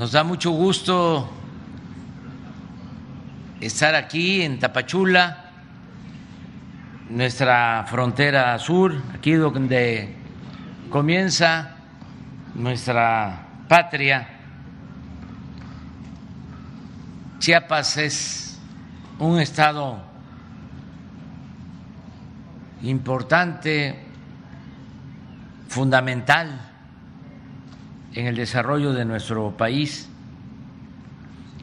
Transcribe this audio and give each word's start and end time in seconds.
Nos 0.00 0.12
da 0.12 0.24
mucho 0.24 0.52
gusto 0.52 1.28
estar 3.60 3.94
aquí 3.94 4.40
en 4.40 4.58
Tapachula, 4.58 5.50
nuestra 7.10 7.84
frontera 7.86 8.58
sur, 8.58 8.96
aquí 9.14 9.32
donde 9.32 10.16
comienza 10.88 11.76
nuestra 12.54 13.46
patria. 13.68 14.26
Chiapas 17.38 17.98
es 17.98 18.58
un 19.18 19.38
estado 19.38 20.02
importante, 22.80 24.02
fundamental 25.68 26.69
en 28.14 28.26
el 28.26 28.36
desarrollo 28.36 28.92
de 28.92 29.04
nuestro 29.04 29.56
país, 29.56 30.08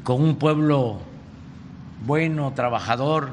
con 0.04 0.22
un 0.22 0.38
pueblo 0.38 1.02
bueno, 2.06 2.54
trabajador, 2.54 3.32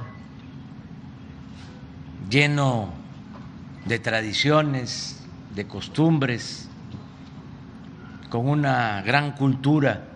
lleno 2.29 2.93
de 3.85 3.99
tradiciones, 3.99 5.25
de 5.55 5.67
costumbres, 5.67 6.69
con 8.31 8.49
una 8.49 9.03
gran 9.03 9.33
cultura. 9.33 10.09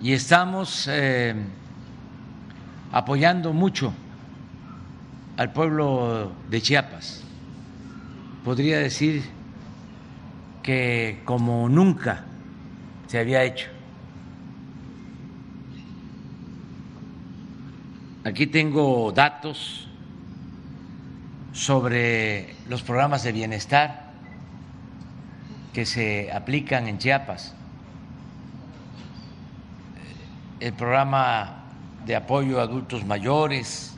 Y 0.00 0.12
estamos 0.12 0.88
eh, 0.88 1.34
apoyando 2.92 3.52
mucho 3.52 3.92
al 5.36 5.52
pueblo 5.52 6.32
de 6.48 6.62
Chiapas. 6.62 7.22
Podría 8.44 8.78
decir 8.78 9.39
que 10.70 11.22
como 11.24 11.68
nunca 11.68 12.22
se 13.08 13.18
había 13.18 13.42
hecho. 13.42 13.68
Aquí 18.24 18.46
tengo 18.46 19.10
datos 19.10 19.88
sobre 21.52 22.54
los 22.68 22.82
programas 22.82 23.24
de 23.24 23.32
bienestar 23.32 24.12
que 25.72 25.84
se 25.84 26.30
aplican 26.32 26.86
en 26.86 26.98
Chiapas. 26.98 27.52
El 30.60 30.72
programa 30.74 31.64
de 32.06 32.14
apoyo 32.14 32.60
a 32.60 32.62
adultos 32.62 33.04
mayores, 33.04 33.96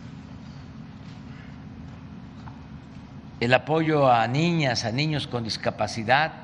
el 3.40 3.52
apoyo 3.52 4.10
a 4.10 4.26
niñas, 4.26 4.86
a 4.86 4.90
niños 4.90 5.26
con 5.26 5.44
discapacidad, 5.44 6.41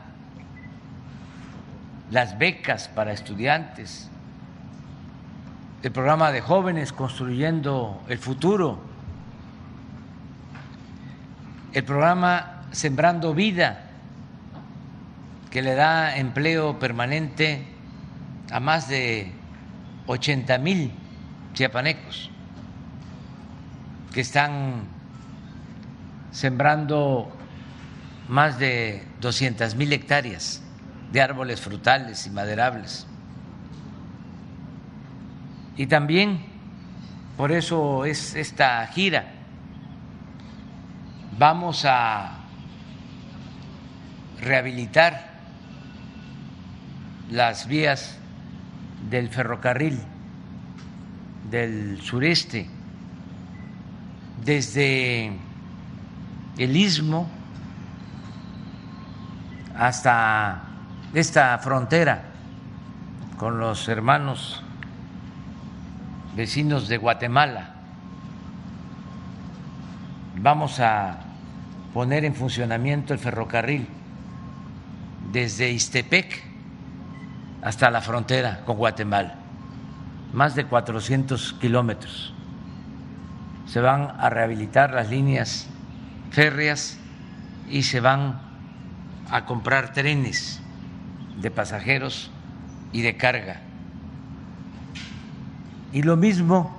las 2.10 2.38
becas 2.38 2.88
para 2.88 3.12
estudiantes, 3.12 4.08
el 5.82 5.92
programa 5.92 6.32
de 6.32 6.40
jóvenes 6.40 6.92
construyendo 6.92 8.02
el 8.08 8.18
futuro, 8.18 8.80
el 11.72 11.84
programa 11.84 12.62
Sembrando 12.72 13.34
Vida, 13.34 13.84
que 15.50 15.62
le 15.62 15.74
da 15.74 16.16
empleo 16.16 16.78
permanente 16.78 17.64
a 18.50 18.60
más 18.60 18.88
de 18.88 19.32
80 20.06 20.58
mil 20.58 20.92
chiapanecos 21.54 22.30
que 24.12 24.20
están 24.20 24.84
sembrando 26.32 27.30
más 28.28 28.58
de 28.58 29.04
200 29.20 29.74
mil 29.74 29.92
hectáreas 29.92 30.62
de 31.12 31.20
árboles 31.20 31.60
frutales 31.60 32.26
y 32.26 32.30
maderables. 32.30 33.06
Y 35.76 35.86
también, 35.86 36.44
por 37.36 37.52
eso 37.52 38.04
es 38.04 38.34
esta 38.34 38.86
gira, 38.88 39.26
vamos 41.38 41.84
a 41.84 42.38
rehabilitar 44.40 45.28
las 47.30 47.68
vías 47.68 48.18
del 49.08 49.28
ferrocarril 49.28 50.00
del 51.50 52.00
sureste, 52.02 52.66
desde 54.44 55.32
el 56.58 56.76
istmo 56.76 57.28
hasta 59.74 60.67
esta 61.14 61.56
frontera 61.58 62.22
con 63.38 63.58
los 63.58 63.88
hermanos 63.88 64.62
vecinos 66.36 66.88
de 66.88 66.98
Guatemala. 66.98 67.74
Vamos 70.36 70.80
a 70.80 71.18
poner 71.94 72.24
en 72.24 72.34
funcionamiento 72.34 73.14
el 73.14 73.18
ferrocarril 73.18 73.88
desde 75.32 75.70
Istepec 75.70 76.44
hasta 77.62 77.90
la 77.90 78.02
frontera 78.02 78.60
con 78.66 78.76
Guatemala, 78.76 79.34
más 80.32 80.54
de 80.54 80.66
400 80.66 81.54
kilómetros. 81.54 82.34
Se 83.66 83.80
van 83.80 84.14
a 84.18 84.28
rehabilitar 84.30 84.92
las 84.92 85.08
líneas 85.08 85.66
férreas 86.30 86.98
y 87.68 87.82
se 87.82 88.00
van 88.00 88.40
a 89.30 89.44
comprar 89.46 89.92
trenes 89.92 90.62
de 91.40 91.50
pasajeros 91.50 92.30
y 92.92 93.02
de 93.02 93.16
carga. 93.16 93.60
Y 95.92 96.02
lo 96.02 96.16
mismo 96.16 96.76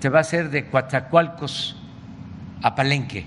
se 0.00 0.08
va 0.08 0.18
a 0.18 0.20
hacer 0.22 0.50
de 0.50 0.66
Coatzacoalcos 0.66 1.76
a 2.62 2.74
Palenque. 2.74 3.26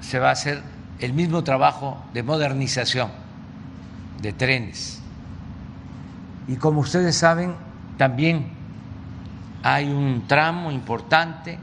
Se 0.00 0.18
va 0.18 0.30
a 0.30 0.32
hacer 0.32 0.62
el 1.00 1.12
mismo 1.12 1.44
trabajo 1.44 2.02
de 2.14 2.22
modernización 2.22 3.10
de 4.20 4.32
trenes. 4.32 5.00
Y 6.48 6.56
como 6.56 6.80
ustedes 6.80 7.16
saben, 7.16 7.54
también 7.98 8.46
hay 9.62 9.88
un 9.90 10.24
tramo 10.26 10.72
importante 10.72 11.58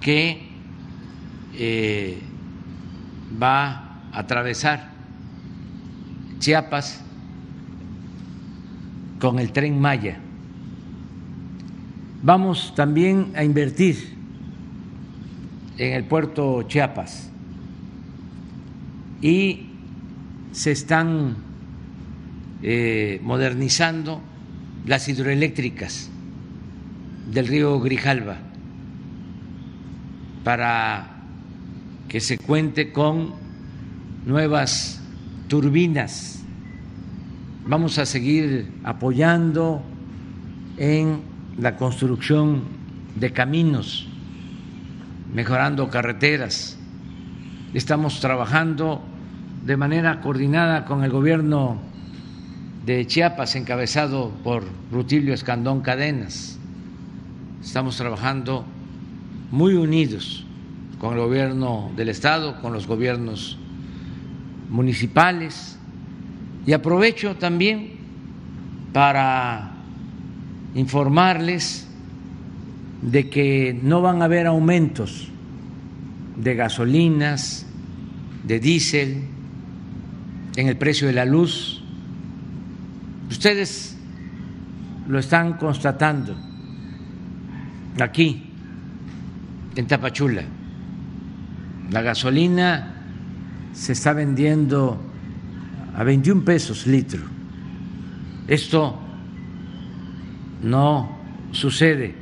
que 0.00 0.48
eh, 1.54 2.22
va 3.30 3.98
a 4.12 4.20
atravesar 4.20 4.90
Chiapas 6.38 7.02
con 9.18 9.38
el 9.38 9.52
tren 9.52 9.78
Maya. 9.78 10.18
Vamos 12.22 12.74
también 12.74 13.32
a 13.34 13.44
invertir 13.44 14.16
en 15.76 15.92
el 15.92 16.04
puerto 16.04 16.62
Chiapas 16.62 17.30
y 19.22 19.66
se 20.52 20.72
están 20.72 21.36
eh, 22.62 23.20
modernizando 23.22 24.20
las 24.86 25.08
hidroeléctricas 25.08 26.10
del 27.30 27.46
río 27.46 27.80
Grijalva 27.80 28.36
para 30.42 31.19
que 32.10 32.20
se 32.20 32.38
cuente 32.38 32.90
con 32.90 33.34
nuevas 34.26 35.00
turbinas. 35.46 36.42
Vamos 37.68 37.98
a 37.98 38.04
seguir 38.04 38.68
apoyando 38.82 39.80
en 40.76 41.20
la 41.56 41.76
construcción 41.76 42.64
de 43.14 43.32
caminos, 43.32 44.08
mejorando 45.32 45.88
carreteras. 45.88 46.76
Estamos 47.74 48.18
trabajando 48.18 49.00
de 49.64 49.76
manera 49.76 50.20
coordinada 50.20 50.86
con 50.86 51.04
el 51.04 51.12
gobierno 51.12 51.80
de 52.84 53.06
Chiapas, 53.06 53.54
encabezado 53.54 54.32
por 54.42 54.64
Rutilio 54.90 55.32
Escandón 55.32 55.80
Cadenas. 55.80 56.58
Estamos 57.62 57.96
trabajando 57.96 58.64
muy 59.52 59.74
unidos 59.74 60.44
con 61.00 61.14
el 61.14 61.20
gobierno 61.20 61.90
del 61.96 62.10
Estado, 62.10 62.60
con 62.60 62.74
los 62.74 62.86
gobiernos 62.86 63.56
municipales 64.68 65.78
y 66.66 66.72
aprovecho 66.74 67.36
también 67.36 67.92
para 68.92 69.72
informarles 70.74 71.88
de 73.00 73.30
que 73.30 73.78
no 73.82 74.02
van 74.02 74.20
a 74.20 74.26
haber 74.26 74.46
aumentos 74.46 75.28
de 76.36 76.54
gasolinas, 76.54 77.64
de 78.44 78.60
diésel, 78.60 79.22
en 80.56 80.68
el 80.68 80.76
precio 80.76 81.06
de 81.06 81.14
la 81.14 81.24
luz. 81.24 81.82
Ustedes 83.30 83.96
lo 85.08 85.18
están 85.18 85.54
constatando 85.54 86.36
aquí, 87.98 88.52
en 89.76 89.86
Tapachula. 89.86 90.59
La 91.90 92.02
gasolina 92.02 92.94
se 93.72 93.92
está 93.92 94.12
vendiendo 94.12 95.00
a 95.94 96.04
21 96.04 96.44
pesos 96.44 96.86
litro. 96.86 97.22
Esto 98.46 98.98
no 100.62 101.18
sucede 101.52 102.14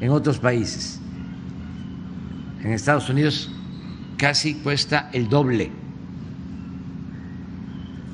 en 0.00 0.10
otros 0.10 0.38
países. 0.38 1.00
En 2.62 2.72
Estados 2.72 3.08
Unidos 3.08 3.50
casi 4.16 4.54
cuesta 4.54 5.10
el 5.12 5.28
doble. 5.28 5.70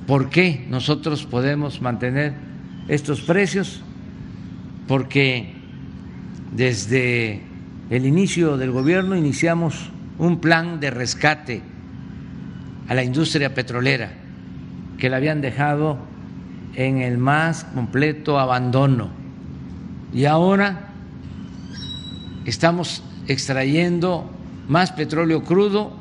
¿Por 0.06 0.30
qué 0.30 0.66
nosotros 0.68 1.24
podemos 1.24 1.80
mantener 1.80 2.34
estos 2.88 3.20
precios? 3.20 3.82
Porque 4.88 5.52
desde 6.54 7.40
el 7.90 8.06
inicio 8.06 8.56
del 8.56 8.70
gobierno 8.72 9.16
iniciamos 9.16 9.90
un 10.22 10.38
plan 10.38 10.78
de 10.78 10.88
rescate 10.92 11.60
a 12.86 12.94
la 12.94 13.02
industria 13.02 13.52
petrolera 13.54 14.12
que 14.96 15.10
la 15.10 15.16
habían 15.16 15.40
dejado 15.40 15.98
en 16.74 16.98
el 16.98 17.18
más 17.18 17.64
completo 17.64 18.38
abandono. 18.38 19.10
Y 20.14 20.26
ahora 20.26 20.90
estamos 22.44 23.02
extrayendo 23.26 24.30
más 24.68 24.92
petróleo 24.92 25.42
crudo 25.42 25.92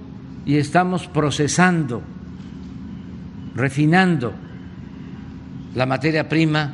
y 0.45 0.57
estamos 0.57 1.07
procesando, 1.07 2.03
refinando 3.55 4.35
la 5.73 5.87
materia 5.87 6.29
prima 6.29 6.73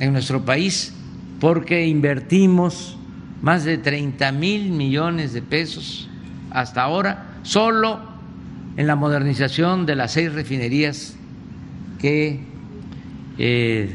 en 0.00 0.12
nuestro 0.12 0.44
país 0.44 0.92
porque 1.40 1.86
invertimos 1.86 2.98
más 3.40 3.64
de 3.64 3.78
30 3.78 4.32
mil 4.32 4.70
millones 4.70 5.32
de 5.32 5.40
pesos 5.40 6.10
hasta 6.54 6.82
ahora 6.82 7.26
solo 7.42 8.00
en 8.76 8.86
la 8.86 8.96
modernización 8.96 9.84
de 9.84 9.96
las 9.96 10.12
seis 10.12 10.32
refinerías 10.32 11.14
que 12.00 12.40
eh, 13.36 13.94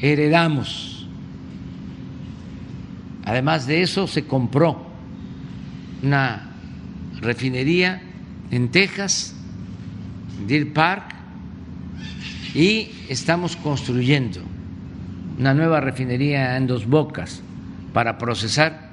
heredamos. 0.00 1.08
Además 3.24 3.66
de 3.66 3.82
eso, 3.82 4.06
se 4.06 4.24
compró 4.26 4.86
una 6.02 6.50
refinería 7.20 8.02
en 8.50 8.70
Texas, 8.70 9.34
Deer 10.46 10.72
Park, 10.72 11.14
y 12.54 12.90
estamos 13.08 13.56
construyendo 13.56 14.40
una 15.38 15.54
nueva 15.54 15.80
refinería 15.80 16.56
en 16.56 16.66
Dos 16.66 16.86
Bocas 16.86 17.42
para 17.92 18.16
procesar 18.18 18.87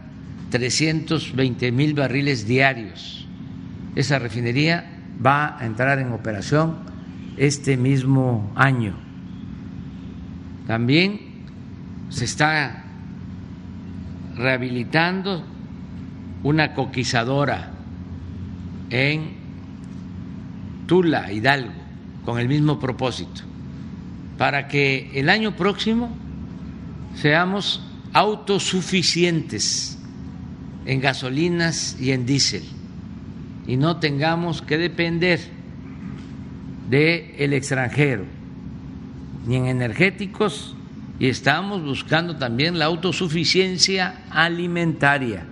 320 0.56 1.70
mil 1.74 1.94
barriles 1.94 2.48
diarios. 2.48 3.28
Esa 3.94 4.20
refinería 4.20 4.86
va 5.24 5.60
a 5.60 5.66
entrar 5.66 6.00
en 6.00 6.14
operación 6.14 6.78
este 7.36 7.76
mismo 7.76 8.54
año. 8.56 8.96
También 10.66 11.20
se 12.08 12.24
está 12.24 12.86
rehabilitando 14.38 15.44
una 16.44 16.74
coquizadora 16.74 17.72
en 18.92 19.34
Tula, 20.88 21.34
Hidalgo, 21.34 21.74
con 22.24 22.40
el 22.40 22.48
mismo 22.48 22.80
propósito, 22.80 23.42
para 24.38 24.70
que 24.70 25.12
el 25.16 25.28
año 25.28 25.58
próximo 25.58 26.16
seamos 27.16 27.86
autosuficientes 28.14 29.96
en 30.86 31.02
gasolinas 31.02 31.98
y 32.00 32.12
en 32.12 32.26
diésel 32.26 32.64
y 33.68 33.78
no 33.78 33.98
tengamos 33.98 34.62
que 34.62 34.78
depender 34.78 35.40
del 36.90 37.32
el 37.38 37.54
extranjero, 37.54 38.26
ni 39.48 39.56
en 39.56 39.66
energéticos, 39.66 40.76
y 41.18 41.28
estamos 41.28 41.82
buscando 41.84 42.36
también 42.36 42.78
la 42.78 42.86
autosuficiencia 42.86 44.26
alimentaria, 44.30 45.46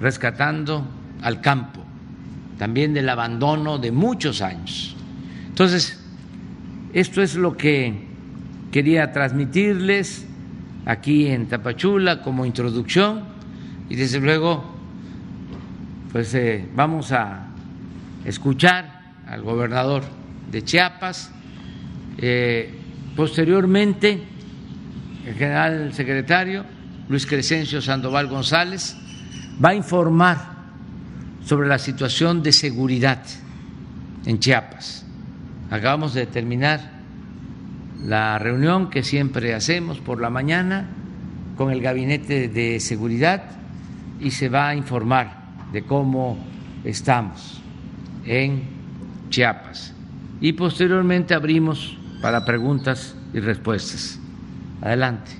rescatando 0.00 0.86
al 1.22 1.40
campo, 1.40 1.82
también 2.58 2.92
del 2.92 3.08
abandono 3.08 3.78
de 3.78 3.92
muchos 3.92 4.42
años. 4.42 4.96
Entonces, 5.48 6.02
esto 6.92 7.22
es 7.22 7.36
lo 7.36 7.56
que 7.56 8.08
quería 8.72 9.12
transmitirles 9.12 10.26
aquí 10.84 11.28
en 11.28 11.46
Tapachula 11.46 12.22
como 12.22 12.44
introducción 12.44 13.29
y 13.90 13.96
desde 13.96 14.20
luego 14.20 14.64
pues 16.12 16.32
eh, 16.34 16.66
vamos 16.74 17.12
a 17.12 17.48
escuchar 18.24 19.14
al 19.26 19.42
gobernador 19.42 20.02
de 20.50 20.64
Chiapas. 20.64 21.30
Eh, 22.18 22.72
posteriormente, 23.14 24.20
el 25.26 25.34
general 25.34 25.92
secretario 25.92 26.64
Luis 27.08 27.26
Crescencio 27.26 27.82
Sandoval 27.82 28.28
González 28.28 28.96
va 29.62 29.70
a 29.70 29.74
informar 29.74 30.38
sobre 31.44 31.68
la 31.68 31.78
situación 31.78 32.42
de 32.42 32.52
seguridad 32.52 33.22
en 34.24 34.38
Chiapas. 34.38 35.04
Acabamos 35.70 36.14
de 36.14 36.26
terminar 36.26 36.80
la 38.04 38.38
reunión 38.38 38.90
que 38.90 39.02
siempre 39.02 39.54
hacemos 39.54 39.98
por 39.98 40.20
la 40.20 40.30
mañana 40.30 40.88
con 41.56 41.70
el 41.70 41.80
Gabinete 41.80 42.48
de 42.48 42.80
Seguridad 42.80 43.59
y 44.20 44.30
se 44.30 44.48
va 44.48 44.68
a 44.68 44.74
informar 44.74 45.40
de 45.72 45.82
cómo 45.82 46.38
estamos 46.84 47.60
en 48.24 48.62
Chiapas. 49.30 49.94
Y 50.40 50.52
posteriormente 50.52 51.34
abrimos 51.34 51.96
para 52.20 52.44
preguntas 52.44 53.14
y 53.32 53.40
respuestas. 53.40 54.18
Adelante. 54.82 55.30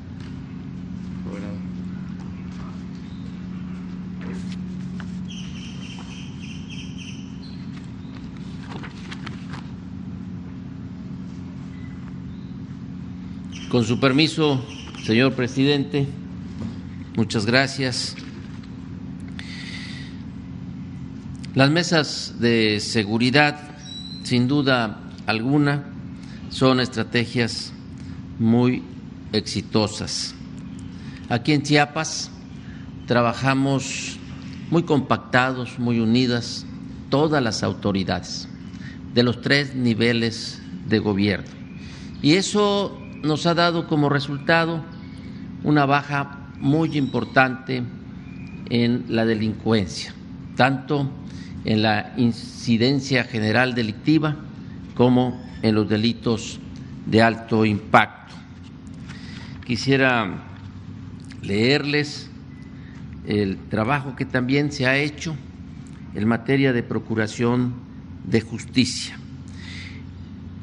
Con 13.70 13.84
su 13.84 14.01
permiso, 14.01 14.65
señor 15.05 15.34
presidente, 15.34 16.05
muchas 17.17 17.46
gracias. 17.46 18.17
Las 21.55 21.69
mesas 21.69 22.35
de 22.39 22.79
seguridad, 22.79 23.59
sin 24.23 24.47
duda 24.47 25.01
alguna, 25.27 25.83
son 26.49 26.79
estrategias 26.79 27.73
muy 28.39 28.85
exitosas. 29.33 30.33
Aquí 31.29 31.53
en 31.53 31.65
Chiapas 31.65 32.31
trabajamos 33.07 34.17
muy 34.71 34.85
compactados, 34.85 35.81
muy 35.81 35.99
unidas, 35.99 36.67
todas 37.09 37.43
las 37.43 37.65
autoridades 37.65 38.49
de 39.13 39.25
los 39.25 39.41
tres 39.41 39.75
niveles 39.75 40.63
de 40.89 41.01
gobierno. 41.01 41.51
Y 42.23 42.35
eso 42.35 42.97
nos 43.25 43.47
ha 43.47 43.55
dado 43.55 43.89
como 43.89 44.09
resultado 44.09 44.85
una 45.65 45.85
baja 45.85 46.49
muy 46.61 46.97
importante 46.97 47.83
en 48.67 49.07
la 49.09 49.25
delincuencia, 49.25 50.15
tanto 50.55 51.11
en 51.64 51.82
la 51.82 52.12
incidencia 52.17 53.24
general 53.24 53.74
delictiva 53.74 54.36
como 54.94 55.43
en 55.62 55.74
los 55.74 55.88
delitos 55.88 56.60
de 57.06 57.22
alto 57.22 57.64
impacto. 57.64 58.34
Quisiera 59.67 60.44
leerles 61.43 62.31
el 63.26 63.58
trabajo 63.69 64.17
que 64.17 64.24
también 64.24 64.72
se 64.72 64.86
ha 64.86 64.96
hecho 64.96 65.36
en 66.14 66.26
materia 66.26 66.72
de 66.72 66.82
procuración 66.82 67.74
de 68.24 68.40
justicia. 68.40 69.17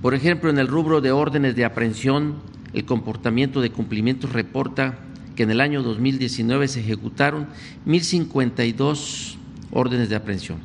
Por 0.02 0.14
ejemplo, 0.14 0.50
en 0.50 0.60
el 0.60 0.68
rubro 0.68 1.02
de 1.02 1.12
órdenes 1.12 1.56
de 1.56 1.66
aprehensión, 1.66 2.36
el 2.74 2.86
comportamiento 2.86 3.62
de 3.62 3.72
cumplimientos 3.72 4.32
reporta 4.32 5.00
que 5.36 5.44
en 5.44 5.52
el 5.52 5.62
año 5.62 5.84
2019 5.84 6.68
se 6.68 6.82
ejecutaron 6.82 7.48
1.052 7.86 9.36
órdenes 9.72 10.10
de 10.10 10.16
aprehensión, 10.16 10.58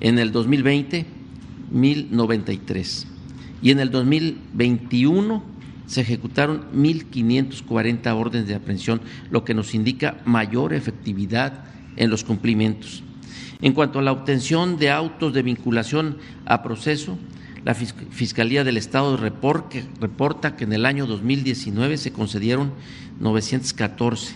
en 0.00 0.18
el 0.18 0.32
2020 0.32 1.06
1.093 1.72 3.06
y 3.62 3.70
en 3.70 3.80
el 3.80 3.90
2021 3.90 5.42
se 5.86 6.00
ejecutaron 6.02 6.66
1.540 6.72 8.14
órdenes 8.14 8.48
de 8.48 8.54
aprehensión, 8.54 9.00
lo 9.30 9.44
que 9.44 9.54
nos 9.54 9.74
indica 9.74 10.20
mayor 10.24 10.72
efectividad 10.72 11.64
en 11.96 12.10
los 12.10 12.24
cumplimientos. 12.24 13.02
En 13.60 13.72
cuanto 13.72 13.98
a 13.98 14.02
la 14.02 14.12
obtención 14.12 14.78
de 14.78 14.90
autos 14.90 15.34
de 15.34 15.42
vinculación 15.42 16.18
a 16.46 16.62
proceso, 16.62 17.18
la 17.64 17.74
Fiscalía 17.74 18.64
del 18.64 18.78
Estado 18.78 19.16
reporta 19.16 20.56
que 20.56 20.64
en 20.64 20.72
el 20.72 20.86
año 20.86 21.06
2019 21.06 21.98
se 21.98 22.12
concedieron 22.12 22.72
914, 23.18 24.34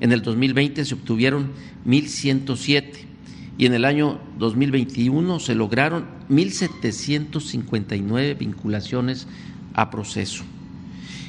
en 0.00 0.12
el 0.12 0.22
2020 0.22 0.84
se 0.84 0.94
obtuvieron 0.94 1.50
1.107 1.84 3.11
y 3.58 3.66
en 3.66 3.74
el 3.74 3.84
año 3.84 4.18
2021 4.38 5.40
se 5.40 5.54
lograron 5.54 6.06
1.759 6.30 8.38
vinculaciones 8.38 9.26
a 9.74 9.90
proceso. 9.90 10.44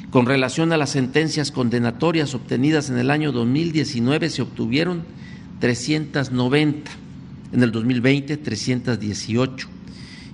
Con 0.10 0.26
relación 0.26 0.72
a 0.72 0.78
las 0.78 0.92
sentencias 0.92 1.52
condenatorias 1.52 2.34
obtenidas 2.36 2.90
en 2.90 2.98
el 2.98 3.12
año 3.12 3.32
2019 3.32 4.30
se 4.30 4.44
obtuvieron 4.44 5.04
390, 5.60 6.92
en 7.52 7.64
el 7.64 7.72
2020 7.72 8.38
318 8.38 9.68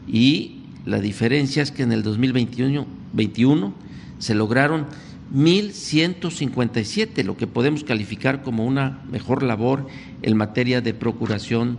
y 0.08 0.58
la 0.86 1.00
diferencia 1.00 1.64
es 1.64 1.72
que 1.72 1.84
en 1.84 1.92
el 1.92 2.04
2021 2.04 3.00
21, 3.14 3.74
se 4.20 4.36
lograron 4.36 4.88
1.157, 5.34 7.24
lo 7.24 7.38
que 7.38 7.48
podemos 7.48 7.84
calificar 7.84 8.42
como 8.42 8.66
una 8.66 9.02
mejor 9.12 9.44
labor 9.44 9.88
en 10.22 10.36
materia 10.36 10.82
de 10.82 10.94
procuración 10.94 11.78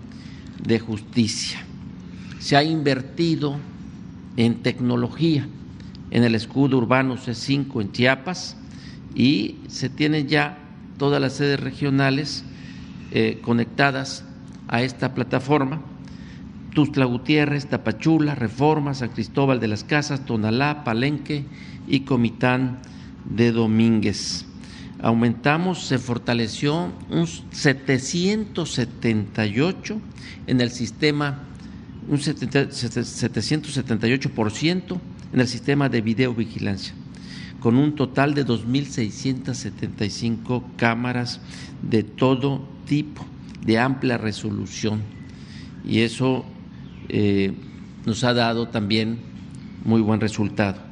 de 0.62 0.78
justicia. 0.78 1.61
Se 2.38 2.57
ha 2.57 2.62
invertido 2.62 3.57
en 4.37 4.62
tecnología 4.62 5.49
en 6.11 6.25
el 6.25 6.35
escudo 6.35 6.78
urbano 6.78 7.16
C5 7.16 7.80
en 7.80 7.92
Chiapas 7.92 8.57
y 9.14 9.57
se 9.69 9.88
tienen 9.88 10.28
ya 10.28 10.59
todas 10.99 11.21
las 11.21 11.35
sedes 11.35 11.59
regionales 11.59 12.45
eh, 13.11 13.38
conectadas 13.42 14.25
a 14.69 14.83
esta 14.83 15.14
plataforma. 15.14 15.80
Tustla 16.75 17.04
Gutiérrez, 17.04 17.66
Tapachula, 17.66 18.37
Reforma, 18.37 18.95
San 18.95 19.09
Cristóbal 19.09 19.59
de 19.59 19.66
las 19.66 19.83
Casas, 19.83 20.25
Tonalá, 20.25 20.85
Palenque 20.85 21.45
y 21.88 22.00
Comitán 22.00 22.78
de 23.25 23.53
Domínguez. 23.53 24.45
Aumentamos, 25.03 25.87
se 25.87 25.99
fortaleció 25.99 26.93
un 27.09 27.27
778 27.27 29.99
en 30.47 30.61
el 30.61 30.71
sistema, 30.71 31.39
un 32.09 32.19
778% 32.19 35.00
en 35.33 35.41
el 35.41 35.49
sistema 35.49 35.89
de 35.89 36.03
videovigilancia, 36.03 36.93
con 37.61 37.77
un 37.77 37.95
total 37.95 38.35
de 38.35 38.45
2.675 38.47 40.62
cámaras 40.77 41.41
de 41.83 42.03
todo 42.03 42.69
tipo, 42.87 43.25
de 43.65 43.79
amplia 43.79 44.19
resolución. 44.19 45.00
Y 45.83 46.00
eso 46.00 46.45
eh, 47.09 47.55
nos 48.05 48.23
ha 48.25 48.35
dado 48.35 48.69
también 48.69 49.21
muy 49.85 50.03
buen 50.03 50.21
resultado. 50.21 50.89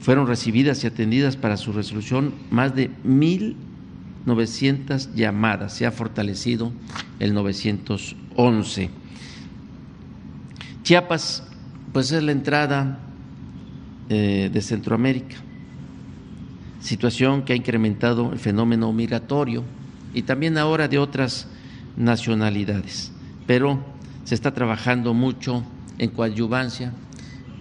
Fueron 0.00 0.26
recibidas 0.26 0.82
y 0.82 0.86
atendidas 0.86 1.36
para 1.36 1.58
su 1.58 1.72
resolución 1.72 2.32
más 2.50 2.74
de 2.74 2.90
1.900 3.04 5.12
llamadas. 5.14 5.74
Se 5.74 5.84
ha 5.84 5.92
fortalecido 5.92 6.72
el 7.18 7.34
911. 7.34 8.88
Chiapas, 10.82 11.46
pues 11.92 12.10
es 12.12 12.22
la 12.22 12.32
entrada 12.32 12.98
eh, 14.08 14.48
de 14.50 14.62
Centroamérica, 14.62 15.36
situación 16.80 17.44
que 17.44 17.52
ha 17.52 17.56
incrementado 17.56 18.32
el 18.32 18.38
fenómeno 18.38 18.90
migratorio 18.94 19.64
y 20.14 20.22
también 20.22 20.56
ahora 20.56 20.88
de 20.88 20.96
otras 20.98 21.46
nacionalidades. 21.98 23.12
Pero 23.46 23.84
se 24.24 24.34
está 24.34 24.54
trabajando 24.54 25.12
mucho 25.12 25.62
en 25.98 26.08
coadyuvancia, 26.08 26.94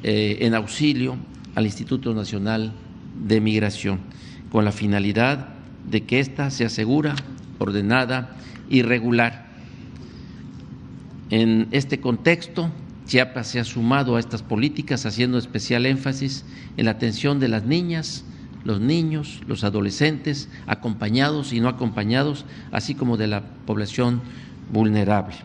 eh, 0.03 0.38
en 0.39 0.55
auxilio 0.55 1.17
al 1.60 1.66
Instituto 1.66 2.13
Nacional 2.13 2.72
de 3.28 3.42
Migración, 3.42 4.00
con 4.50 4.63
la 4.63 4.72
finalidad 4.72 5.50
de 5.92 6.06
que 6.06 6.22
ésta 6.22 6.51
sea 6.51 6.70
segura, 6.70 7.16
ordenada 7.58 8.38
y 8.70 8.82
regular. 8.82 9.50
En 11.30 11.68
este 11.72 12.00
contexto, 12.00 12.72
Chiapas 13.08 13.48
se 13.48 13.60
ha 13.60 13.66
sumado 13.66 14.16
a 14.16 14.22
estas 14.22 14.42
políticas 14.42 15.06
haciendo 15.06 15.38
especial 15.38 15.86
énfasis 15.86 16.46
en 16.78 16.86
la 16.86 16.92
atención 16.92 17.42
de 17.42 17.50
las 17.50 17.66
niñas, 17.66 18.24
los 18.63 18.80
niños, 18.80 19.42
los 19.46 19.66
adolescentes, 19.66 20.48
acompañados 20.66 21.51
y 21.51 21.60
no 21.60 21.68
acompañados, 21.68 22.46
así 22.72 22.96
como 22.96 23.18
de 23.18 23.28
la 23.28 23.44
población 23.66 24.22
vulnerable. 24.72 25.36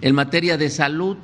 En 0.00 0.14
materia 0.14 0.56
de 0.56 0.70
salud, 0.70 1.16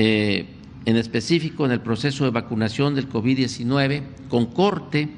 eh, 0.00 0.46
en 0.84 0.96
específico 0.96 1.66
en 1.66 1.72
el 1.72 1.80
proceso 1.80 2.22
de 2.22 2.30
vacunación 2.30 2.94
del 2.94 3.08
COVID-19, 3.08 4.04
con 4.28 4.46
corte 4.46 5.08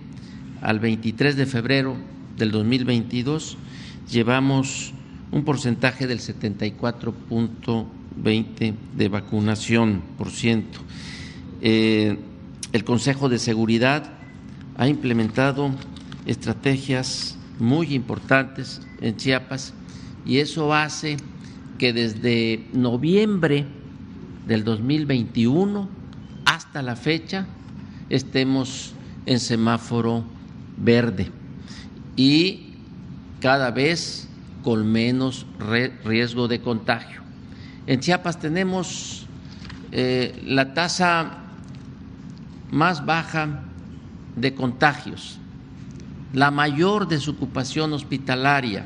al 0.62 0.80
23 0.80 1.36
de 1.36 1.44
febrero 1.44 1.98
del 2.38 2.50
2022, 2.50 3.58
llevamos 4.10 4.94
un 5.32 5.44
porcentaje 5.44 6.06
del 6.06 6.20
74.20 6.20 8.74
de 8.96 9.08
vacunación 9.10 10.00
por 10.16 10.30
ciento. 10.30 10.78
Eh, 11.60 12.16
el 12.72 12.82
Consejo 12.82 13.28
de 13.28 13.38
Seguridad 13.38 14.10
ha 14.78 14.88
implementado 14.88 15.72
estrategias 16.24 17.36
muy 17.58 17.94
importantes 17.94 18.80
en 19.02 19.18
Chiapas 19.18 19.74
y 20.24 20.38
eso 20.38 20.72
hace 20.72 21.18
que 21.76 21.92
desde 21.92 22.64
noviembre 22.72 23.66
del 24.50 24.64
2021 24.64 25.88
hasta 26.44 26.82
la 26.82 26.96
fecha 26.96 27.46
estemos 28.08 28.94
en 29.24 29.38
semáforo 29.38 30.24
verde 30.76 31.30
y 32.16 32.74
cada 33.38 33.70
vez 33.70 34.26
con 34.64 34.90
menos 34.90 35.46
riesgo 36.04 36.48
de 36.48 36.60
contagio. 36.60 37.20
En 37.86 38.00
Chiapas 38.00 38.40
tenemos 38.40 39.28
eh, 39.92 40.42
la 40.44 40.74
tasa 40.74 41.44
más 42.72 43.06
baja 43.06 43.62
de 44.34 44.52
contagios, 44.52 45.38
la 46.32 46.50
mayor 46.50 47.06
desocupación 47.06 47.92
hospitalaria. 47.92 48.84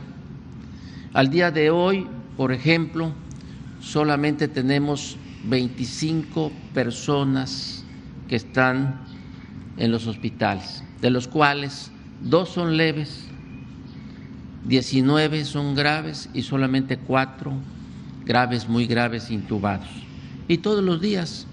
Al 1.15 1.31
día 1.31 1.51
de 1.51 1.71
hoy, 1.71 2.07
por 2.37 2.53
ejemplo, 2.53 3.13
solamente 3.81 4.47
tenemos 4.47 5.17
25 5.49 6.53
personas 6.73 7.85
que 8.29 8.37
están 8.37 9.01
en 9.77 9.91
los 9.91 10.07
hospitales, 10.07 10.83
de 11.01 11.11
los 11.11 11.29
cuales 11.29 11.91
dos 12.23 12.49
son 12.49 12.77
leves 12.77 13.25
19 14.65 15.45
son 15.45 15.75
graves 15.75 16.31
y 16.33 16.43
solamente 16.43 16.97
cuatro 16.97 17.53
graves, 18.25 18.69
muy 18.69 18.87
graves, 18.87 19.31
intubados. 19.31 19.89
Y 20.49 20.59
todos 20.59 20.83
los 20.83 21.01
días 21.01 21.47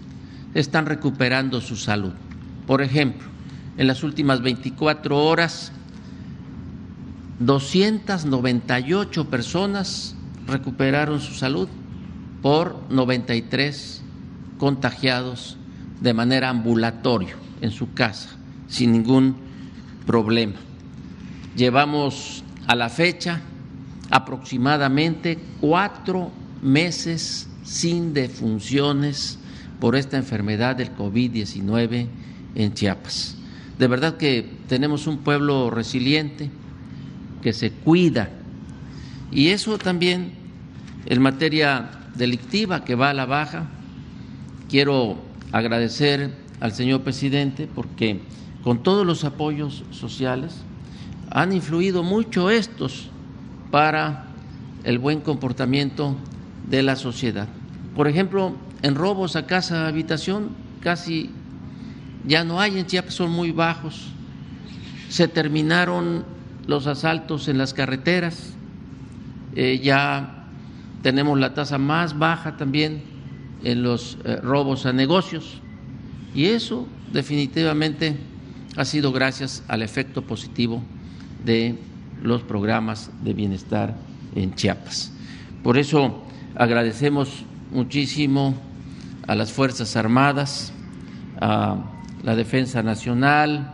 están 0.54 0.86
recuperando 0.86 1.60
su 1.60 1.76
salud. 1.76 2.14
Por 2.66 2.82
ejemplo, 2.82 3.28
en 3.78 3.88
las 3.88 4.04
últimas 4.04 4.42
24 4.42 5.18
horas, 5.26 5.74
298 7.40 9.30
personas 9.30 10.16
recuperaron 10.48 11.20
su 11.20 11.34
salud 11.34 11.68
por 12.42 12.82
93 12.90 14.02
contagiados 14.58 15.58
de 16.02 16.14
manera 16.14 16.50
ambulatoria 16.50 17.36
en 17.62 17.72
su 17.72 17.94
casa, 17.94 18.30
sin 18.68 18.92
ningún 18.92 19.36
problema. 20.06 20.56
Llevamos 21.56 22.44
a 22.68 22.76
la 22.76 22.90
fecha 22.90 23.42
aproximadamente 24.10 25.38
cuatro 25.60 26.32
meses 26.62 27.48
sin 27.64 28.14
defunciones 28.14 29.38
por 29.80 29.96
esta 29.96 30.18
enfermedad 30.18 30.76
del 30.76 30.96
COVID-19 30.96 32.08
en 32.56 32.74
Chiapas. 32.74 33.36
De 33.78 33.88
verdad 33.88 34.18
que 34.18 34.48
tenemos 34.68 35.08
un 35.08 35.20
pueblo 35.20 35.70
resiliente 35.70 36.50
que 37.42 37.54
se 37.54 37.72
cuida 37.72 38.30
y 39.32 39.48
eso 39.48 39.78
también 39.78 40.34
en 41.06 41.22
materia 41.22 42.01
delictiva 42.16 42.84
que 42.84 42.96
va 42.96 43.10
a 43.10 43.14
la 43.14 43.26
baja. 43.26 43.68
Quiero 44.70 45.18
agradecer 45.52 46.32
al 46.60 46.74
señor 46.74 47.02
presidente 47.02 47.68
porque 47.74 48.22
con 48.64 48.84
todos 48.84 49.06
los 49.06 49.24
apoyos 49.24 49.84
sociales 49.92 50.56
han 51.30 51.54
influido 51.54 52.04
mucho 52.04 52.50
estos 52.50 53.10
para 53.72 54.26
el 54.84 55.00
buen 55.00 55.22
comportamiento 55.22 56.16
de 56.70 56.84
la 56.84 56.96
sociedad. 56.96 57.48
Por 57.96 58.08
ejemplo, 58.08 58.56
en 58.82 58.96
robos 58.96 59.36
a 59.36 59.46
casa, 59.46 59.88
habitación, 59.88 60.50
casi 60.82 61.30
ya 62.26 62.44
no 62.44 62.60
hay 62.60 62.78
en 62.78 62.86
Chiapas, 62.86 63.14
son 63.14 63.32
muy 63.32 63.52
bajos. 63.52 64.10
Se 65.10 65.28
terminaron 65.28 66.24
los 66.68 66.88
asaltos 66.88 67.48
en 67.48 67.58
las 67.58 67.74
carreteras, 67.74 68.54
eh, 69.56 69.80
ya 69.84 70.41
tenemos 71.02 71.40
la 71.40 71.54
tasa 71.54 71.78
más 71.78 72.18
baja 72.18 72.58
también 72.58 73.02
en 73.64 73.84
los 73.84 74.18
eh, 74.24 74.38
robos 74.38 74.86
a 74.86 74.94
negocios 74.94 75.62
y 76.34 76.46
eso 76.46 76.88
definitivamente 77.12 78.16
ha 78.78 78.86
sido 78.86 79.12
gracias 79.12 79.64
al 79.68 79.82
efecto 79.82 80.22
positivo 80.22 80.82
de 81.44 81.78
los 82.24 82.42
programas 82.44 83.12
de 83.24 83.34
bienestar 83.34 83.96
en 84.36 84.54
Chiapas. 84.56 85.12
Por 85.64 85.78
eso 85.78 86.24
agradecemos 86.56 87.44
muchísimo 87.72 88.56
a 89.28 89.36
las 89.36 89.52
Fuerzas 89.52 89.96
Armadas, 89.96 90.72
a 91.40 91.78
la 92.24 92.36
Defensa 92.36 92.84
Nacional, 92.84 93.74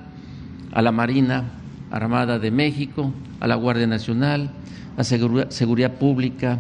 a 0.72 0.82
la 0.82 0.92
Marina 0.92 1.52
Armada 1.92 2.40
de 2.40 2.52
México, 2.52 3.14
a 3.40 3.48
la 3.48 3.56
Guardia 3.56 3.88
Nacional, 3.88 4.52
a 4.98 5.04
Seguridad 5.04 5.94
Pública, 5.94 6.60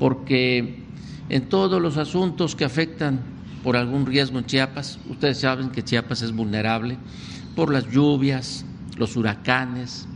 porque 0.00 0.82
en 1.28 1.48
todos 1.48 1.80
los 1.80 1.98
asuntos 1.98 2.56
que 2.56 2.64
afectan 2.64 3.20
por 3.62 3.76
algún 3.76 4.06
riesgo 4.06 4.38
en 4.38 4.46
Chiapas, 4.46 4.98
ustedes 5.08 5.38
saben 5.38 5.68
que 5.68 5.84
Chiapas 5.84 6.22
es 6.22 6.32
vulnerable 6.32 6.96
por 7.54 7.70
las 7.70 7.88
lluvias, 7.88 8.64
los 8.96 9.14
huracanes, 9.16 10.08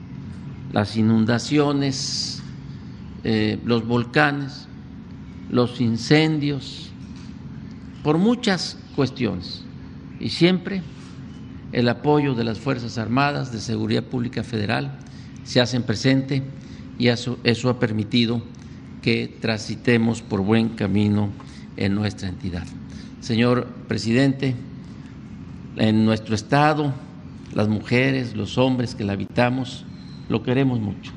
las 0.72 0.96
inundaciones, 0.96 2.42
eh, 3.24 3.60
los 3.64 3.86
volcanes, 3.86 4.66
los 5.50 5.80
incendios, 5.82 6.88
por 8.02 8.16
muchas 8.16 8.78
cuestiones. 8.96 9.64
Y 10.18 10.30
siempre 10.30 10.82
el 11.72 11.90
apoyo 11.90 12.34
de 12.34 12.44
las 12.44 12.58
Fuerzas 12.58 12.96
Armadas, 12.96 13.52
de 13.52 13.60
Seguridad 13.60 14.04
Pública 14.04 14.42
Federal, 14.42 14.98
se 15.44 15.60
hacen 15.60 15.82
presente 15.82 16.42
y 16.98 17.08
eso, 17.08 17.38
eso 17.44 17.68
ha 17.68 17.78
permitido 17.78 18.40
que 19.04 19.28
transitemos 19.38 20.22
por 20.22 20.40
buen 20.40 20.70
camino 20.70 21.28
en 21.76 21.94
nuestra 21.94 22.26
entidad. 22.26 22.64
Señor 23.20 23.66
presidente, 23.86 24.54
en 25.76 26.06
nuestro 26.06 26.34
Estado, 26.34 26.94
las 27.52 27.68
mujeres, 27.68 28.34
los 28.34 28.56
hombres 28.56 28.94
que 28.94 29.04
la 29.04 29.12
habitamos, 29.12 29.84
lo 30.30 30.42
queremos 30.42 30.80
mucho. 30.80 31.12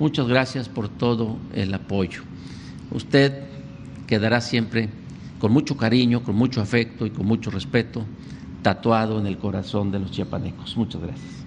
Muchas 0.00 0.26
gracias 0.26 0.68
por 0.68 0.88
todo 0.88 1.36
el 1.54 1.72
apoyo. 1.72 2.22
Usted 2.90 3.44
quedará 4.08 4.40
siempre 4.40 4.88
con 5.38 5.52
mucho 5.52 5.76
cariño, 5.76 6.24
con 6.24 6.34
mucho 6.34 6.60
afecto 6.60 7.06
y 7.06 7.10
con 7.10 7.26
mucho 7.26 7.52
respeto 7.52 8.04
tatuado 8.62 9.20
en 9.20 9.28
el 9.28 9.38
corazón 9.38 9.92
de 9.92 10.00
los 10.00 10.10
chiapanecos. 10.10 10.76
Muchas 10.76 11.00
gracias. 11.00 11.39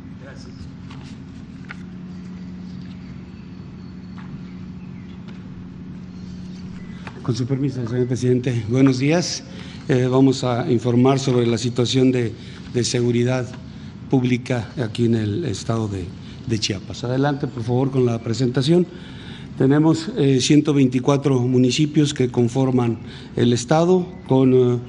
Con 7.24 7.36
su 7.38 7.46
permiso, 7.46 7.88
señor 7.88 8.08
presidente, 8.08 8.66
buenos 8.68 9.00
días. 9.00 9.44
Eh, 9.88 10.08
vamos 10.12 10.44
a 10.44 10.70
informar 10.70 11.20
sobre 11.20 11.48
la 11.48 11.58
situación 11.58 12.12
de, 12.12 12.34
seguridad 12.84 13.48
pública 14.10 14.70
aquí 14.76 15.06
en 15.06 15.16
el 15.16 15.46
estado 15.46 15.88
de, 15.88 16.04
de, 16.48 16.60
Chiapas. 16.60 17.06
Adelante, 17.06 17.48
por 17.48 17.64
favor, 17.64 17.92
con 17.92 18.06
la 18.06 18.22
presentación. 18.22 18.86
Tenemos 19.58 20.12
eh, 20.18 20.42
124 20.42 21.40
municipios 21.40 22.14
que 22.14 22.28
conforman 22.28 23.00
el 23.38 23.54
estado 23.54 24.06
con 24.28 24.54
eh, 24.54 24.80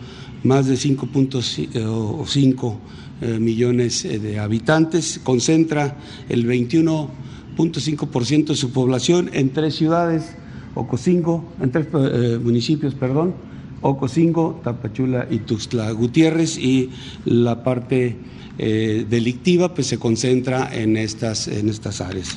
más 0.42 0.66
de 0.66 0.74
5.5 0.74 2.76
eh, 3.20 3.38
millones 3.38 4.02
de 4.02 4.40
habitantes. 4.40 5.20
Concentra 5.22 5.98
el 6.28 6.48
21.5% 6.48 8.46
de 8.46 8.56
su 8.56 8.72
población 8.72 9.30
en 9.32 9.50
tres 9.50 9.76
ciudades, 9.76 10.34
Ocosingo, 10.74 11.44
en 11.60 11.70
tres 11.70 11.86
municipios, 12.42 12.94
perdón, 12.94 13.34
Ocosingo, 13.86 14.60
Tapachula 14.64 15.26
y 15.30 15.40
Tuxtla 15.40 15.90
Gutiérrez 15.90 16.56
y 16.56 16.90
la 17.26 17.62
parte 17.62 18.16
eh, 18.56 19.04
delictiva 19.08 19.74
pues 19.74 19.88
se 19.88 19.98
concentra 19.98 20.74
en 20.74 20.96
estas, 20.96 21.48
en 21.48 21.68
estas 21.68 22.00
áreas. 22.00 22.30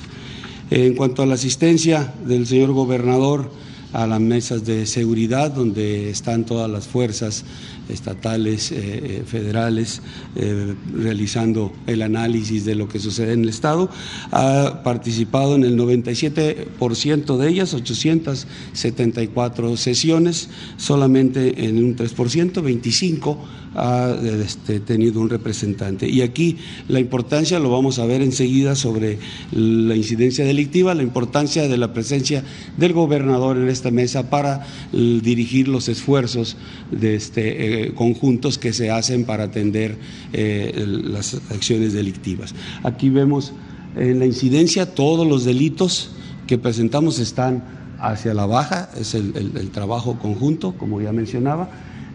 En 0.70 0.96
cuanto 0.96 1.24
a 1.24 1.26
la 1.26 1.36
asistencia 1.36 2.14
del 2.26 2.46
señor 2.46 2.74
gobernador 2.74 3.50
a 3.94 4.06
las 4.06 4.20
mesas 4.20 4.66
de 4.66 4.86
seguridad, 4.86 5.52
donde 5.52 6.10
están 6.10 6.46
todas 6.46 6.70
las 6.70 6.88
fuerzas 6.88 7.46
estatales, 7.90 8.72
eh, 8.72 8.78
eh, 8.78 9.24
federales, 9.26 10.02
eh, 10.36 10.76
realizando 10.94 11.74
el 11.86 12.02
análisis 12.02 12.66
de 12.66 12.76
lo 12.76 12.90
que 12.90 13.00
sucede 13.00 13.34
en 13.34 13.44
el 13.44 13.50
Estado. 13.50 13.90
Ha 14.32 14.82
participado 14.84 15.56
en 15.56 15.64
el 15.64 15.78
97% 15.78 17.38
de 17.38 17.50
ellas, 17.50 17.74
874 17.74 19.78
sesiones, 19.78 20.50
solamente 20.78 21.66
en 21.66 21.84
un 21.84 21.96
3%, 21.96 22.62
25 22.62 23.40
ha 23.76 24.16
este, 24.24 24.80
tenido 24.80 25.22
un 25.22 25.30
representante. 25.30 26.10
Y 26.10 26.22
aquí 26.22 26.58
la 26.88 27.00
importancia, 27.00 27.60
lo 27.60 27.70
vamos 27.70 28.00
a 28.00 28.06
ver 28.06 28.22
enseguida 28.22 28.76
sobre 28.76 29.20
la 29.52 29.96
incidencia 29.96 30.46
delictiva, 30.46 30.94
la 30.96 31.04
importancia 31.04 31.68
de 31.68 31.78
la 31.78 31.94
presencia 31.94 32.44
del 32.78 32.94
gobernador 32.94 33.58
en 33.58 33.70
esta 33.70 33.92
mesa 33.92 34.30
para 34.30 34.66
dirigir 34.92 35.68
los 35.68 35.90
esfuerzos 35.90 36.58
de 36.92 37.16
este, 37.16 37.88
eh, 37.88 37.94
conjuntos 37.94 38.58
que 38.58 38.74
se 38.74 38.92
hacen 38.92 39.26
para 39.26 39.46
atender 39.46 39.98
eh, 40.34 40.86
las 40.86 41.36
acciones 41.52 41.94
delictivas. 41.94 42.56
Aquí 42.84 43.10
vemos 43.10 43.54
en 43.96 44.20
la 44.20 44.26
incidencia 44.26 44.94
todos 44.94 45.28
los 45.28 45.44
delitos 45.46 46.12
que 46.46 46.58
presentamos 46.58 47.20
están 47.20 47.64
hacia 48.00 48.34
la 48.34 48.46
baja, 48.46 48.90
es 49.00 49.16
el, 49.16 49.70
trabajo 49.72 50.20
conjunto, 50.20 50.74
como 50.78 51.02
ya 51.02 51.12
mencionaba. 51.12 51.70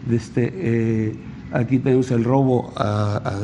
Este, 0.09 0.51
eh, 0.53 1.15
aquí 1.53 1.79
tenemos 1.79 2.11
el 2.11 2.23
robo 2.23 2.73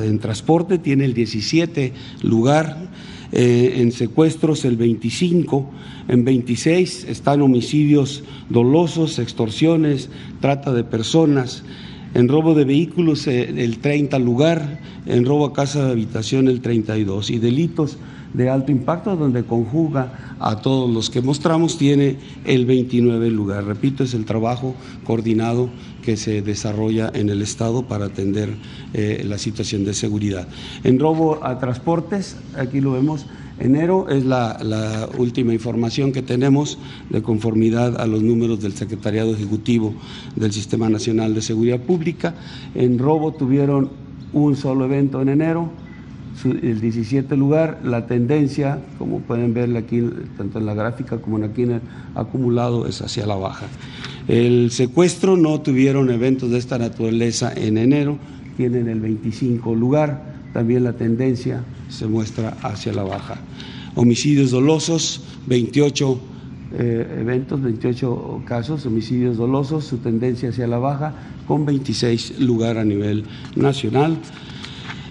en 0.04 0.20
transporte, 0.20 0.78
tiene 0.78 1.06
el 1.06 1.14
17 1.14 1.94
lugar, 2.24 2.90
en 3.32 3.92
secuestros 3.92 4.66
el 4.66 4.76
25, 4.76 5.70
en 6.08 6.26
26 6.26 7.06
están 7.06 7.42
homicidios 7.42 8.24
dolosos, 8.50 9.20
extorsiones, 9.20 10.10
trata 10.42 10.74
de 10.74 10.84
personas, 10.84 11.64
en 12.14 12.28
robo 12.28 12.56
de 12.56 12.66
vehículos 12.66 13.28
eh, 13.28 13.54
el 13.58 13.78
30 13.78 14.18
lugar, 14.20 14.80
en 15.06 15.26
robo 15.26 15.46
a 15.46 15.54
casa 15.54 15.86
de 15.86 15.92
habitación 15.92 16.48
el 16.48 16.62
32 16.62 17.30
y 17.30 17.40
delitos 17.40 17.98
de 18.34 18.50
alto 18.50 18.72
impacto 18.72 19.16
donde 19.16 19.44
conjuga 19.44 20.36
a 20.40 20.58
todos 20.62 20.90
los 20.90 21.10
que 21.10 21.22
mostramos 21.22 21.78
tiene 21.78 22.18
el 22.46 22.66
29 22.66 23.30
lugar. 23.32 23.66
Repito, 23.66 24.04
es 24.04 24.14
el 24.14 24.26
trabajo 24.26 24.76
coordinado 25.04 25.70
que 26.04 26.18
se 26.18 26.42
desarrolla 26.42 27.12
en 27.14 27.30
el 27.30 27.42
Estado 27.42 27.84
para 27.84 28.06
atender 28.06 28.50
eh, 28.94 29.24
la 29.26 29.38
situación 29.38 29.84
de 29.84 29.94
seguridad. 29.94 30.48
En 30.84 31.00
robo 31.00 31.44
a 31.44 31.60
transportes, 31.60 32.38
aquí 32.58 32.82
lo 32.82 32.94
vemos, 32.94 33.26
enero 33.60 34.08
es 34.10 34.26
la, 34.26 35.10
última 35.18 35.54
información 35.54 36.12
que 36.12 36.22
tenemos 36.22 36.78
de 37.10 37.22
conformidad 37.22 38.00
a 38.00 38.08
los 38.08 38.24
números 38.24 38.62
del 38.62 38.74
Secretariado 38.74 39.34
Ejecutivo 39.34 39.94
del 40.36 40.52
Sistema 40.52 40.90
Nacional 40.90 41.34
de 41.34 41.42
Seguridad 41.42 41.80
Pública. 41.80 42.36
En 42.76 42.98
robo 43.00 43.34
tuvieron 43.34 43.90
un 44.34 44.56
solo 44.56 44.86
evento 44.86 45.22
en 45.22 45.30
enero, 45.30 45.70
el 46.46 46.80
17 46.80 47.36
lugar, 47.36 47.80
la 47.84 48.08
tendencia, 48.08 48.80
como 48.98 49.20
pueden 49.20 49.54
ver 49.54 49.76
aquí, 49.76 50.02
tanto 50.38 50.60
en 50.60 50.66
la 50.66 50.74
gráfica 50.74 51.18
como 51.18 51.44
aquí 51.44 51.64
en 51.64 51.72
el 51.72 51.82
acumulado, 52.16 52.88
es 52.88 53.02
hacia 53.02 53.26
la 53.26 53.36
baja. 53.36 53.68
El 54.28 54.72
secuestro 54.72 55.38
no 55.38 55.62
tuvieron 55.62 56.10
eventos 56.12 56.52
de 56.52 56.58
esta 56.58 56.78
naturaleza 56.78 57.52
en 57.56 57.78
enero, 57.78 58.18
tienen 58.58 58.88
el 58.88 59.00
25 59.00 59.74
lugar, 59.76 60.36
también 60.54 60.84
la 60.84 60.94
tendencia 60.94 61.64
se 61.90 62.08
muestra 62.08 62.58
hacia 62.62 62.94
la 62.94 63.04
baja. 63.04 63.38
Homicidios 63.96 64.52
dolosos, 64.52 65.24
28 65.48 66.20
eh, 66.72 67.18
eventos, 67.22 67.62
28 67.62 68.44
casos, 68.46 68.86
homicidios 68.86 69.38
dolosos, 69.38 69.86
su 69.86 69.98
tendencia 69.98 70.50
hacia 70.50 70.68
la 70.68 70.78
baja, 70.78 71.14
con 71.48 71.66
26 71.66 72.40
lugar 72.40 72.78
a 72.78 72.86
nivel 72.86 73.24
nacional. 73.56 74.18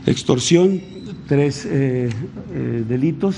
Extorsión, 0.07 0.81
tres 1.29 1.67
eh, 1.67 2.09
eh, 2.55 2.85
delitos, 2.89 3.37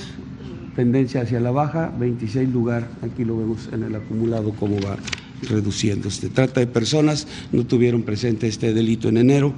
tendencia 0.77 1.23
hacia 1.23 1.41
la 1.41 1.51
baja, 1.51 1.93
26 1.99 2.49
lugar, 2.49 2.89
aquí 3.03 3.25
lo 3.25 3.37
vemos 3.37 3.69
en 3.73 3.83
el 3.83 3.95
acumulado 3.97 4.53
cómo 4.53 4.81
va 4.81 4.97
reduciéndose. 5.43 6.29
Trata 6.31 6.61
de 6.61 6.69
personas, 6.69 7.27
no 7.51 7.67
tuvieron 7.67 8.03
presente 8.03 8.47
este 8.47 8.73
delito 8.73 9.09
en 9.09 9.17
enero. 9.19 9.53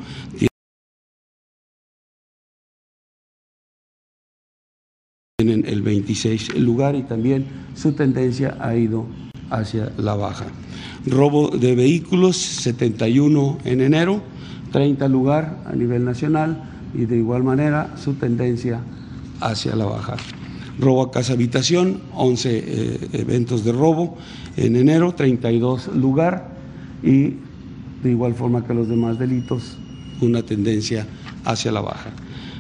tienen 5.37 5.67
el 5.67 5.83
26 5.83 6.61
lugar 6.61 6.95
y 6.95 7.03
también 7.03 7.47
su 7.75 7.93
tendencia 7.93 8.57
ha 8.61 8.77
ido 8.77 9.07
hacia 9.51 9.91
la 9.99 10.15
baja. 10.15 10.47
Robo 11.05 11.49
de 11.49 11.75
vehículos, 11.75 12.37
71 12.37 13.59
en 13.65 13.81
enero, 13.81 14.23
30 14.71 15.09
lugar 15.09 15.59
a 15.67 15.75
nivel 15.75 16.05
nacional 16.05 16.72
y 16.95 17.07
de 17.07 17.17
igual 17.17 17.43
manera 17.43 17.95
su 17.97 18.15
tendencia 18.15 18.81
hacia 19.41 19.75
la 19.77 19.87
baja. 19.87 20.17
Robo 20.79 21.03
a 21.03 21.11
casa 21.11 21.35
habitación, 21.35 22.01
11 22.15 22.51
eh, 22.51 23.09
eventos 23.13 23.65
de 23.65 23.73
robo 23.73 24.17
en 24.57 24.77
enero, 24.77 25.15
32 25.15 25.89
lugar 25.97 26.51
y 27.03 27.35
de 28.03 28.11
igual 28.11 28.35
forma 28.35 28.65
que 28.65 28.75
los 28.75 28.89
demás 28.89 29.19
delitos, 29.19 29.77
una 30.21 30.43
tendencia 30.43 31.07
hacia 31.45 31.73
la 31.73 31.81
baja. 31.81 32.11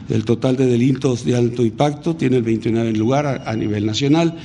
El 0.08 0.24
total 0.24 0.56
de 0.56 0.66
delitos 0.66 1.24
de 1.24 1.36
alto 1.36 1.64
impacto 1.64 2.16
tiene 2.16 2.36
el 2.36 2.42
29 2.42 2.92
lugar 2.92 3.42
a, 3.46 3.56
nivel 3.56 3.86
nacional. 3.86 4.36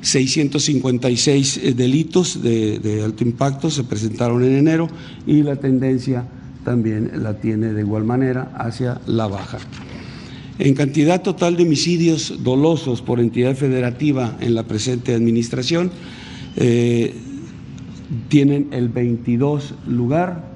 656 0.00 1.58
eh, 1.58 1.74
delitos 1.74 2.42
de, 2.42 2.78
de, 2.78 3.04
alto 3.04 3.22
impacto 3.22 3.70
se 3.70 3.84
presentaron 3.84 4.42
en 4.42 4.56
enero 4.56 4.88
y 5.26 5.42
la 5.42 5.56
tendencia 5.56 6.24
también 6.64 7.10
la 7.22 7.40
tiene 7.40 7.72
de 7.72 7.80
igual 7.80 8.04
manera 8.04 8.52
hacia 8.56 9.00
la 9.06 9.26
baja. 9.26 9.58
En 10.58 10.74
cantidad 10.74 11.22
total 11.22 11.56
de 11.56 11.62
homicidios 11.62 12.42
dolosos 12.42 13.00
por 13.00 13.18
entidad 13.18 13.56
federativa 13.56 14.36
en 14.40 14.54
la 14.54 14.64
presente 14.64 15.14
administración, 15.14 15.90
eh, 16.56 17.14
tienen 18.28 18.68
el 18.72 18.90
22 18.90 19.72
lugar 19.88 20.50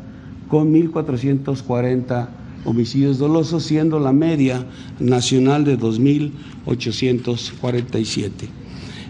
con 0.49 0.75
1.440 0.75 2.29
homicidios 2.65 3.19
dolosos, 3.19 3.65
siendo 3.65 3.99
la 3.99 4.13
media 4.13 4.65
nacional 4.99 5.65
de 5.65 5.79
2.847. 5.79 8.31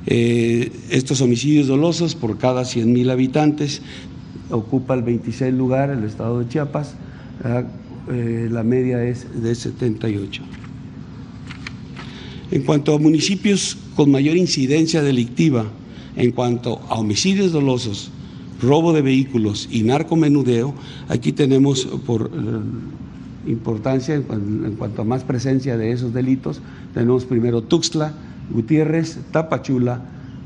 Eh, 0.07 0.71
estos 0.91 1.23
homicidios 1.23 1.67
dolosos 1.67 2.15
por 2.15 2.39
cada 2.39 2.63
100.000 2.63 3.11
habitantes 3.11 3.83
ocupa 4.51 4.95
el 4.95 5.03
26 5.03 5.55
lugar 5.55 5.91
el 5.91 6.05
estado 6.05 6.41
de 6.41 6.49
Chiapas, 6.49 6.95
eh, 8.11 8.49
la 8.51 8.63
media 8.63 9.03
es 9.03 9.43
de 9.43 9.55
78. 9.55 10.43
En 12.51 12.63
cuanto 12.63 12.95
a 12.95 12.99
municipios 12.99 13.79
con 13.97 14.11
mayor 14.11 14.37
incidencia 14.37 15.03
delictiva, 15.03 15.65
en 16.17 16.31
cuanto 16.31 16.81
a 16.89 16.95
homicidios 16.95 17.53
dolosos, 17.53 18.11
robo 18.61 18.93
de 18.93 19.03
vehículos 19.03 19.69
y 19.71 19.83
narcomenudeo, 19.83 20.75
aquí 21.09 21.33
tenemos 21.33 21.87
por 22.07 22.31
eh, 22.33 23.51
importancia, 23.51 24.15
en 24.15 24.77
cuanto 24.79 25.03
a 25.03 25.05
más 25.05 25.25
presencia 25.25 25.77
de 25.77 25.93
esos 25.93 26.13
delitos, 26.15 26.61
tenemos 26.93 27.25
primero 27.25 27.63
Tuxtla, 27.63 28.13
Gutiérrez, 28.53 29.19
Tapachula, 29.33 30.03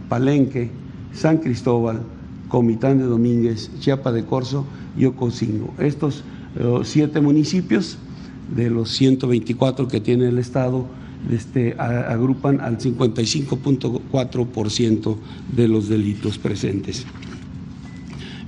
Palenque, 0.08 0.70
San 1.12 1.38
Cristóbal, 1.38 2.00
Comitán 2.48 2.98
de 2.98 3.04
Domínguez, 3.04 3.70
Chiapa 3.80 4.12
de 4.12 4.24
Corzo 4.24 4.64
y 4.96 5.04
Ocosingo. 5.04 5.74
Estos 5.78 6.24
siete 6.84 7.20
municipios 7.20 7.98
de 8.54 8.70
los 8.70 8.90
124 8.90 9.88
que 9.88 10.00
tiene 10.00 10.28
el 10.28 10.38
Estado 10.38 10.86
este, 11.30 11.74
agrupan 11.78 12.60
al 12.60 12.78
55.4% 12.78 15.16
de 15.54 15.68
los 15.68 15.88
delitos 15.88 16.38
presentes. 16.38 17.06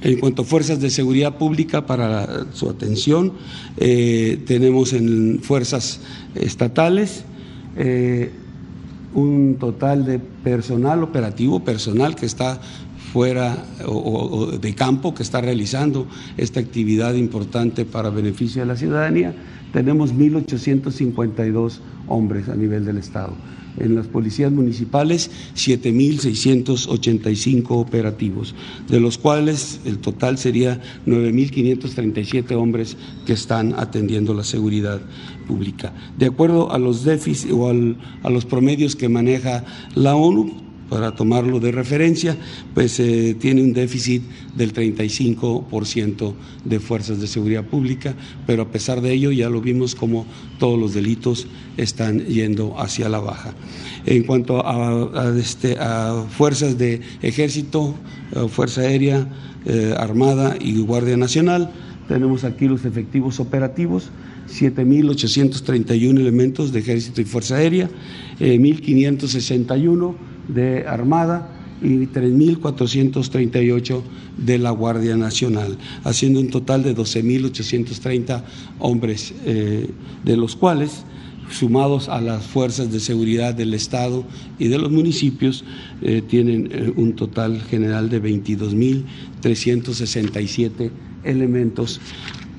En 0.02 0.18
cuanto 0.18 0.40
a 0.42 0.46
fuerzas 0.46 0.80
de 0.80 0.88
seguridad 0.88 1.36
pública, 1.36 1.84
para 1.84 2.46
su 2.54 2.70
atención, 2.70 3.34
eh, 3.76 4.42
tenemos 4.46 4.94
en 4.94 5.40
fuerzas 5.42 6.00
estatales 6.34 7.24
eh, 7.76 8.30
un 9.12 9.56
total 9.58 10.06
de 10.06 10.18
personal 10.18 11.02
operativo, 11.02 11.64
personal 11.64 12.16
que 12.16 12.24
está 12.24 12.62
fuera 13.12 13.64
o, 13.87 14.59
de 14.61 14.75
campo 14.75 15.14
que 15.14 15.23
está 15.23 15.40
realizando 15.40 16.07
esta 16.37 16.59
actividad 16.61 17.14
importante 17.14 17.85
para 17.85 18.11
beneficio 18.11 18.62
de 18.62 18.66
la 18.66 18.77
ciudadanía, 18.77 19.35
tenemos 19.73 20.14
1.852 20.14 21.79
hombres 22.09 22.49
a 22.49 22.55
nivel 22.55 22.85
del 22.85 22.99
Estado. 22.99 23.35
En 23.79 23.94
las 23.94 24.09
policías 24.09 24.51
municipales, 24.51 25.31
7.685 25.55 27.66
operativos, 27.70 28.57
de 28.88 28.99
los 28.99 29.16
cuales 29.16 29.79
el 29.85 29.99
total 29.99 30.38
sería 30.38 30.81
9.537 31.07 32.57
hombres 32.57 32.96
que 33.27 33.33
están 33.33 33.75
atendiendo 33.77 34.35
la 34.35 34.42
seguridad 34.42 35.01
pública. 35.46 35.92
De 36.18 36.27
acuerdo 36.27 36.73
a 36.73 36.81
los 36.81 37.05
déficits 37.05 37.53
o 37.53 37.70
a 37.70 37.75
los 38.31 38.44
promedios 38.44 38.96
que 38.96 39.09
maneja 39.09 39.64
la 39.94 40.16
ONU, 40.16 40.69
para 40.90 41.12
tomarlo 41.12 41.61
de 41.61 41.70
referencia, 41.70 42.37
pues 42.74 42.98
eh, 42.98 43.37
tiene 43.40 43.62
un 43.62 43.72
déficit 43.72 44.22
del 44.57 44.74
35% 44.74 46.35
de 46.64 46.81
fuerzas 46.81 47.20
de 47.20 47.29
seguridad 47.29 47.64
pública, 47.64 48.14
pero 48.46 48.62
a 48.62 48.68
pesar 48.68 49.00
de 49.00 49.12
ello 49.12 49.31
ya 49.31 49.48
lo 49.48 49.61
vimos 49.61 49.94
como 49.94 50.26
todos 50.59 50.79
los 50.79 50.92
delitos 50.92 51.46
están 51.76 52.26
yendo 52.26 52.79
hacia 52.79 53.09
la 53.09 53.20
baja. 53.20 53.55
En 54.05 54.24
cuanto 54.24 54.66
a, 54.66 55.33
este, 55.38 55.76
a 55.79 56.24
fuerzas 56.29 56.76
de 56.76 57.00
ejército, 57.22 57.94
eh, 58.33 58.48
Fuerza 58.48 58.83
Aérea, 58.83 59.29
eh, 59.66 59.94
Armada 59.96 60.57
y 60.61 60.76
Guardia 60.81 61.16
Nacional, 61.16 61.70
tenemos 62.09 62.42
aquí 62.42 62.66
los 62.66 62.85
efectivos 62.85 63.38
operativos, 63.38 64.11
7.831 64.48 66.18
elementos 66.18 66.72
de 66.72 66.81
ejército 66.81 67.20
y 67.20 67.24
Fuerza 67.24 67.57
Aérea, 67.57 67.88
eh, 68.40 68.59
1.561 68.59 70.30
de 70.48 70.87
Armada 70.87 71.48
y 71.83 72.07
3.438 72.07 74.03
de 74.37 74.59
la 74.59 74.70
Guardia 74.70 75.16
Nacional, 75.16 75.79
haciendo 76.05 76.38
un 76.40 76.50
total 76.50 76.83
de 76.83 76.94
12.830 76.94 78.42
hombres, 78.79 79.33
eh, 79.44 79.88
de 80.24 80.37
los 80.37 80.57
cuales, 80.57 81.05
sumados 81.50 82.09
a 82.09 82.20
las 82.20 82.44
fuerzas 82.44 82.92
de 82.92 83.00
seguridad 83.00 83.55
del 83.55 83.74
Estado 83.74 84.24
y 84.59 84.68
de 84.68 84.79
los 84.79 84.92
municipios, 84.92 85.64
eh, 86.03 86.22
tienen 86.26 86.68
eh, 86.70 86.92
un 86.94 87.14
total 87.14 87.61
general 87.62 88.09
de 88.09 88.22
22.367 88.22 90.90
elementos 91.24 92.00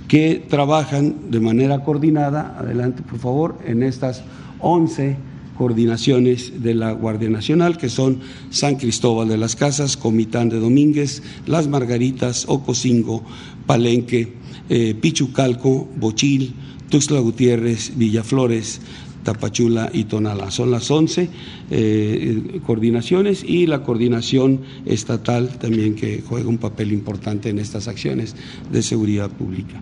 que 0.08 0.46
trabajan 0.50 1.32
de 1.32 1.40
manera 1.40 1.84
coordinada, 1.86 2.58
adelante 2.60 3.02
por 3.02 3.18
favor, 3.20 3.58
en 3.66 3.82
estas 3.82 4.24
11 4.60 5.31
coordinaciones 5.62 6.64
de 6.64 6.74
la 6.74 6.92
Guardia 6.92 7.30
Nacional, 7.30 7.78
que 7.78 7.88
son 7.88 8.18
San 8.50 8.78
Cristóbal 8.78 9.28
de 9.30 9.38
las 9.38 9.56
Casas, 9.56 9.96
Comitán 9.96 10.50
de 10.50 10.60
Domínguez, 10.60 11.22
Las 11.46 11.68
Margaritas, 11.68 12.46
Ocosingo, 12.48 13.24
Palenque, 13.68 14.34
eh, 14.70 14.96
Pichucalco, 15.00 15.88
Bochil, 15.98 16.56
Tuxtla 16.90 17.20
Gutiérrez, 17.20 17.96
Villaflores, 17.96 18.82
Tapachula 19.22 19.92
y 19.94 20.06
Tonalá. 20.06 20.50
Son 20.50 20.72
las 20.72 20.90
11 20.90 21.30
eh, 21.70 22.60
coordinaciones 22.66 23.44
y 23.44 23.68
la 23.68 23.84
coordinación 23.84 24.62
estatal 24.88 25.60
también 25.60 25.94
que 25.94 26.24
juega 26.28 26.50
un 26.50 26.58
papel 26.58 26.92
importante 26.92 27.50
en 27.50 27.60
estas 27.60 27.88
acciones 27.88 28.36
de 28.72 28.82
seguridad 28.82 29.30
pública. 29.30 29.80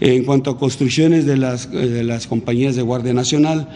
En 0.00 0.24
cuanto 0.24 0.50
a 0.50 0.58
construcciones 0.58 1.24
de 1.24 1.36
las, 1.36 1.70
de 1.70 2.02
las 2.02 2.26
compañías 2.26 2.74
de 2.74 2.82
Guardia 2.82 3.14
Nacional, 3.14 3.68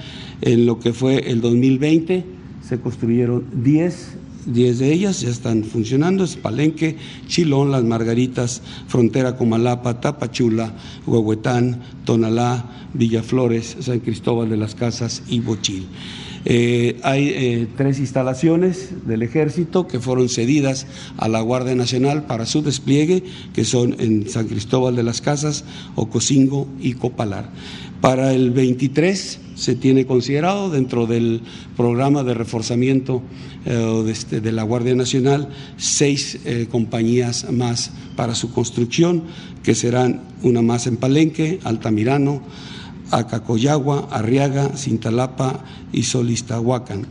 en 0.45 0.67
lo 0.67 0.79
que 0.79 0.93
fue 0.93 1.31
el 1.31 1.41
2020 1.41 2.25
se 2.63 2.81
construyeron 2.81 3.45
10 3.65 4.19
10 4.47 4.79
de 4.79 4.93
ellas 4.93 5.23
ya 5.23 5.31
están 5.31 5.65
funcionando, 5.65 6.23
es 6.23 6.37
Palenque, 6.37 6.97
Chilón, 7.27 7.71
Las 7.71 7.83
Margaritas, 7.83 8.61
Frontera 8.89 9.37
Comalapa, 9.37 10.01
Tapachula, 10.03 10.75
Huehuetán, 11.07 11.81
Tonalá, 12.05 12.89
Villaflores, 12.93 13.79
San 13.81 14.01
Cristóbal 14.01 14.51
de 14.51 14.59
las 14.59 14.75
Casas 14.75 15.23
y 15.29 15.41
Bochil. 15.41 15.87
Eh, 16.47 17.01
hay 17.03 17.29
eh, 17.29 17.69
tres 17.75 17.99
instalaciones 17.99 19.07
del 19.07 19.23
ejército 19.23 19.87
que 19.87 19.99
fueron 19.99 20.29
cedidas 20.29 20.87
a 21.17 21.29
la 21.29 21.41
Guardia 21.41 21.75
Nacional 21.75 22.27
para 22.27 22.45
su 22.45 22.63
despliegue, 22.63 23.25
que 23.55 23.65
son 23.65 23.97
en 23.99 24.29
San 24.29 24.47
Cristóbal 24.49 24.95
de 24.95 25.05
las 25.05 25.23
Casas, 25.23 25.65
Ocosingo 25.95 26.69
y 26.81 26.95
Copalar. 26.95 27.49
Para 28.05 28.35
el 28.35 28.51
23 28.51 29.39
se 29.55 29.77
tiene 29.77 30.05
considerado 30.05 30.69
dentro 30.69 31.07
del 31.07 31.41
programa 31.75 32.23
de 32.23 32.35
reforzamiento 32.35 33.23
eh, 33.65 33.71
de, 34.05 34.13
este, 34.13 34.43
de, 34.43 34.53
la 34.53 34.63
Guardia 34.63 34.95
Nacional 34.95 35.49
seis 35.79 36.39
eh, 36.45 36.67
compañías 36.71 37.51
más 37.51 37.93
para 38.15 38.35
su 38.35 38.53
construcción, 38.53 39.23
que 39.63 39.75
serán 39.75 40.21
una 40.43 40.61
más 40.61 40.87
en 40.87 40.99
Palenque, 40.99 41.61
Altamirano, 41.65 42.43
Acacoyagua, 43.11 44.07
Arriaga, 44.11 44.77
Cintalapa 44.77 45.65
y 45.91 46.03
Solistahuacan. 46.03 47.07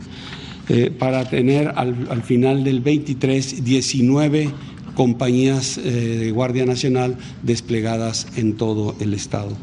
Eh, 0.68 0.92
para 0.96 1.28
tener 1.28 1.72
al, 1.74 2.06
al, 2.08 2.22
final 2.22 2.62
del 2.62 2.82
23 2.82 3.64
19 3.64 4.48
compañías 4.94 5.76
eh, 5.76 5.82
de 6.20 6.30
Guardia 6.30 6.66
Nacional 6.66 7.16
desplegadas 7.42 8.28
en 8.36 8.56
todo 8.56 8.94
el 9.00 9.12
Estado 9.12 9.56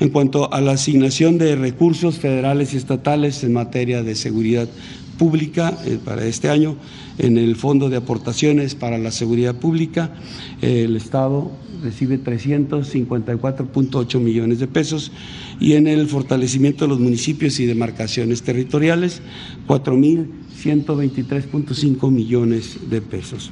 en 0.00 0.10
cuanto 0.10 0.52
a 0.52 0.60
la 0.60 0.72
asignación 0.72 1.38
de 1.38 1.56
recursos 1.56 2.18
federales 2.18 2.74
y 2.74 2.76
estatales 2.76 3.42
en 3.44 3.52
materia 3.52 4.02
de 4.02 4.14
seguridad 4.14 4.68
pública 5.18 5.76
eh, 5.84 5.98
para 6.02 6.24
este 6.24 6.48
año. 6.48 6.76
En 7.18 7.36
el 7.36 7.56
Fondo 7.56 7.90
de 7.90 7.96
Aportaciones 7.96 8.76
para 8.76 8.98
la 8.98 9.10
Seguridad 9.10 9.56
Pública, 9.56 10.14
eh, 10.62 10.84
el 10.84 10.96
Estado 10.96 11.50
recibe 11.82 12.22
354.8 12.22 14.20
millones 14.20 14.60
de 14.60 14.68
pesos 14.68 15.10
y 15.60 15.74
en 15.74 15.86
el 15.86 16.08
fortalecimiento 16.08 16.84
de 16.84 16.88
los 16.88 17.00
municipios 17.00 17.60
y 17.60 17.66
demarcaciones 17.66 18.42
territoriales, 18.42 19.22
4.123.5 19.66 22.10
millones 22.10 22.78
de 22.88 23.00
pesos. 23.00 23.50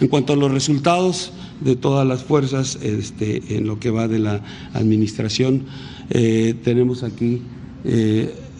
En 0.00 0.08
cuanto 0.08 0.34
a 0.34 0.36
los 0.36 0.50
resultados, 0.50 1.32
de 1.60 1.76
todas 1.76 2.06
las 2.06 2.22
fuerzas 2.22 2.78
este, 2.82 3.56
en 3.56 3.66
lo 3.66 3.80
que 3.80 3.90
va 3.90 4.08
de 4.08 4.18
la 4.18 4.42
administración. 4.74 5.62
Eh, 6.10 6.54
tenemos 6.62 7.02
aquí 7.02 7.40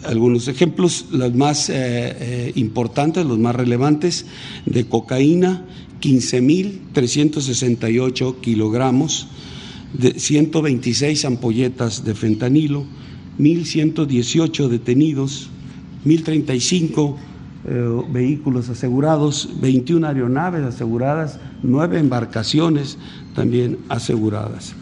algunos 0.05 0.47
ejemplos, 0.47 1.05
los 1.11 1.35
más 1.35 1.71
importantes, 2.55 3.25
los 3.25 3.37
más 3.37 3.55
relevantes, 3.55 4.25
de 4.65 4.85
cocaína, 4.85 5.65
15.368 6.01 8.39
kilogramos, 8.39 9.27
de 9.93 10.19
126 10.19 11.25
ampolletas 11.25 12.05
de 12.05 12.15
fentanilo, 12.15 12.85
1.118 13.39 14.67
detenidos, 14.67 15.49
1.035 16.05 17.15
eh, 17.67 18.03
vehículos 18.09 18.69
asegurados, 18.69 19.49
21 19.59 20.07
aeronaves 20.07 20.63
aseguradas, 20.63 21.39
9 21.63 21.99
embarcaciones 21.99 22.97
también 23.35 23.79
aseguradas. 23.89 24.73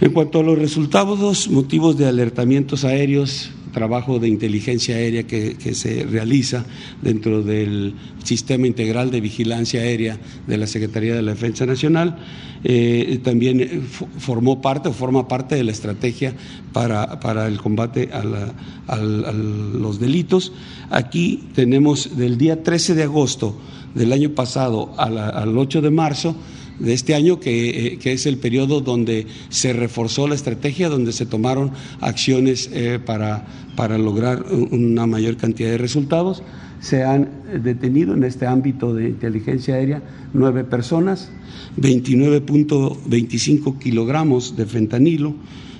En 0.00 0.12
cuanto 0.12 0.40
a 0.40 0.42
los 0.42 0.58
resultados, 0.58 1.48
motivos 1.48 1.96
de 1.96 2.06
alertamientos 2.06 2.84
aéreos, 2.84 3.50
trabajo 3.72 4.18
de 4.18 4.28
inteligencia 4.28 4.96
aérea 4.96 5.24
que, 5.24 5.56
se 5.74 6.04
realiza 6.04 6.64
dentro 7.00 7.42
del 7.42 7.94
Sistema 8.22 8.66
Integral 8.66 9.10
de 9.10 9.20
Vigilancia 9.20 9.80
Aérea 9.80 10.18
de 10.46 10.56
la 10.56 10.66
Secretaría 10.66 11.14
de 11.14 11.22
la 11.22 11.32
Defensa 11.32 11.66
Nacional. 11.66 12.18
Eh, 12.64 13.18
también 13.24 13.82
formó 14.18 14.60
parte 14.60 14.88
o 14.88 14.92
forma 14.92 15.26
parte 15.26 15.56
de 15.56 15.64
la 15.64 15.72
estrategia 15.72 16.34
para, 16.72 17.48
el 17.48 17.58
combate 17.58 18.10
a, 18.12 18.96
los 18.96 19.98
delitos. 19.98 20.52
Aquí 20.90 21.48
tenemos 21.54 22.16
del 22.16 22.38
día 22.38 22.62
13 22.62 22.94
de 22.94 23.02
agosto 23.02 23.58
del 23.94 24.12
año 24.12 24.30
pasado 24.30 24.94
al 24.96 25.56
8 25.56 25.80
de 25.80 25.90
marzo 25.90 26.36
de 26.82 26.92
este 26.92 27.14
año, 27.14 27.38
eh, 27.44 27.98
que, 28.00 28.12
es 28.12 28.26
el 28.26 28.38
periodo 28.38 28.80
donde 28.80 29.26
se 29.48 29.72
reforzó 29.72 30.26
la 30.26 30.34
estrategia, 30.34 30.88
donde 30.88 31.12
se 31.12 31.26
tomaron 31.26 31.70
acciones 32.00 32.68
eh, 32.72 32.98
para, 33.04 33.46
para 33.76 33.98
lograr 33.98 34.44
una 34.70 35.06
mayor 35.06 35.36
cantidad 35.36 35.70
de 35.70 35.78
resultados. 35.78 36.42
Se 36.80 37.04
han 37.04 37.28
detenido 37.62 38.14
en 38.14 38.24
este 38.24 38.46
ámbito 38.46 38.94
de 38.94 39.10
inteligencia 39.10 39.76
aérea 39.76 40.02
nueve 40.32 40.64
personas, 40.64 41.30
29.25 41.78 43.78
kilogramos 43.78 44.56
de 44.56 44.66
fentanilo, 44.66 45.34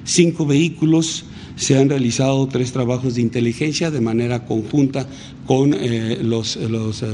cinco 0.04 0.46
vehículos, 0.46 1.24
se 1.56 1.78
han 1.78 1.88
realizado 1.88 2.46
tres 2.48 2.72
trabajos 2.72 3.14
de 3.14 3.22
inteligencia 3.22 3.90
de 3.90 4.00
manera 4.00 4.44
conjunta 4.44 5.06
con 5.46 5.74
eh, 5.74 6.18
los, 6.22 6.56
los 6.56 7.04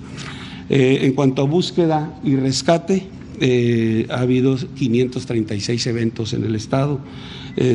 Eh, 0.70 1.00
en 1.04 1.14
cuanto 1.14 1.44
a 1.44 1.46
búsqueda 1.46 2.20
y 2.22 2.36
rescate, 2.36 3.08
eh, 3.40 4.08
ha 4.10 4.20
habido 4.20 4.58
536 4.58 5.88
eventos 5.88 6.34
en 6.34 6.44
el 6.44 6.56
Estado, 6.56 7.00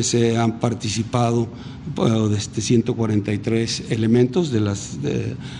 se 0.01 0.37
han 0.37 0.59
participado 0.61 1.49
de 1.97 2.37
este 2.37 2.61
143 2.61 3.87
elementos 3.89 4.49
de 4.49 4.61
las 4.61 4.97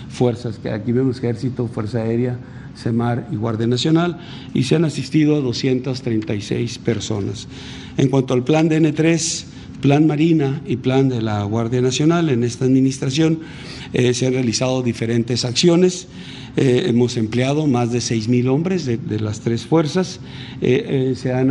fuerzas 0.08 0.58
que 0.58 0.70
aquí 0.70 0.92
vemos, 0.92 1.18
Ejército, 1.18 1.68
Fuerza 1.68 1.98
Aérea, 1.98 2.38
CEMAR 2.76 3.28
y 3.32 3.36
Guardia 3.36 3.66
Nacional, 3.66 4.18
y 4.52 4.64
se 4.64 4.76
han 4.76 4.84
asistido 4.84 5.36
a 5.36 5.40
236 5.40 6.78
personas. 6.78 7.48
En 7.96 8.08
cuanto 8.08 8.34
al 8.34 8.44
plan 8.44 8.68
de 8.68 8.80
N3, 8.80 9.44
plan 9.80 10.06
Marina 10.06 10.62
y 10.66 10.76
plan 10.76 11.08
de 11.08 11.22
la 11.22 11.44
Guardia 11.44 11.80
Nacional, 11.80 12.30
en 12.30 12.44
esta 12.44 12.64
administración 12.64 13.40
se 13.92 14.26
han 14.26 14.32
realizado 14.32 14.82
diferentes 14.82 15.44
acciones. 15.44 16.08
Eh, 16.56 16.86
hemos 16.88 17.16
empleado 17.16 17.66
más 17.66 17.90
de 17.90 18.00
seis 18.00 18.28
mil 18.28 18.48
hombres 18.48 18.86
de, 18.86 19.20
las 19.20 19.40
tres 19.40 19.66
fuerzas, 19.66 20.20
eh, 20.60 21.10
eh, 21.10 21.14
se 21.16 21.32
han 21.32 21.50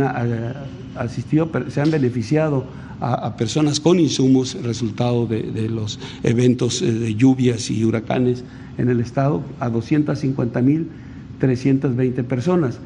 asistido, 0.96 1.50
se 1.68 1.82
han 1.82 1.90
beneficiado 1.90 2.64
a, 3.00 3.36
personas 3.36 3.80
con 3.80 4.00
insumos 4.00 4.56
resultado 4.62 5.26
de, 5.26 5.68
los 5.68 5.98
eventos 6.22 6.80
de 6.80 7.14
lluvias 7.14 7.70
y 7.70 7.84
huracanes 7.84 8.44
en 8.78 8.88
el 8.88 9.00
estado, 9.00 9.42
a 9.60 9.68
250 9.68 10.62
mil 10.62 10.88
320 11.44 12.24
personas. 12.24 12.78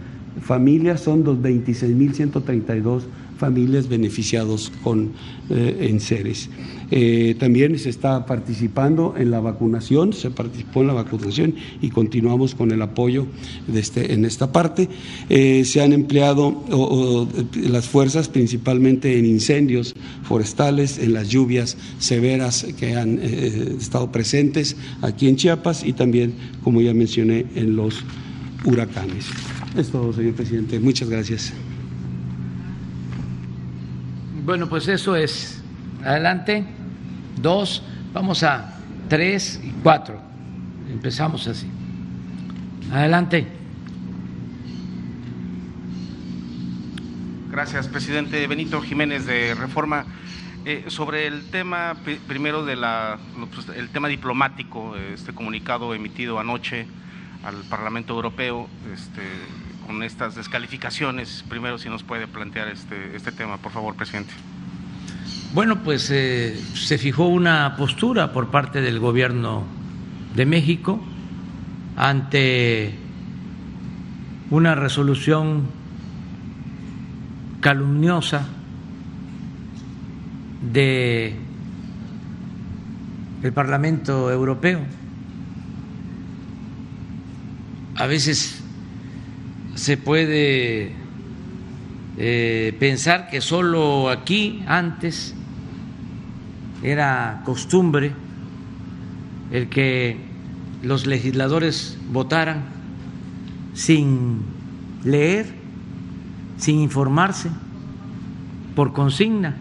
Familias 0.42 1.00
son 1.00 1.24
26.132 1.24 3.02
familias 3.38 3.88
beneficiados 3.88 4.72
con 4.82 5.12
eh, 5.48 5.86
enseres. 5.88 6.50
Eh, 6.90 7.36
también 7.38 7.78
se 7.78 7.88
está 7.88 8.26
participando 8.26 9.14
en 9.16 9.30
la 9.30 9.38
vacunación, 9.38 10.12
se 10.12 10.30
participó 10.30 10.80
en 10.80 10.88
la 10.88 10.94
vacunación 10.94 11.54
y 11.80 11.90
continuamos 11.90 12.56
con 12.56 12.72
el 12.72 12.82
apoyo 12.82 13.26
este, 13.72 14.12
en 14.12 14.24
esta 14.24 14.50
parte. 14.50 14.88
Eh, 15.28 15.64
se 15.64 15.82
han 15.82 15.92
empleado 15.92 16.64
las 17.54 17.86
fuerzas 17.86 18.28
principalmente 18.28 19.18
en 19.18 19.24
incendios 19.24 19.94
forestales, 20.24 20.98
en 20.98 21.12
las 21.12 21.28
lluvias 21.28 21.76
severas 22.00 22.66
que 22.76 22.96
han 22.96 23.20
estado 23.20 24.10
presentes 24.10 24.76
aquí 25.00 25.28
en 25.28 25.36
Chiapas 25.36 25.84
y 25.84 25.92
también, 25.92 26.34
como 26.64 26.80
ya 26.80 26.92
mencioné, 26.92 27.46
en 27.54 27.76
los 27.76 28.02
huracanes. 28.64 29.30
Es 29.76 29.90
todo, 29.90 30.12
señor 30.12 30.34
presidente. 30.34 30.80
Muchas 30.80 31.08
gracias. 31.08 31.52
Bueno, 34.44 34.68
pues 34.68 34.88
eso 34.88 35.14
es. 35.16 35.60
Adelante. 36.04 36.64
Dos. 37.40 37.82
Vamos 38.12 38.42
a 38.42 38.78
tres 39.08 39.60
y 39.62 39.70
cuatro. 39.82 40.20
Empezamos 40.90 41.46
así. 41.46 41.66
Adelante. 42.90 43.46
Gracias, 47.50 47.88
presidente 47.88 48.46
Benito 48.46 48.80
Jiménez 48.80 49.26
de 49.26 49.54
Reforma. 49.54 50.06
Eh, 50.64 50.84
sobre 50.88 51.26
el 51.26 51.44
tema 51.50 51.96
primero 52.26 52.64
de 52.64 52.76
la, 52.76 53.18
pues, 53.54 53.68
el 53.76 53.88
tema 53.88 54.08
diplomático, 54.08 54.96
este 54.96 55.32
comunicado 55.32 55.94
emitido 55.94 56.38
anoche 56.38 56.86
al 57.44 57.56
Parlamento 57.68 58.14
Europeo, 58.14 58.68
este, 58.92 59.22
con 59.86 60.02
estas 60.02 60.34
descalificaciones. 60.34 61.44
Primero, 61.48 61.78
si 61.78 61.88
nos 61.88 62.02
puede 62.02 62.26
plantear 62.26 62.68
este, 62.68 63.16
este 63.16 63.32
tema, 63.32 63.58
por 63.58 63.72
favor, 63.72 63.94
presidente. 63.94 64.32
Bueno, 65.54 65.82
pues 65.82 66.10
eh, 66.10 66.60
se 66.74 66.98
fijó 66.98 67.26
una 67.26 67.74
postura 67.76 68.32
por 68.32 68.50
parte 68.50 68.80
del 68.80 68.98
gobierno 68.98 69.64
de 70.34 70.44
México 70.44 71.00
ante 71.96 72.94
una 74.50 74.74
resolución 74.74 75.68
calumniosa 77.60 78.46
de 80.60 81.34
el 83.42 83.52
Parlamento 83.52 84.30
Europeo. 84.30 84.80
A 87.98 88.06
veces 88.06 88.62
se 89.74 89.96
puede 89.96 90.92
eh, 92.16 92.76
pensar 92.78 93.28
que 93.28 93.40
solo 93.40 94.08
aquí 94.08 94.62
antes 94.68 95.34
era 96.80 97.42
costumbre 97.44 98.12
el 99.50 99.68
que 99.68 100.16
los 100.84 101.06
legisladores 101.06 101.98
votaran 102.12 102.66
sin 103.74 104.42
leer, 105.02 105.46
sin 106.56 106.78
informarse, 106.78 107.50
por 108.76 108.92
consigna. 108.92 109.56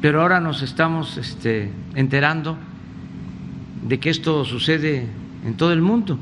Pero 0.00 0.22
ahora 0.22 0.40
nos 0.40 0.62
estamos 0.62 1.18
este, 1.18 1.70
enterando 1.94 2.56
de 3.86 4.00
que 4.00 4.08
esto 4.08 4.46
sucede 4.46 5.06
en 5.44 5.54
todo 5.58 5.74
el 5.74 5.82
mundo. 5.82 6.18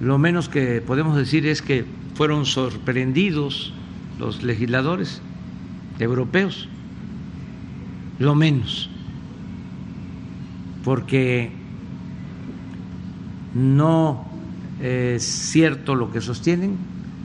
Lo 0.00 0.18
menos 0.18 0.48
que 0.48 0.80
podemos 0.80 1.16
decir 1.16 1.46
es 1.46 1.62
que 1.62 1.84
fueron 2.14 2.46
sorprendidos 2.46 3.72
los 4.18 4.42
legisladores 4.42 5.20
europeos, 5.98 6.68
lo 8.18 8.34
menos, 8.34 8.90
porque 10.84 11.50
no 13.54 14.26
es 14.80 15.24
cierto 15.24 15.94
lo 15.94 16.12
que 16.12 16.20
sostienen, 16.20 16.76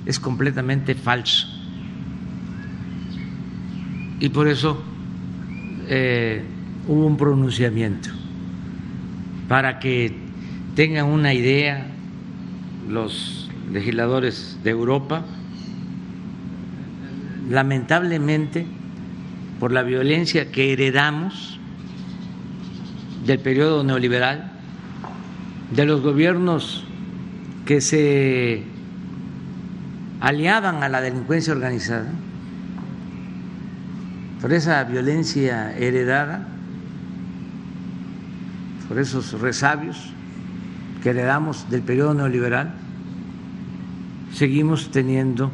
es 0.06 0.20
completamente 0.20 0.96
falso. 0.96 1.48
y 4.22 4.30
por 4.30 4.48
eso 4.48 4.82
eh, 5.90 6.44
hubo 6.88 7.08
un 7.08 7.18
pronunciamiento 7.18 8.10
para 9.50 9.80
que 9.80 10.16
tengan 10.76 11.08
una 11.08 11.34
idea 11.34 11.88
los 12.88 13.50
legisladores 13.72 14.60
de 14.64 14.72
Europa, 14.72 15.26
lamentablemente 17.50 18.66
por 19.60 19.72
la 19.72 19.84
violencia 19.84 20.52
que 20.52 20.74
heredamos 20.74 21.60
del 23.26 23.40
periodo 23.40 23.84
neoliberal, 23.84 24.52
de 25.76 25.86
los 25.86 26.02
gobiernos 26.02 26.84
que 27.66 27.80
se 27.80 28.64
aliaban 30.20 30.84
a 30.84 30.90
la 30.90 31.02
delincuencia 31.02 31.54
organizada, 31.54 32.10
por 34.42 34.52
esa 34.52 34.84
violencia 34.84 35.78
heredada, 35.78 36.48
por 38.88 38.98
esos 39.00 39.40
resabios 39.40 40.14
que 41.02 41.10
heredamos 41.10 41.70
del 41.70 41.82
periodo 41.82 42.14
neoliberal, 42.14 42.74
seguimos 44.34 44.92
teniendo 44.92 45.52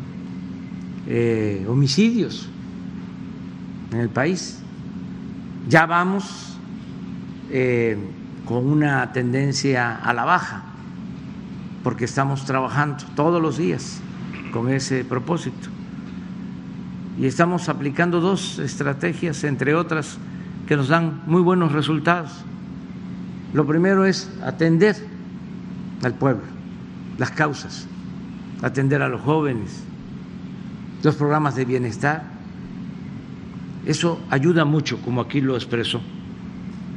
eh, 1.08 1.66
homicidios 1.70 2.50
en 3.92 4.00
el 4.00 4.10
país. 4.10 4.60
Ya 5.68 5.86
vamos 5.86 6.58
eh, 7.50 7.98
con 8.46 8.66
una 8.66 9.12
tendencia 9.14 9.96
a 9.96 10.14
la 10.14 10.26
baja, 10.26 10.64
porque 11.84 12.06
estamos 12.06 12.46
trabajando 12.46 13.04
todos 13.16 13.42
los 13.42 13.58
días 13.58 14.00
con 14.52 14.70
ese 14.70 15.04
propósito. 15.04 15.70
Y 17.20 17.26
estamos 17.26 17.68
aplicando 17.68 18.22
dos 18.22 18.60
estrategias, 18.60 19.44
entre 19.44 19.76
otras, 19.76 20.18
que 20.68 20.76
nos 20.76 20.90
dan 20.90 21.22
muy 21.26 21.42
buenos 21.42 21.72
resultados. 21.72 22.32
Lo 23.54 23.66
primero 23.66 24.06
es 24.06 24.30
atender 24.44 25.17
al 26.04 26.14
pueblo, 26.14 26.44
las 27.18 27.32
causas, 27.32 27.88
atender 28.62 29.02
a 29.02 29.10
los 29.10 29.22
jóvenes, 29.22 29.84
los 31.04 31.16
programas 31.16 31.56
de 31.56 31.66
bienestar. 31.66 32.24
Eso 33.86 34.20
ayuda 34.30 34.66
mucho, 34.66 35.00
como 35.02 35.22
aquí 35.22 35.42
lo 35.42 35.56
expresó 35.56 36.02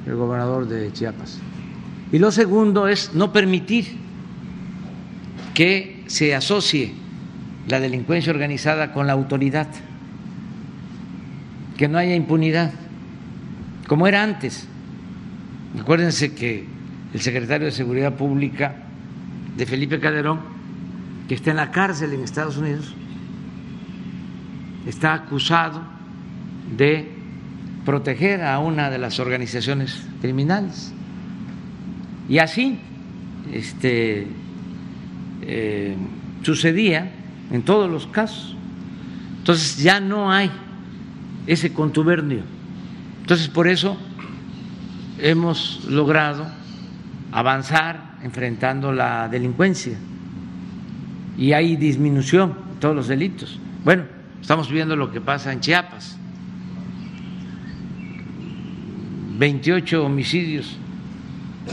el 0.06 0.16
gobernador 0.16 0.66
de 0.66 0.92
Chiapas. 0.92 1.38
Y 2.12 2.18
lo 2.18 2.32
segundo 2.32 2.88
es 2.88 3.14
no 3.14 3.32
permitir 3.32 3.86
que 5.54 6.04
se 6.06 6.34
asocie 6.34 6.92
la 7.68 7.78
delincuencia 7.78 8.32
organizada 8.32 8.92
con 8.92 9.06
la 9.06 9.12
autoridad, 9.12 9.68
que 11.76 11.86
no 11.88 11.98
haya 11.98 12.14
impunidad, 12.14 12.72
como 13.86 14.06
era 14.06 14.22
antes. 14.22 14.66
Acuérdense 15.78 16.34
que 16.34 16.66
el 17.14 17.20
secretario 17.20 17.66
de 17.66 17.72
Seguridad 17.72 18.14
Pública 18.14 18.74
de 19.60 19.66
Felipe 19.66 20.00
Calderón, 20.00 20.40
que 21.28 21.34
está 21.34 21.50
en 21.50 21.58
la 21.58 21.70
cárcel 21.70 22.14
en 22.14 22.22
Estados 22.22 22.56
Unidos, 22.56 22.94
está 24.86 25.12
acusado 25.12 25.82
de 26.78 27.12
proteger 27.84 28.42
a 28.42 28.58
una 28.58 28.88
de 28.88 28.96
las 28.96 29.20
organizaciones 29.20 30.02
criminales. 30.22 30.94
Y 32.26 32.38
así 32.38 32.78
este, 33.52 34.28
eh, 35.42 35.94
sucedía 36.40 37.12
en 37.50 37.60
todos 37.60 37.90
los 37.90 38.06
casos. 38.06 38.56
Entonces 39.40 39.76
ya 39.76 40.00
no 40.00 40.32
hay 40.32 40.50
ese 41.46 41.74
contubernio. 41.74 42.44
Entonces 43.20 43.48
por 43.48 43.68
eso 43.68 43.98
hemos 45.18 45.84
logrado 45.84 46.46
avanzar 47.30 48.09
enfrentando 48.22 48.92
la 48.92 49.28
delincuencia 49.28 49.96
y 51.38 51.52
hay 51.52 51.76
disminución 51.76 52.50
de 52.74 52.80
todos 52.80 52.94
los 52.94 53.08
delitos. 53.08 53.58
Bueno, 53.84 54.04
estamos 54.40 54.70
viendo 54.70 54.94
lo 54.96 55.10
que 55.10 55.20
pasa 55.20 55.52
en 55.52 55.60
Chiapas. 55.60 56.16
28 59.38 60.04
homicidios 60.04 60.76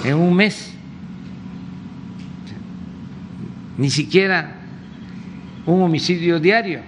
en 0.06 0.16
un 0.16 0.34
mes. 0.34 0.74
Ni 3.78 3.90
siquiera 3.90 4.56
un 5.66 5.82
homicidio 5.82 6.40
diario 6.40 6.82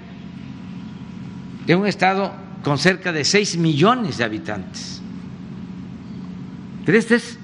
de 1.68 1.76
un 1.76 1.86
estado 1.86 2.34
con 2.64 2.78
cerca 2.78 3.12
de 3.12 3.26
6 3.26 3.58
millones 3.58 4.18
de 4.18 4.24
habitantes. 4.24 5.02
Pero 6.86 6.98
esta 6.98 7.16
es 7.16 7.38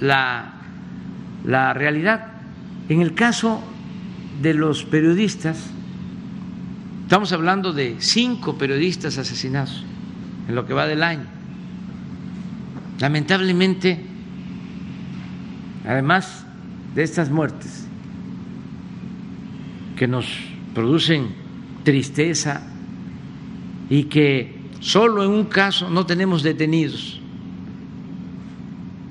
la, 0.00 0.61
la 1.44 1.72
realidad. 1.74 2.32
En 2.88 3.00
el 3.00 3.14
caso 3.14 3.62
de 4.40 4.54
los 4.54 4.84
periodistas, 4.84 5.70
estamos 7.02 7.32
hablando 7.32 7.72
de 7.72 7.96
cinco 7.98 8.58
periodistas 8.58 9.18
asesinados 9.18 9.84
en 10.48 10.54
lo 10.54 10.66
que 10.66 10.74
va 10.74 10.86
del 10.86 11.02
año. 11.02 11.26
Lamentablemente, 12.98 14.00
además 15.86 16.44
de 16.94 17.02
estas 17.02 17.30
muertes 17.30 17.86
que 19.96 20.06
nos 20.06 20.26
producen 20.74 21.28
tristeza 21.84 22.62
y 23.90 24.04
que 24.04 24.56
solo 24.80 25.24
en 25.24 25.30
un 25.30 25.44
caso 25.44 25.90
no 25.90 26.06
tenemos 26.06 26.42
detenidos. 26.42 27.20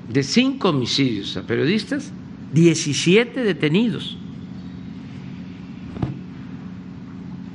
De 0.08 0.22
cinco 0.22 0.70
homicidios 0.70 1.36
a 1.36 1.42
periodistas, 1.42 2.12
17 2.52 3.42
detenidos. 3.42 4.16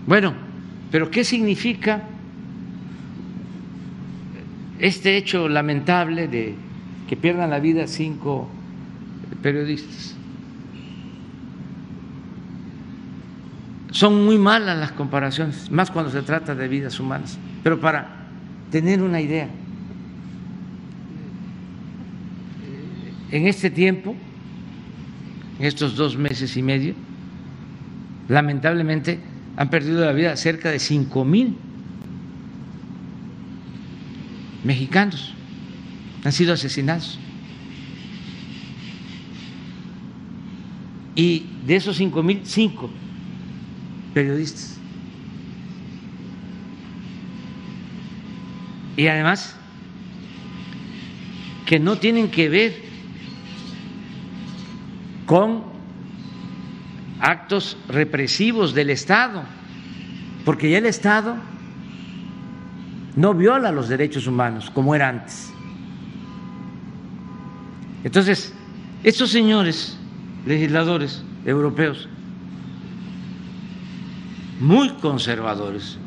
Bueno, 0.05 0.33
pero 0.91 1.11
¿qué 1.11 1.23
significa 1.23 2.03
este 4.79 5.17
hecho 5.17 5.49
lamentable 5.49 6.27
de 6.27 6.55
que 7.07 7.15
pierdan 7.17 7.49
la 7.49 7.59
vida 7.59 7.87
cinco 7.87 8.49
periodistas? 9.41 10.15
Son 13.91 14.25
muy 14.25 14.37
malas 14.37 14.77
las 14.77 14.91
comparaciones, 14.91 15.71
más 15.71 15.91
cuando 15.91 16.11
se 16.11 16.21
trata 16.21 16.55
de 16.55 16.67
vidas 16.67 16.99
humanas. 16.99 17.37
Pero 17.63 17.79
para 17.79 18.27
tener 18.71 19.01
una 19.01 19.19
idea, 19.19 19.49
en 23.31 23.47
este 23.47 23.69
tiempo, 23.69 24.15
en 25.59 25.65
estos 25.65 25.95
dos 25.95 26.17
meses 26.17 26.55
y 26.55 26.61
medio, 26.61 26.93
lamentablemente 28.27 29.19
han 29.55 29.69
perdido 29.69 30.05
la 30.05 30.13
vida 30.13 30.35
cerca 30.37 30.69
de 30.69 30.79
cinco 30.79 31.25
mil 31.25 31.55
mexicanos, 34.63 35.33
han 36.23 36.31
sido 36.31 36.53
asesinados. 36.53 37.19
Y 41.15 41.45
de 41.65 41.75
esos 41.75 41.97
cinco 41.97 42.21
mil, 42.21 42.41
cinco 42.43 42.91
periodistas. 44.13 44.77
Y 48.95 49.07
además, 49.07 49.55
que 51.65 51.79
no 51.79 51.97
tienen 51.97 52.29
que 52.29 52.49
ver 52.49 52.86
con 55.27 55.61
actos 57.19 57.77
represivos 57.89 58.73
del 58.73 58.89
Estado, 58.89 59.43
porque 60.45 60.71
ya 60.71 60.79
el 60.79 60.85
Estado 60.87 61.35
no 63.15 63.33
viola 63.33 63.71
los 63.71 63.89
derechos 63.89 64.25
humanos 64.25 64.71
como 64.71 64.95
era 64.95 65.09
antes. 65.09 65.51
Entonces, 68.03 68.53
estos 69.03 69.29
señores 69.29 69.97
legisladores 70.45 71.23
europeos 71.45 72.07
muy 74.61 74.89
conservadores, 74.91 75.97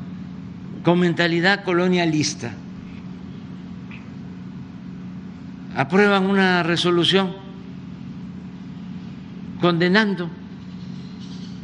con 0.83 0.99
mentalidad 0.99 1.63
colonialista, 1.63 2.53
aprueban 5.77 6.25
una 6.25 6.63
resolución 6.63 7.50
condenando 9.61 10.29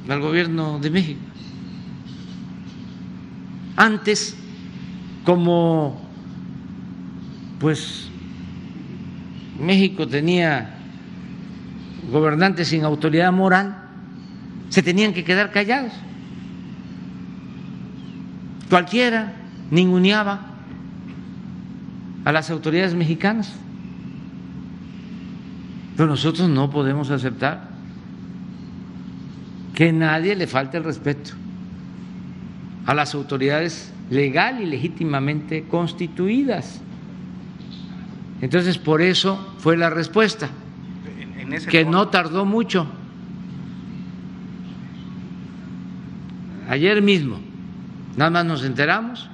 al 0.08 0.20
gobierno 0.20 0.78
de 0.78 0.90
México. 0.90 1.20
Antes, 3.76 4.36
como 5.24 6.00
pues 7.58 8.08
México 9.58 10.06
tenía 10.06 10.74
gobernantes 12.10 12.68
sin 12.68 12.84
autoridad 12.84 13.32
moral, 13.32 13.76
se 14.68 14.82
tenían 14.82 15.12
que 15.12 15.24
quedar 15.24 15.50
callados 15.50 15.92
cualquiera 18.68 19.32
ninguneaba 19.70 20.40
a 22.24 22.32
las 22.32 22.50
autoridades 22.50 22.94
mexicanas. 22.94 23.54
Pero 25.96 26.08
nosotros 26.08 26.48
no 26.48 26.70
podemos 26.70 27.10
aceptar 27.10 27.65
que 29.76 29.92
nadie 29.92 30.34
le 30.34 30.46
falte 30.46 30.78
el 30.78 30.84
respeto 30.84 31.32
a 32.86 32.94
las 32.94 33.14
autoridades 33.14 33.92
legal 34.08 34.62
y 34.62 34.64
legítimamente 34.64 35.64
constituidas. 35.64 36.80
Entonces, 38.40 38.78
por 38.78 39.02
eso 39.02 39.54
fue 39.58 39.76
la 39.76 39.90
respuesta, 39.90 40.48
que 41.68 41.84
no 41.84 42.08
tardó 42.08 42.46
mucho. 42.46 42.86
Ayer 46.70 47.02
mismo, 47.02 47.38
nada 48.16 48.30
más 48.30 48.46
nos 48.46 48.64
enteramos 48.64 49.28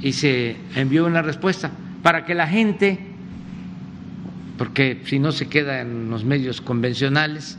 y 0.00 0.14
se 0.14 0.56
envió 0.74 1.04
una 1.04 1.20
respuesta 1.20 1.70
para 2.02 2.24
que 2.24 2.34
la 2.34 2.46
gente, 2.46 2.98
porque 4.56 5.02
si 5.04 5.18
no 5.18 5.32
se 5.32 5.48
queda 5.48 5.82
en 5.82 6.08
los 6.08 6.24
medios 6.24 6.62
convencionales 6.62 7.58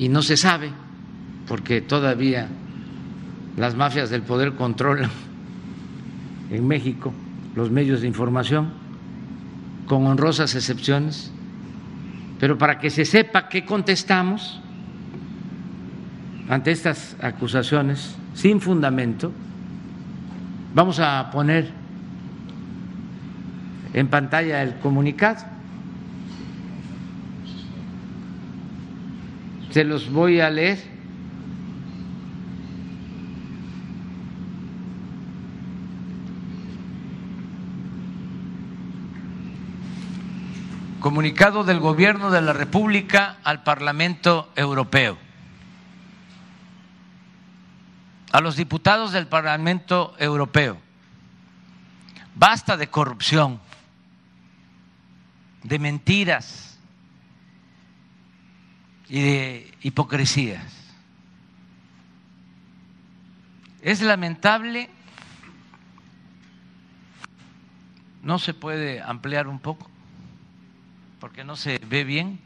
y 0.00 0.08
no 0.08 0.22
se 0.22 0.38
sabe, 0.38 0.70
porque 1.46 1.82
todavía 1.82 2.48
las 3.58 3.74
mafias 3.74 4.08
del 4.08 4.22
poder 4.22 4.54
controlan 4.54 5.10
en 6.50 6.66
México 6.66 7.12
los 7.54 7.70
medios 7.70 8.00
de 8.00 8.06
información, 8.06 8.70
con 9.86 10.06
honrosas 10.06 10.54
excepciones, 10.54 11.30
pero 12.38 12.56
para 12.56 12.78
que 12.78 12.88
se 12.88 13.04
sepa 13.04 13.50
qué 13.50 13.66
contestamos 13.66 14.58
ante 16.48 16.70
estas 16.70 17.14
acusaciones 17.20 18.16
sin 18.32 18.62
fundamento, 18.62 19.30
vamos 20.74 20.98
a 20.98 21.30
poner 21.30 21.70
en 23.92 24.08
pantalla 24.08 24.62
el 24.62 24.76
comunicado. 24.76 25.44
Se 29.70 29.84
los 29.84 30.10
voy 30.10 30.40
a 30.40 30.50
leer. 30.50 30.78
Comunicado 40.98 41.62
del 41.64 41.78
Gobierno 41.78 42.30
de 42.30 42.42
la 42.42 42.52
República 42.52 43.38
al 43.44 43.62
Parlamento 43.62 44.50
Europeo. 44.56 45.16
A 48.32 48.40
los 48.40 48.56
diputados 48.56 49.12
del 49.12 49.28
Parlamento 49.28 50.14
Europeo. 50.18 50.78
Basta 52.34 52.76
de 52.76 52.88
corrupción, 52.88 53.60
de 55.62 55.78
mentiras 55.78 56.69
y 59.10 59.20
de 59.20 59.74
hipocresías. 59.82 60.64
Es 63.82 64.00
lamentable, 64.02 64.88
no 68.22 68.38
se 68.38 68.54
puede 68.54 69.02
ampliar 69.02 69.48
un 69.48 69.58
poco 69.58 69.90
porque 71.18 71.42
no 71.42 71.56
se 71.56 71.78
ve 71.78 72.04
bien. 72.04 72.38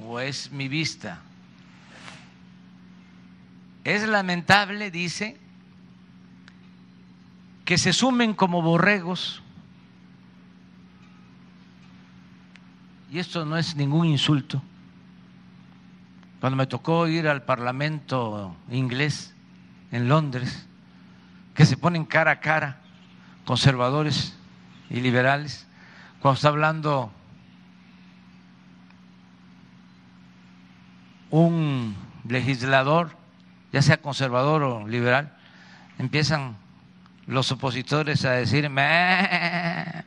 ¿O 0.00 0.18
es 0.18 0.50
mi 0.50 0.68
vista? 0.68 1.22
Es 3.84 4.06
lamentable, 4.08 4.90
dice, 4.90 5.38
que 7.64 7.78
se 7.78 7.92
sumen 7.92 8.34
como 8.34 8.62
borregos, 8.62 9.43
y 13.14 13.20
esto 13.20 13.44
no 13.44 13.56
es 13.56 13.76
ningún 13.76 14.08
insulto, 14.08 14.60
cuando 16.40 16.56
me 16.56 16.66
tocó 16.66 17.06
ir 17.06 17.28
al 17.28 17.44
Parlamento 17.44 18.56
inglés 18.72 19.32
en 19.92 20.08
Londres, 20.08 20.66
que 21.54 21.64
se 21.64 21.76
ponen 21.76 22.06
cara 22.06 22.32
a 22.32 22.40
cara 22.40 22.80
conservadores 23.44 24.36
y 24.90 25.00
liberales, 25.00 25.64
cuando 26.20 26.34
está 26.34 26.48
hablando 26.48 27.12
un 31.30 31.94
legislador, 32.26 33.16
ya 33.72 33.80
sea 33.80 33.98
conservador 33.98 34.64
o 34.64 34.88
liberal, 34.88 35.32
empiezan 36.00 36.56
los 37.28 37.52
opositores 37.52 38.24
a 38.24 38.32
decir, 38.32 38.68
me, 38.70 40.04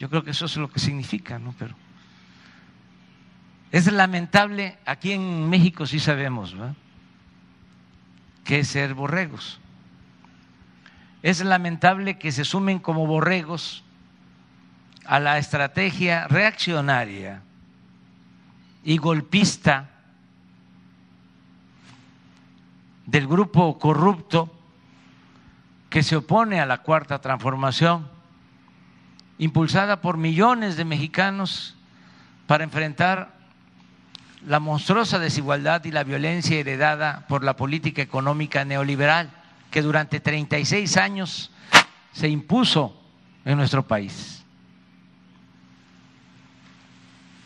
yo 0.00 0.10
creo 0.10 0.24
que 0.24 0.32
eso 0.32 0.46
es 0.46 0.56
lo 0.56 0.68
que 0.68 0.80
significa, 0.80 1.38
¿no? 1.38 1.54
Pero 1.56 1.76
es 3.70 3.90
lamentable, 3.92 4.78
aquí 4.84 5.12
en 5.12 5.48
México 5.48 5.86
sí 5.86 6.00
sabemos, 6.00 6.54
¿verdad? 6.54 6.74
que 8.44 8.58
es 8.58 8.68
ser 8.68 8.94
borregos. 8.94 9.60
Es 11.22 11.44
lamentable 11.44 12.18
que 12.18 12.32
se 12.32 12.44
sumen 12.44 12.80
como 12.80 13.06
borregos 13.06 13.84
a 15.04 15.20
la 15.20 15.38
estrategia 15.38 16.26
reaccionaria 16.26 17.42
y 18.82 18.96
golpista 18.96 19.90
del 23.06 23.28
grupo 23.28 23.78
corrupto 23.78 24.52
que 25.90 26.02
se 26.02 26.16
opone 26.16 26.60
a 26.60 26.66
la 26.66 26.78
cuarta 26.78 27.20
transformación, 27.20 28.08
impulsada 29.40 30.02
por 30.02 30.18
millones 30.18 30.76
de 30.76 30.84
mexicanos 30.84 31.74
para 32.46 32.62
enfrentar 32.62 33.34
la 34.46 34.60
monstruosa 34.60 35.18
desigualdad 35.18 35.82
y 35.86 35.90
la 35.90 36.04
violencia 36.04 36.58
heredada 36.58 37.26
por 37.26 37.42
la 37.42 37.56
política 37.56 38.02
económica 38.02 38.66
neoliberal 38.66 39.30
que 39.70 39.80
durante 39.80 40.20
36 40.20 40.94
años 40.98 41.50
se 42.12 42.28
impuso 42.28 42.94
en 43.46 43.56
nuestro 43.56 43.86
país. 43.86 44.44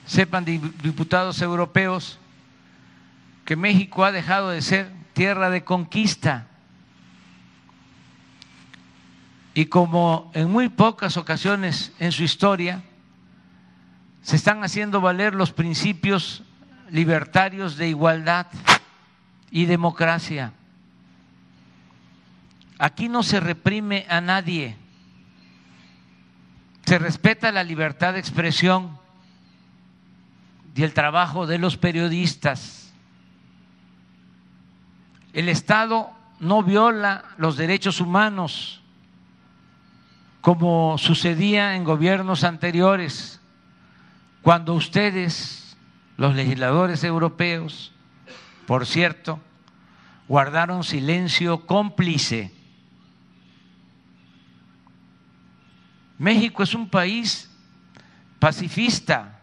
Sepan, 0.04 0.44
diputados 0.44 1.40
europeos, 1.42 2.18
que 3.44 3.54
México 3.54 4.04
ha 4.04 4.10
dejado 4.10 4.50
de 4.50 4.62
ser 4.62 4.90
tierra 5.12 5.48
de 5.48 5.62
conquista. 5.62 6.48
Y 9.54 9.66
como 9.66 10.32
en 10.34 10.50
muy 10.50 10.68
pocas 10.68 11.16
ocasiones 11.16 11.92
en 12.00 12.10
su 12.10 12.24
historia, 12.24 12.82
se 14.22 14.34
están 14.34 14.64
haciendo 14.64 15.00
valer 15.00 15.34
los 15.34 15.52
principios 15.52 16.42
libertarios 16.90 17.76
de 17.76 17.88
igualdad 17.88 18.48
y 19.52 19.66
democracia. 19.66 20.52
Aquí 22.78 23.08
no 23.08 23.22
se 23.22 23.38
reprime 23.38 24.06
a 24.08 24.20
nadie. 24.20 24.76
Se 26.84 26.98
respeta 26.98 27.52
la 27.52 27.62
libertad 27.62 28.14
de 28.14 28.18
expresión 28.18 28.98
y 30.74 30.82
el 30.82 30.92
trabajo 30.92 31.46
de 31.46 31.58
los 31.58 31.76
periodistas. 31.76 32.92
El 35.32 35.48
Estado 35.48 36.10
no 36.40 36.64
viola 36.64 37.24
los 37.36 37.56
derechos 37.56 38.00
humanos 38.00 38.83
como 40.44 40.98
sucedía 40.98 41.74
en 41.74 41.82
gobiernos 41.82 42.44
anteriores, 42.44 43.40
cuando 44.42 44.74
ustedes, 44.74 45.74
los 46.18 46.36
legisladores 46.36 47.02
europeos, 47.02 47.92
por 48.66 48.84
cierto, 48.84 49.40
guardaron 50.28 50.84
silencio 50.84 51.66
cómplice 51.66 52.52
México 56.18 56.62
es 56.62 56.74
un 56.74 56.88
país 56.88 57.50
pacifista 58.38 59.40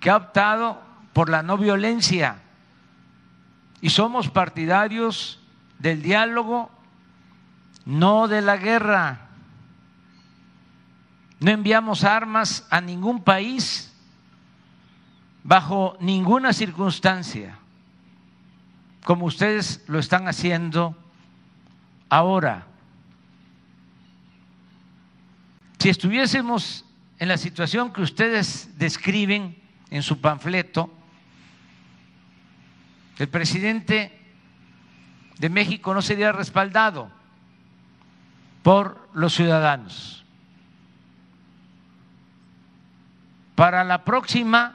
que 0.00 0.10
ha 0.10 0.16
optado 0.16 0.80
por 1.12 1.30
la 1.30 1.42
no 1.42 1.56
violencia 1.56 2.40
y 3.80 3.90
somos 3.90 4.28
partidarios 4.28 5.40
del 5.78 6.02
diálogo, 6.02 6.70
no 7.86 8.28
de 8.28 8.42
la 8.42 8.56
guerra. 8.56 9.27
No 11.40 11.50
enviamos 11.50 12.04
armas 12.04 12.66
a 12.70 12.80
ningún 12.80 13.22
país 13.22 13.92
bajo 15.44 15.96
ninguna 16.00 16.52
circunstancia, 16.52 17.58
como 19.04 19.26
ustedes 19.26 19.84
lo 19.86 19.98
están 19.98 20.28
haciendo 20.28 20.96
ahora. 22.08 22.66
Si 25.78 25.88
estuviésemos 25.88 26.84
en 27.18 27.28
la 27.28 27.38
situación 27.38 27.92
que 27.92 28.02
ustedes 28.02 28.76
describen 28.78 29.56
en 29.90 30.02
su 30.02 30.20
panfleto, 30.20 30.92
el 33.18 33.28
presidente 33.28 34.12
de 35.38 35.48
México 35.48 35.94
no 35.94 36.02
sería 36.02 36.32
respaldado 36.32 37.10
por 38.62 39.08
los 39.14 39.34
ciudadanos. 39.34 40.17
Para 43.58 43.82
la 43.82 44.04
próxima, 44.04 44.72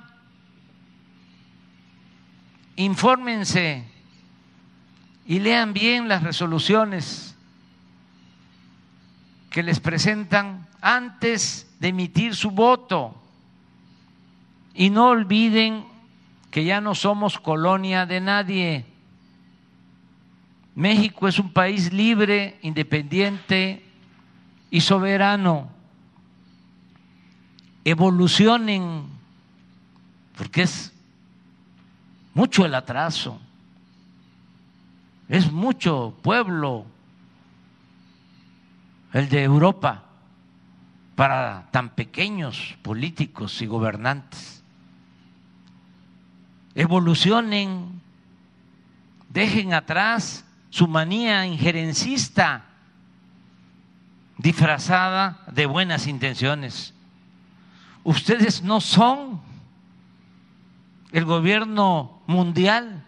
infórmense 2.75 3.85
y 5.25 5.39
lean 5.39 5.71
bien 5.71 6.09
las 6.09 6.21
resoluciones 6.21 7.33
que 9.49 9.63
les 9.63 9.79
presentan 9.79 10.67
antes 10.81 11.73
de 11.79 11.87
emitir 11.87 12.35
su 12.35 12.51
voto. 12.51 13.15
Y 14.73 14.89
no 14.89 15.07
olviden 15.11 15.85
que 16.51 16.65
ya 16.65 16.81
no 16.81 16.93
somos 16.93 17.39
colonia 17.39 18.05
de 18.05 18.19
nadie. 18.19 18.85
México 20.75 21.29
es 21.29 21.39
un 21.39 21.53
país 21.53 21.93
libre, 21.93 22.59
independiente 22.63 23.81
y 24.69 24.81
soberano. 24.81 25.72
Evolucionen, 27.85 29.05
porque 30.37 30.63
es 30.63 30.93
mucho 32.33 32.65
el 32.65 32.75
atraso, 32.75 33.39
es 35.27 35.51
mucho 35.51 36.17
pueblo 36.21 36.85
el 39.13 39.29
de 39.29 39.43
Europa 39.43 40.03
para 41.15 41.67
tan 41.71 41.89
pequeños 41.89 42.75
políticos 42.81 43.61
y 43.61 43.67
gobernantes. 43.67 44.63
Evolucionen, 46.75 48.01
dejen 49.29 49.73
atrás 49.73 50.43
su 50.71 50.87
manía 50.87 51.45
injerencista 51.45 52.65
disfrazada 54.37 55.43
de 55.51 55.67
buenas 55.67 56.07
intenciones. 56.07 56.92
Ustedes 58.03 58.63
no 58.63 58.81
son 58.81 59.41
el 61.11 61.25
gobierno 61.25 62.21
mundial. 62.27 63.03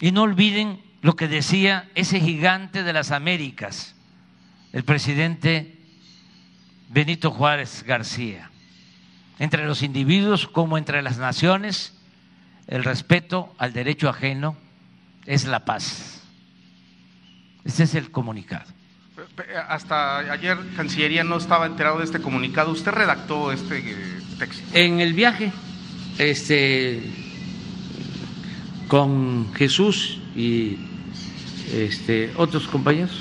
Y 0.00 0.12
no 0.12 0.22
olviden 0.22 0.80
lo 1.00 1.16
que 1.16 1.28
decía 1.28 1.88
ese 1.94 2.20
gigante 2.20 2.82
de 2.82 2.92
las 2.92 3.10
Américas, 3.10 3.94
el 4.72 4.84
presidente 4.84 5.78
Benito 6.88 7.30
Juárez 7.30 7.84
García. 7.84 8.50
Entre 9.38 9.66
los 9.66 9.82
individuos 9.82 10.46
como 10.48 10.76
entre 10.76 11.02
las 11.02 11.18
naciones, 11.18 11.96
el 12.66 12.84
respeto 12.84 13.54
al 13.58 13.72
derecho 13.72 14.08
ajeno 14.08 14.56
es 15.24 15.46
la 15.46 15.64
paz. 15.64 16.22
Ese 17.64 17.84
es 17.84 17.94
el 17.94 18.10
comunicado. 18.10 18.77
Hasta 19.68 20.18
ayer 20.18 20.56
Cancillería 20.76 21.24
no 21.24 21.36
estaba 21.36 21.66
enterado 21.66 21.98
de 21.98 22.04
este 22.04 22.20
comunicado. 22.20 22.70
¿Usted 22.72 22.92
redactó 22.92 23.52
este 23.52 23.78
eh, 23.78 24.20
texto? 24.38 24.62
En 24.72 25.00
el 25.00 25.12
viaje, 25.12 25.52
este, 26.18 27.02
con 28.88 29.52
Jesús 29.54 30.18
y 30.34 30.78
este, 31.72 32.32
otros 32.36 32.66
compañeros. 32.68 33.12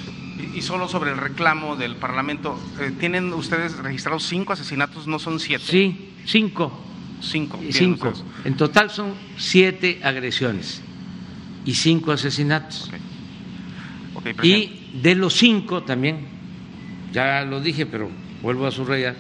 Y, 0.56 0.62
solo 0.62 0.88
sobre 0.88 1.12
el 1.12 1.18
reclamo 1.18 1.76
del 1.76 1.96
Parlamento, 1.96 2.60
eh, 2.80 2.92
¿tienen 3.00 3.34
ustedes 3.34 3.78
registrados 3.78 4.24
cinco 4.24 4.54
asesinatos, 4.54 5.08
no 5.08 5.20
son 5.20 5.40
siete? 5.40 5.66
Sí, 5.66 6.14
cinco. 6.26 6.84
Cinco. 7.22 7.60
Cinco. 7.72 8.14
En 8.44 8.56
total 8.56 8.92
son 8.92 9.14
siete 9.38 10.00
agresiones 10.04 10.82
y 11.66 11.74
cinco 11.74 12.12
asesinatos. 12.12 12.92
y 14.44 14.77
de 14.94 15.16
los 15.16 15.34
cinco 15.34 15.84
también, 15.84 16.28
ya 17.12 17.44
lo 17.44 17.62
dije, 17.62 17.86
pero 17.86 18.10
vuelvo 18.42 18.66
a 18.66 18.72
subrayar, 18.72 19.16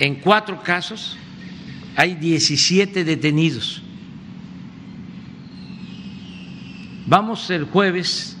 en 0.00 0.16
cuatro 0.16 0.62
casos 0.62 1.16
hay 1.96 2.14
17 2.14 3.04
detenidos. 3.04 3.82
Vamos 7.06 7.48
el 7.50 7.64
jueves 7.64 8.36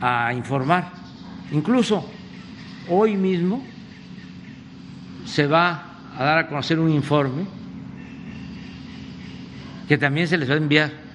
a 0.00 0.32
informar, 0.32 0.92
incluso 1.50 2.08
hoy 2.88 3.16
mismo 3.16 3.64
se 5.24 5.46
va 5.46 5.96
a 6.16 6.24
dar 6.24 6.38
a 6.38 6.48
conocer 6.48 6.78
un 6.78 6.90
informe 6.90 7.44
que 9.88 9.98
también 9.98 10.28
se 10.28 10.38
les 10.38 10.48
va 10.48 10.54
a 10.54 10.58
enviar 10.58 11.07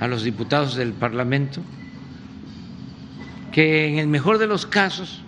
a 0.00 0.06
los 0.06 0.22
diputados 0.22 0.76
del 0.76 0.92
Parlamento, 0.92 1.62
que 3.52 3.88
en 3.88 3.98
el 3.98 4.06
mejor 4.06 4.38
de 4.38 4.46
los 4.46 4.66
casos 4.66 5.22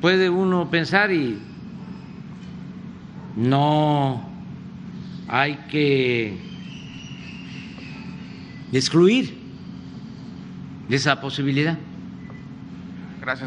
puede 0.00 0.30
uno 0.30 0.70
pensar 0.70 1.12
y 1.12 1.38
no 3.36 4.28
hay 5.28 5.56
que 5.70 6.38
excluir 8.72 9.38
esa 10.88 11.20
posibilidad 11.20 11.78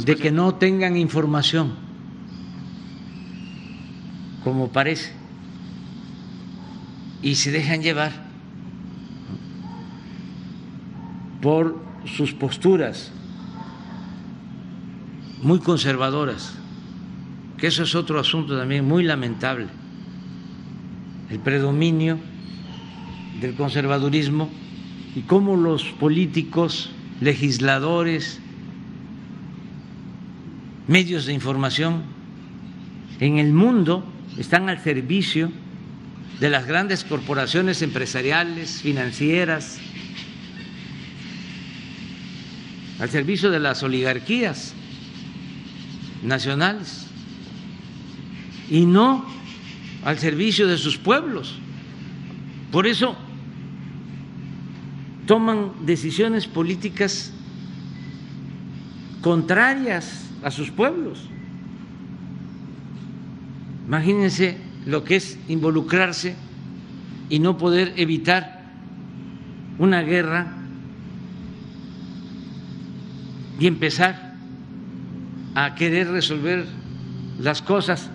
de 0.06 0.16
que 0.16 0.32
no 0.32 0.56
tengan 0.56 0.96
información, 0.96 1.74
como 4.44 4.72
parece 4.72 5.14
y 7.22 7.36
se 7.36 7.52
dejan 7.52 7.82
llevar 7.82 8.12
por 11.44 11.78
sus 12.06 12.34
posturas 12.34 13.12
muy 15.42 15.60
conservadoras, 15.60 16.56
que 17.58 17.68
eso 17.68 17.84
es 17.84 17.96
otro 17.96 18.18
asunto 18.18 18.58
también 18.58 18.88
muy 18.88 19.04
lamentable, 19.04 19.68
el 21.30 21.40
predominio 21.40 22.18
del 23.42 23.56
conservadurismo 23.56 24.50
y 25.18 25.22
cómo 25.24 25.58
los 25.58 25.84
políticos, 25.84 26.92
legisladores, 27.20 28.40
medios 30.88 31.26
de 31.26 31.34
información 31.34 32.04
en 33.20 33.38
el 33.38 33.52
mundo 33.52 34.06
están 34.38 34.70
al 34.70 34.80
servicio 34.82 35.52
de 36.40 36.50
las 36.50 36.66
grandes 36.68 37.04
corporaciones 37.04 37.82
empresariales, 37.82 38.82
financieras, 38.82 39.80
al 43.00 43.10
servicio 43.10 43.52
de 43.52 43.60
las 43.60 43.84
oligarquías 43.84 44.74
nacionales 46.24 47.08
y 48.70 48.86
no 48.86 49.26
al 50.06 50.18
servicio 50.20 50.68
de 50.68 50.78
sus 50.78 50.98
pueblos. 50.98 51.56
Por 52.72 52.88
eso 52.88 53.16
toman 55.26 55.72
decisiones 55.86 56.48
políticas 56.48 57.32
contrarias 59.22 60.30
a 60.44 60.52
sus 60.52 60.72
pueblos. 60.72 61.30
Imagínense 63.88 64.58
lo 64.86 65.04
que 65.04 65.18
es 65.18 65.38
involucrarse 65.48 66.36
y 67.30 67.40
no 67.40 67.58
poder 67.58 67.94
evitar 67.98 68.64
una 69.78 70.02
guerra 70.02 70.63
y 73.60 73.68
empezar 73.68 74.34
a 75.56 75.76
querer 75.76 76.10
resolver 76.10 76.66
las 77.40 77.62
cosas 77.62 78.10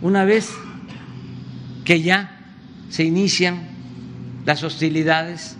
una 0.00 0.24
vez 0.24 0.52
que 1.84 2.02
ya 2.02 2.30
se 2.88 3.04
inician 3.04 3.60
las 4.44 4.62
hostilidades. 4.62 5.56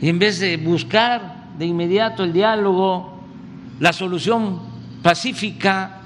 Y 0.00 0.08
en 0.08 0.18
vez 0.18 0.40
de 0.40 0.56
buscar 0.56 1.54
de 1.58 1.66
inmediato 1.66 2.24
el 2.24 2.32
diálogo, 2.32 3.24
la 3.80 3.92
solución 3.92 4.60
pacífica, 5.02 6.00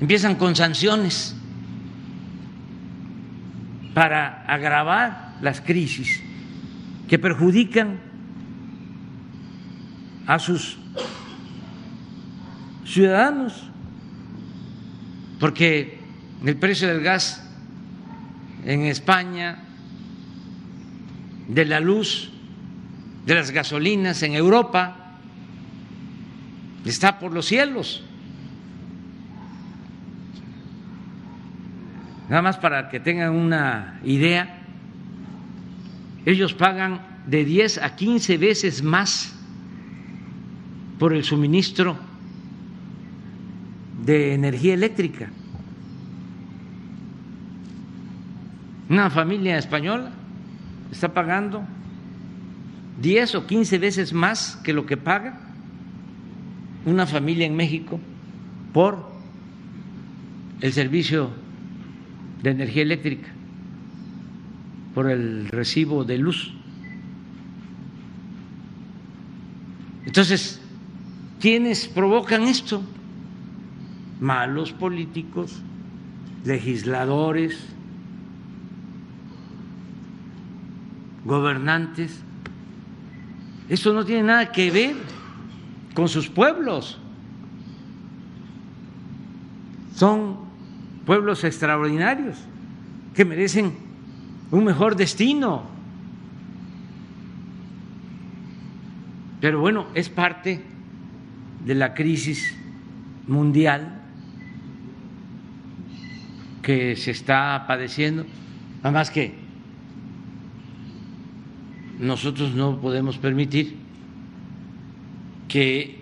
empiezan 0.00 0.34
con 0.34 0.56
sanciones 0.56 1.36
para 3.94 4.44
agravar 4.46 5.36
las 5.42 5.60
crisis 5.60 6.22
que 7.08 7.18
perjudican 7.18 8.09
a 10.30 10.38
sus 10.38 10.78
ciudadanos, 12.84 13.68
porque 15.40 15.98
el 16.44 16.56
precio 16.56 16.86
del 16.86 17.00
gas 17.00 17.44
en 18.64 18.82
España, 18.82 19.58
de 21.48 21.64
la 21.64 21.80
luz, 21.80 22.30
de 23.26 23.34
las 23.34 23.50
gasolinas 23.50 24.22
en 24.22 24.34
Europa, 24.34 25.16
está 26.84 27.18
por 27.18 27.32
los 27.32 27.46
cielos. 27.46 28.04
Nada 32.28 32.42
más 32.42 32.56
para 32.56 32.88
que 32.88 33.00
tengan 33.00 33.32
una 33.32 33.98
idea, 34.04 34.60
ellos 36.24 36.54
pagan 36.54 37.00
de 37.26 37.44
10 37.44 37.78
a 37.78 37.96
15 37.96 38.38
veces 38.38 38.84
más 38.84 39.39
por 41.00 41.14
el 41.14 41.24
suministro 41.24 41.96
de 44.04 44.34
energía 44.34 44.74
eléctrica. 44.74 45.30
Una 48.90 49.08
familia 49.08 49.56
española 49.56 50.10
está 50.92 51.14
pagando 51.14 51.62
10 53.00 53.34
o 53.34 53.46
15 53.46 53.78
veces 53.78 54.12
más 54.12 54.56
que 54.62 54.74
lo 54.74 54.84
que 54.84 54.98
paga 54.98 55.40
una 56.84 57.06
familia 57.06 57.46
en 57.46 57.56
México 57.56 57.98
por 58.74 59.10
el 60.60 60.72
servicio 60.74 61.30
de 62.42 62.50
energía 62.50 62.82
eléctrica, 62.82 63.28
por 64.94 65.10
el 65.10 65.48
recibo 65.48 66.04
de 66.04 66.18
luz. 66.18 66.52
Entonces, 70.04 70.59
¿quiénes 71.40 71.88
provocan 71.88 72.42
esto? 72.42 72.82
Malos 74.20 74.72
políticos, 74.72 75.62
legisladores, 76.44 77.58
gobernantes. 81.24 82.20
Eso 83.68 83.92
no 83.92 84.04
tiene 84.04 84.24
nada 84.24 84.52
que 84.52 84.70
ver 84.70 84.96
con 85.94 86.08
sus 86.08 86.28
pueblos. 86.28 86.98
Son 89.94 90.36
pueblos 91.06 91.44
extraordinarios 91.44 92.36
que 93.14 93.24
merecen 93.24 93.72
un 94.50 94.64
mejor 94.64 94.96
destino. 94.96 95.62
Pero 99.40 99.60
bueno, 99.60 99.86
es 99.94 100.08
parte 100.08 100.62
de 101.64 101.74
la 101.74 101.94
crisis 101.94 102.56
mundial 103.26 104.00
que 106.62 106.96
se 106.96 107.10
está 107.10 107.64
padeciendo. 107.66 108.26
Además 108.82 109.10
que 109.10 109.34
nosotros 111.98 112.54
no 112.54 112.80
podemos 112.80 113.18
permitir 113.18 113.76
que 115.48 116.00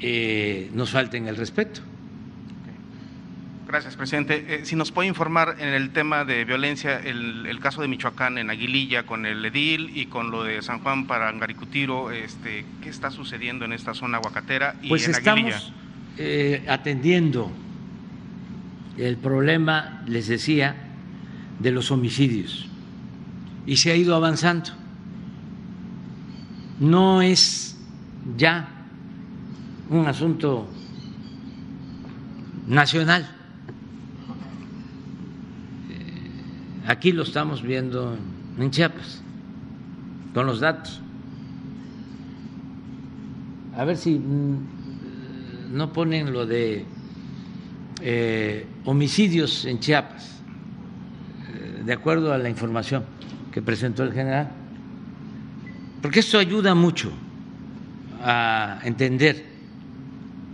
eh, 0.00 0.70
nos 0.74 0.90
falten 0.90 1.26
el 1.26 1.36
respeto. 1.36 1.82
Gracias, 3.68 3.96
presidente. 3.96 4.46
Eh, 4.48 4.60
si 4.64 4.76
nos 4.76 4.90
puede 4.92 5.08
informar 5.08 5.56
en 5.58 5.68
el 5.68 5.90
tema 5.90 6.24
de 6.24 6.46
violencia, 6.46 6.98
el, 7.00 7.58
caso 7.60 7.82
de 7.82 7.88
Michoacán 7.88 8.38
en 8.38 8.48
Aguililla 8.48 9.04
con 9.04 9.26
el 9.26 9.44
Edil 9.44 9.94
y 9.94 10.06
con 10.06 10.30
lo 10.30 10.42
de 10.42 10.62
San 10.62 10.78
Juan 10.78 11.06
para 11.06 11.28
Angaricutiro, 11.28 12.10
este, 12.10 12.64
¿qué 12.82 12.88
está 12.88 13.10
sucediendo 13.10 13.66
en 13.66 13.74
esta 13.74 13.92
zona 13.92 14.16
aguacatera 14.16 14.76
y 14.80 14.88
pues 14.88 15.04
en 15.04 15.10
estamos 15.10 15.70
eh, 16.16 16.64
atendiendo 16.66 17.52
el 18.96 19.18
problema, 19.18 20.02
les 20.06 20.28
decía, 20.28 20.74
de 21.58 21.70
los 21.70 21.90
homicidios 21.90 22.66
y 23.66 23.76
se 23.76 23.90
ha 23.90 23.96
ido 23.96 24.16
avanzando. 24.16 24.70
No 26.80 27.20
es 27.20 27.76
ya 28.34 28.66
un 29.90 30.06
asunto 30.06 30.66
nacional 32.66 33.37
Aquí 36.88 37.12
lo 37.12 37.22
estamos 37.22 37.60
viendo 37.60 38.16
en 38.58 38.70
Chiapas, 38.70 39.20
con 40.32 40.46
los 40.46 40.60
datos. 40.60 41.02
A 43.76 43.84
ver 43.84 43.98
si 43.98 44.18
mm, 44.18 45.76
no 45.76 45.92
ponen 45.92 46.32
lo 46.32 46.46
de 46.46 46.86
eh, 48.00 48.66
homicidios 48.86 49.66
en 49.66 49.80
Chiapas, 49.80 50.40
eh, 51.52 51.82
de 51.84 51.92
acuerdo 51.92 52.32
a 52.32 52.38
la 52.38 52.48
información 52.48 53.04
que 53.52 53.60
presentó 53.60 54.02
el 54.02 54.14
general, 54.14 54.48
porque 56.00 56.20
esto 56.20 56.38
ayuda 56.38 56.74
mucho 56.74 57.12
a 58.22 58.80
entender. 58.82 59.44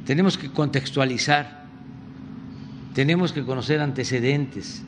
Tenemos 0.05 0.37
que 0.37 0.51
contextualizar, 0.51 1.67
tenemos 2.93 3.33
que 3.33 3.45
conocer 3.45 3.81
antecedentes 3.81 4.83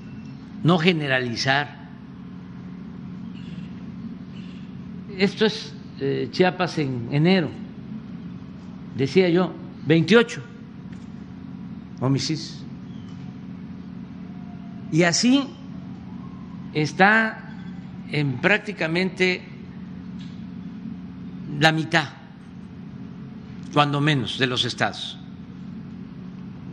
no 0.62 0.78
generalizar. 0.78 1.86
Esto 5.16 5.46
es 5.46 5.74
eh, 6.00 6.28
Chiapas 6.30 6.78
en 6.78 7.08
enero, 7.10 7.48
decía 8.96 9.28
yo, 9.28 9.52
28 9.86 10.42
homicidios. 12.00 12.62
Y 14.92 15.02
así 15.02 15.48
está 16.72 17.50
en 18.10 18.38
prácticamente 18.38 19.42
la 21.58 21.72
mitad, 21.72 22.08
cuando 23.72 24.00
menos, 24.00 24.38
de 24.38 24.46
los 24.46 24.64
estados 24.64 25.18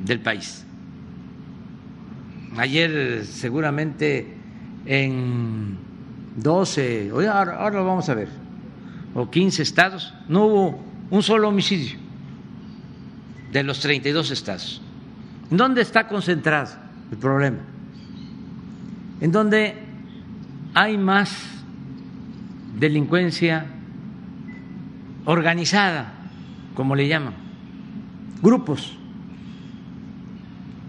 del 0.04 0.20
país. 0.20 0.66
Ayer 2.58 3.26
seguramente 3.26 4.38
en 4.86 5.78
12, 6.38 7.10
ahora, 7.12 7.58
ahora 7.58 7.80
lo 7.80 7.86
vamos 7.86 8.10
a 8.10 8.14
ver, 8.14 8.30
o 9.16 9.30
15 9.30 9.64
estados, 9.64 10.14
no 10.28 10.45
hubo 10.45 10.84
un 11.10 11.24
solo 11.24 11.49
homicidio 11.49 11.97
de 13.51 13.64
los 13.64 13.80
32 13.80 14.32
estados. 14.32 14.82
¿En 15.49 15.58
dónde 15.58 15.82
está 15.82 16.08
concentrado 16.08 16.72
el 17.12 17.18
problema? 17.18 17.60
En 19.22 19.32
donde 19.32 19.76
hay 20.74 20.97
más 20.97 21.54
delincuencia 22.80 23.66
organizada, 25.26 26.14
como 26.76 26.95
le 26.95 27.08
llaman, 27.08 27.36
grupos 28.41 28.97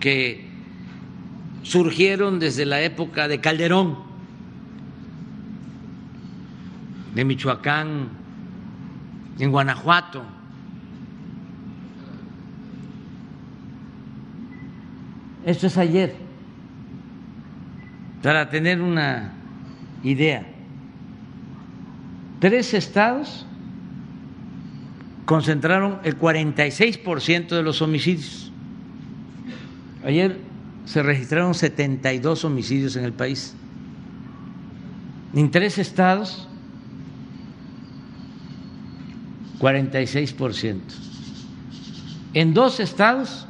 que 0.01 0.44
surgieron 1.65 2.39
desde 2.39 2.67
la 2.67 2.83
época 2.83 3.27
de 3.27 3.41
Calderón, 3.41 3.97
de 7.15 7.25
Michoacán, 7.25 8.09
en 9.39 9.51
Guanajuato. 9.51 10.23
Esto 15.45 15.67
es 15.67 15.77
ayer, 15.77 16.15
para 18.23 18.49
tener 18.51 18.81
una 18.81 19.33
idea. 20.03 20.47
Tres 22.41 22.75
estados 22.75 23.47
concentraron 25.25 25.99
el 26.05 26.19
46% 26.19 27.49
de 27.49 27.63
los 27.63 27.81
homicidios. 27.81 28.53
Ayer 30.05 30.39
se 30.85 31.03
registraron 31.03 31.55
72 31.55 32.45
homicidios 32.45 32.97
en 32.97 33.05
el 33.05 33.13
país. 33.13 33.55
En 35.35 35.51
tres 35.51 35.79
estados, 35.79 36.47
46%. 39.59 40.81
En 42.35 42.53
dos 42.55 42.81
estados 42.81 43.47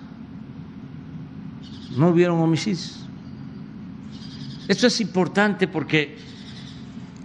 no 1.97 2.09
hubieron 2.09 2.41
homicidios. 2.41 3.01
Esto 4.68 4.87
es 4.87 5.01
importante 5.01 5.68
porque 5.68 6.16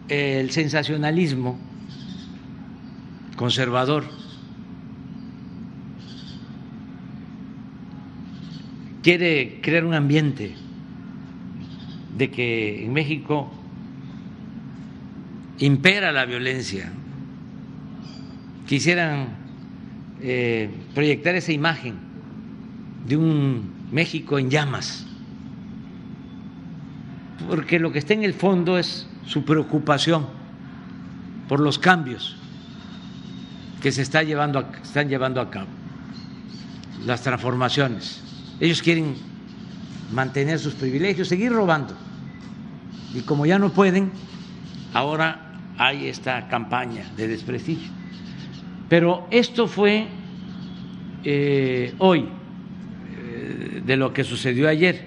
el 0.09 0.51
sensacionalismo 0.51 1.57
conservador 3.37 4.18
quiere 9.01 9.59
crear 9.61 9.85
un 9.85 9.93
ambiente 9.93 10.55
de 12.17 12.29
que 12.29 12.85
en 12.85 12.93
México 12.93 13.51
impera 15.59 16.11
la 16.11 16.25
violencia. 16.25 16.91
Quisieran 18.67 19.29
eh, 20.21 20.69
proyectar 20.93 21.35
esa 21.35 21.51
imagen 21.51 21.95
de 23.07 23.17
un 23.17 23.79
México 23.91 24.37
en 24.37 24.49
llamas, 24.49 25.05
porque 27.47 27.79
lo 27.79 27.91
que 27.91 27.99
está 27.99 28.13
en 28.13 28.23
el 28.23 28.33
fondo 28.33 28.77
es 28.77 29.07
su 29.25 29.43
preocupación 29.43 30.27
por 31.47 31.59
los 31.59 31.79
cambios 31.79 32.35
que 33.81 33.91
se 33.91 34.01
llevando 34.27 34.69
están 34.83 35.09
llevando 35.09 35.41
a 35.41 35.49
cabo, 35.49 35.69
las 37.05 37.23
transformaciones. 37.23 38.28
Ellos 38.59 38.81
quieren 38.81 39.15
mantener 40.11 40.59
sus 40.59 40.73
privilegios, 40.73 41.27
seguir 41.27 41.51
robando. 41.51 41.95
Y 43.13 43.21
como 43.21 43.45
ya 43.45 43.57
no 43.57 43.71
pueden, 43.71 44.11
ahora 44.93 45.49
hay 45.77 46.07
esta 46.07 46.47
campaña 46.47 47.09
de 47.15 47.27
desprestigio. 47.27 47.89
Pero 48.89 49.27
esto 49.31 49.67
fue 49.67 50.07
eh, 51.23 51.93
hoy, 51.99 52.27
eh, 53.17 53.81
de 53.85 53.97
lo 53.97 54.13
que 54.13 54.23
sucedió 54.23 54.67
ayer. 54.67 55.05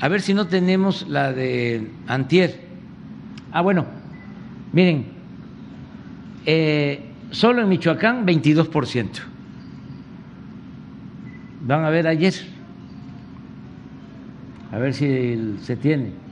A 0.00 0.08
ver 0.08 0.20
si 0.20 0.34
no 0.34 0.48
tenemos 0.48 1.08
la 1.08 1.32
de 1.32 1.90
Antier. 2.06 2.60
Ah, 3.52 3.62
bueno, 3.62 3.86
miren, 4.72 5.06
eh, 6.44 7.00
solo 7.30 7.62
en 7.62 7.68
Michoacán 7.68 8.26
22%. 8.26 9.33
Van 11.66 11.84
a 11.84 11.90
ver 11.90 12.06
ayer, 12.06 12.34
a 14.70 14.78
ver 14.78 14.92
si 14.92 15.56
se 15.62 15.76
tiene. 15.76 16.24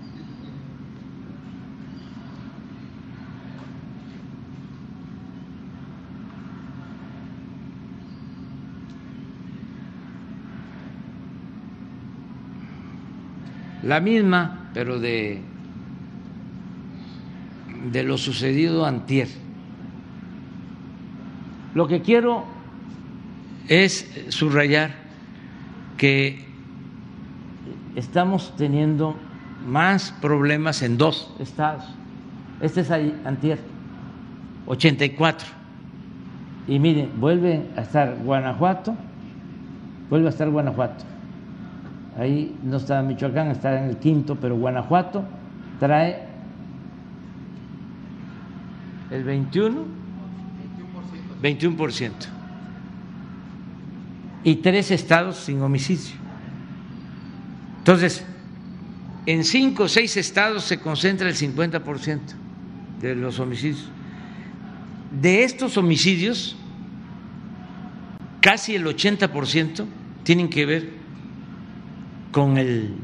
la 13.83 14.01
misma, 14.01 14.71
pero 14.73 15.01
de, 15.01 15.41
de 17.91 18.03
lo 18.05 18.17
sucedido 18.17 18.87
antier. 18.87 19.29
Lo 21.75 21.89
que 21.89 22.01
quiero 22.01 22.45
es 23.69 24.09
subrayar 24.29 25.02
que 26.03 26.45
estamos 27.95 28.53
teniendo 28.57 29.15
más 29.65 30.11
problemas 30.21 30.83
en 30.83 30.99
dos 30.99 31.33
estados. 31.39 31.85
Este 32.61 32.81
es 32.81 32.91
antier, 32.91 33.61
84. 34.67 35.47
Y 36.67 36.81
miren, 36.81 37.09
vuelve 37.21 37.63
a 37.77 37.83
estar 37.83 38.17
Guanajuato, 38.25 38.97
vuelve 40.11 40.27
a 40.27 40.31
estar 40.31 40.51
Guanajuato 40.51 41.05
ahí 42.19 42.59
no 42.65 42.79
está 42.79 43.01
Michoacán, 43.03 43.53
está 43.53 43.79
en 43.79 43.91
el 43.91 43.97
quinto, 43.99 44.37
pero 44.37 44.57
Guanajuato 44.57 45.23
trae 45.79 46.27
el 49.13 49.23
21, 49.23 49.85
21%. 51.43 52.32
Y 54.45 54.57
tres 54.57 54.91
estados 54.91 55.37
sin 55.37 55.61
homicidio. 55.63 56.17
Entonces, 57.79 58.25
en 59.27 59.45
cinco 59.45 59.85
o 59.85 59.89
seis 59.89 60.17
estados 60.17 60.65
se 60.65 60.81
concentra 60.81 61.29
el 61.29 61.35
50% 61.35 62.21
de 63.01 63.15
los 63.15 63.39
homicidios. 63.39 63.89
De 65.21 65.45
estos 65.45 65.77
homicidios, 65.77 66.57
casi 68.41 68.75
el 68.75 68.85
80% 68.87 69.85
tienen 70.25 70.49
que 70.49 70.67
ver 70.67 70.91
con 72.33 72.57
el 72.57 72.95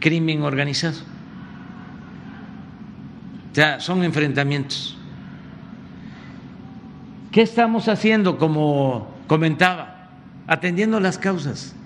crimen 0.00 0.42
organizado. 0.42 0.98
O 3.52 3.54
sea, 3.54 3.80
son 3.80 4.02
enfrentamientos. 4.02 4.96
¿Qué 7.30 7.42
estamos 7.42 7.88
haciendo, 7.88 8.38
como 8.38 9.14
comentaba? 9.26 9.99
Atendiendo 10.50 10.98
las 10.98 11.16
causas. 11.16 11.76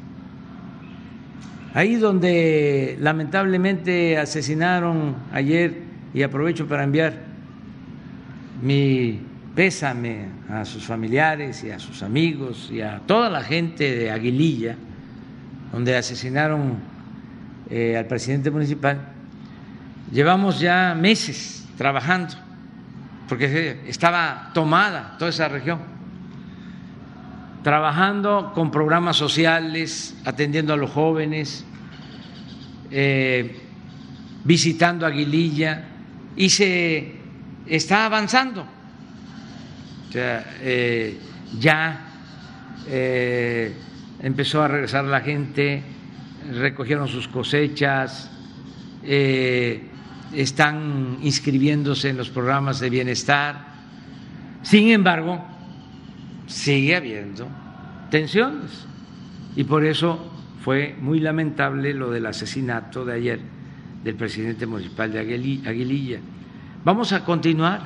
Ahí 1.74 1.96
donde 1.96 2.96
lamentablemente 2.98 4.16
asesinaron 4.16 5.16
ayer, 5.32 5.82
y 6.14 6.22
aprovecho 6.22 6.66
para 6.66 6.82
enviar 6.84 7.12
mi 8.62 9.20
pésame 9.54 10.28
a 10.48 10.64
sus 10.64 10.82
familiares 10.82 11.62
y 11.62 11.72
a 11.72 11.78
sus 11.78 12.02
amigos 12.02 12.70
y 12.72 12.80
a 12.80 13.00
toda 13.00 13.28
la 13.28 13.42
gente 13.42 13.98
de 13.98 14.10
Aguililla, 14.10 14.76
donde 15.70 15.94
asesinaron 15.94 16.78
eh, 17.68 17.98
al 17.98 18.06
presidente 18.06 18.50
municipal, 18.50 18.98
llevamos 20.10 20.58
ya 20.58 20.96
meses 20.98 21.68
trabajando, 21.76 22.32
porque 23.28 23.82
estaba 23.86 24.52
tomada 24.54 25.16
toda 25.18 25.28
esa 25.28 25.48
región, 25.48 25.80
trabajando 27.64 28.52
con 28.54 28.70
programas 28.70 29.16
sociales, 29.16 30.14
atendiendo 30.24 30.72
a 30.72 30.76
los 30.76 30.90
jóvenes, 30.90 31.64
eh, 32.92 33.58
visitando 34.44 35.04
Aguililla, 35.04 35.84
y 36.36 36.50
se 36.50 37.14
está 37.66 38.04
avanzando. 38.04 38.64
O 40.08 40.12
sea, 40.12 40.44
eh, 40.60 41.18
ya 41.58 42.00
empezó 44.20 44.62
a 44.62 44.68
regresar 44.68 45.04
la 45.06 45.20
gente, 45.20 45.82
recogieron 46.52 47.08
sus 47.08 47.28
cosechas, 47.28 48.30
eh, 49.02 49.82
están 50.34 51.18
inscribiéndose 51.22 52.10
en 52.10 52.16
los 52.16 52.28
programas 52.30 52.80
de 52.80 52.90
bienestar. 52.90 53.74
Sin 54.62 54.90
embargo, 54.90 55.53
sigue 56.46 56.96
habiendo 56.96 57.48
tensiones 58.10 58.86
y 59.56 59.64
por 59.64 59.84
eso 59.84 60.30
fue 60.62 60.96
muy 61.00 61.20
lamentable 61.20 61.94
lo 61.94 62.10
del 62.10 62.26
asesinato 62.26 63.04
de 63.04 63.14
ayer 63.14 63.40
del 64.02 64.14
presidente 64.14 64.66
municipal 64.66 65.12
de 65.12 65.18
Aguililla. 65.18 66.18
Vamos 66.84 67.12
a 67.12 67.24
continuar 67.24 67.80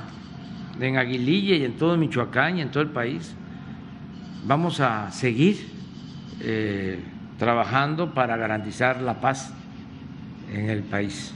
en 0.80 0.96
Aguililla 0.96 1.56
y 1.56 1.64
en 1.64 1.76
todo 1.76 1.96
Michoacán 1.96 2.58
y 2.58 2.62
en 2.62 2.70
todo 2.70 2.82
el 2.82 2.90
país. 2.90 3.34
Vamos 4.46 4.80
a 4.80 5.10
seguir 5.10 5.56
eh, 6.40 6.98
trabajando 7.38 8.14
para 8.14 8.36
garantizar 8.36 9.00
la 9.00 9.20
paz 9.20 9.52
en 10.52 10.70
el 10.70 10.82
país. 10.82 11.32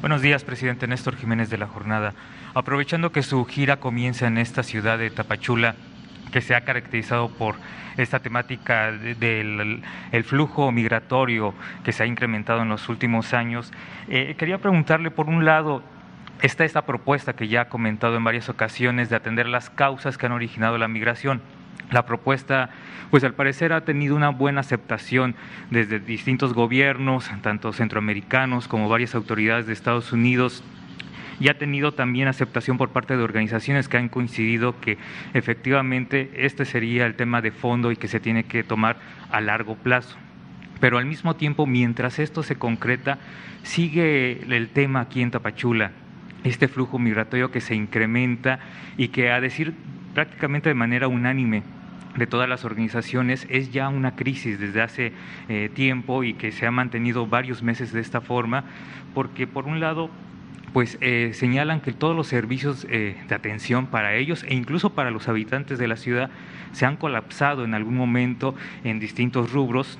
Buenos 0.00 0.22
días, 0.22 0.44
presidente 0.44 0.86
Néstor 0.86 1.14
Jiménez 1.16 1.50
de 1.50 1.58
la 1.58 1.66
Jornada. 1.66 2.14
Aprovechando 2.54 3.12
que 3.12 3.22
su 3.22 3.44
gira 3.44 3.80
comienza 3.80 4.26
en 4.26 4.38
esta 4.38 4.62
ciudad 4.62 4.96
de 4.96 5.10
Tapachula, 5.10 5.74
que 6.32 6.40
se 6.40 6.54
ha 6.54 6.62
caracterizado 6.62 7.28
por 7.28 7.56
esta 7.98 8.20
temática 8.20 8.92
del 8.92 9.84
flujo 10.24 10.72
migratorio 10.72 11.52
que 11.84 11.92
se 11.92 12.02
ha 12.02 12.06
incrementado 12.06 12.62
en 12.62 12.70
los 12.70 12.88
últimos 12.88 13.34
años. 13.34 13.74
Eh, 14.08 14.36
quería 14.38 14.56
preguntarle, 14.56 15.10
por 15.10 15.28
un 15.28 15.44
lado, 15.44 15.82
está 16.40 16.64
esta 16.64 16.86
propuesta 16.86 17.34
que 17.34 17.48
ya 17.48 17.60
ha 17.60 17.68
comentado 17.68 18.16
en 18.16 18.24
varias 18.24 18.48
ocasiones 18.48 19.10
de 19.10 19.16
atender 19.16 19.50
las 19.50 19.68
causas 19.68 20.16
que 20.16 20.24
han 20.24 20.32
originado 20.32 20.78
la 20.78 20.88
migración. 20.88 21.42
La 21.90 22.06
propuesta, 22.06 22.70
pues 23.10 23.24
al 23.24 23.34
parecer 23.34 23.72
ha 23.72 23.84
tenido 23.84 24.14
una 24.14 24.28
buena 24.28 24.60
aceptación 24.60 25.34
desde 25.70 25.98
distintos 25.98 26.54
gobiernos, 26.54 27.30
tanto 27.42 27.72
centroamericanos 27.72 28.68
como 28.68 28.88
varias 28.88 29.14
autoridades 29.14 29.66
de 29.66 29.72
Estados 29.72 30.12
Unidos 30.12 30.62
y 31.40 31.48
ha 31.48 31.58
tenido 31.58 31.92
también 31.92 32.28
aceptación 32.28 32.76
por 32.76 32.90
parte 32.90 33.16
de 33.16 33.22
organizaciones 33.22 33.88
que 33.88 33.96
han 33.96 34.10
coincidido 34.10 34.78
que 34.78 34.98
efectivamente 35.32 36.30
este 36.36 36.66
sería 36.66 37.06
el 37.06 37.14
tema 37.14 37.40
de 37.40 37.50
fondo 37.50 37.90
y 37.90 37.96
que 37.96 38.08
se 38.08 38.20
tiene 38.20 38.44
que 38.44 38.62
tomar 38.62 38.98
a 39.30 39.40
largo 39.40 39.74
plazo. 39.74 40.16
Pero 40.80 40.98
al 40.98 41.06
mismo 41.06 41.34
tiempo, 41.36 41.66
mientras 41.66 42.18
esto 42.18 42.42
se 42.42 42.56
concreta, 42.56 43.18
sigue 43.62 44.42
el 44.54 44.68
tema 44.68 45.00
aquí 45.00 45.22
en 45.22 45.30
Tapachula, 45.30 45.92
este 46.44 46.68
flujo 46.68 46.98
migratorio 46.98 47.50
que 47.50 47.60
se 47.60 47.74
incrementa 47.74 48.60
y 48.96 49.08
que 49.08 49.32
a 49.32 49.40
decir 49.40 49.74
prácticamente 50.14 50.68
de 50.68 50.74
manera 50.74 51.08
unánime 51.08 51.62
de 52.20 52.26
todas 52.26 52.48
las 52.48 52.66
organizaciones 52.66 53.46
es 53.48 53.72
ya 53.72 53.88
una 53.88 54.14
crisis 54.14 54.60
desde 54.60 54.82
hace 54.82 55.12
eh, 55.48 55.70
tiempo 55.72 56.22
y 56.22 56.34
que 56.34 56.52
se 56.52 56.66
ha 56.66 56.70
mantenido 56.70 57.26
varios 57.26 57.62
meses 57.62 57.92
de 57.92 58.00
esta 58.00 58.20
forma, 58.20 58.64
porque 59.14 59.46
por 59.46 59.64
un 59.64 59.80
lado 59.80 60.10
pues 60.74 60.98
eh, 61.00 61.30
señalan 61.32 61.80
que 61.80 61.92
todos 61.92 62.14
los 62.14 62.28
servicios 62.28 62.86
eh, 62.90 63.16
de 63.26 63.34
atención 63.34 63.86
para 63.86 64.14
ellos 64.14 64.44
e 64.46 64.54
incluso 64.54 64.90
para 64.90 65.10
los 65.10 65.28
habitantes 65.28 65.78
de 65.78 65.88
la 65.88 65.96
ciudad 65.96 66.30
se 66.72 66.84
han 66.84 66.96
colapsado 66.96 67.64
en 67.64 67.72
algún 67.72 67.96
momento 67.96 68.54
en 68.84 69.00
distintos 69.00 69.50
rubros. 69.50 69.98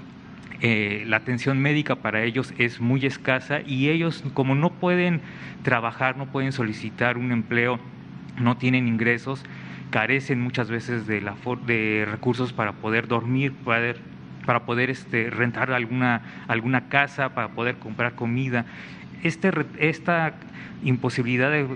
La 0.62 1.16
atención 1.16 1.58
médica 1.58 1.94
para 1.96 2.22
ellos 2.22 2.52
es 2.58 2.82
muy 2.82 3.06
escasa 3.06 3.62
y 3.62 3.88
ellos 3.88 4.22
como 4.34 4.54
no 4.54 4.68
pueden 4.68 5.22
trabajar, 5.62 6.18
no 6.18 6.26
pueden 6.26 6.52
solicitar 6.52 7.16
un 7.16 7.32
empleo, 7.32 7.80
no 8.38 8.58
tienen 8.58 8.86
ingresos, 8.86 9.42
carecen 9.90 10.40
muchas 10.40 10.70
veces 10.70 11.06
de, 11.06 11.20
la, 11.20 11.34
de 11.66 12.06
recursos 12.10 12.52
para 12.52 12.72
poder 12.72 13.08
dormir, 13.08 13.52
para 13.64 14.60
poder 14.64 14.90
este, 14.90 15.30
rentar 15.30 15.72
alguna, 15.72 16.22
alguna 16.48 16.88
casa, 16.88 17.30
para 17.30 17.48
poder 17.48 17.76
comprar 17.76 18.14
comida 18.14 18.66
este, 19.22 19.50
esta 19.78 20.32
imposibilidad 20.82 21.50
de 21.50 21.66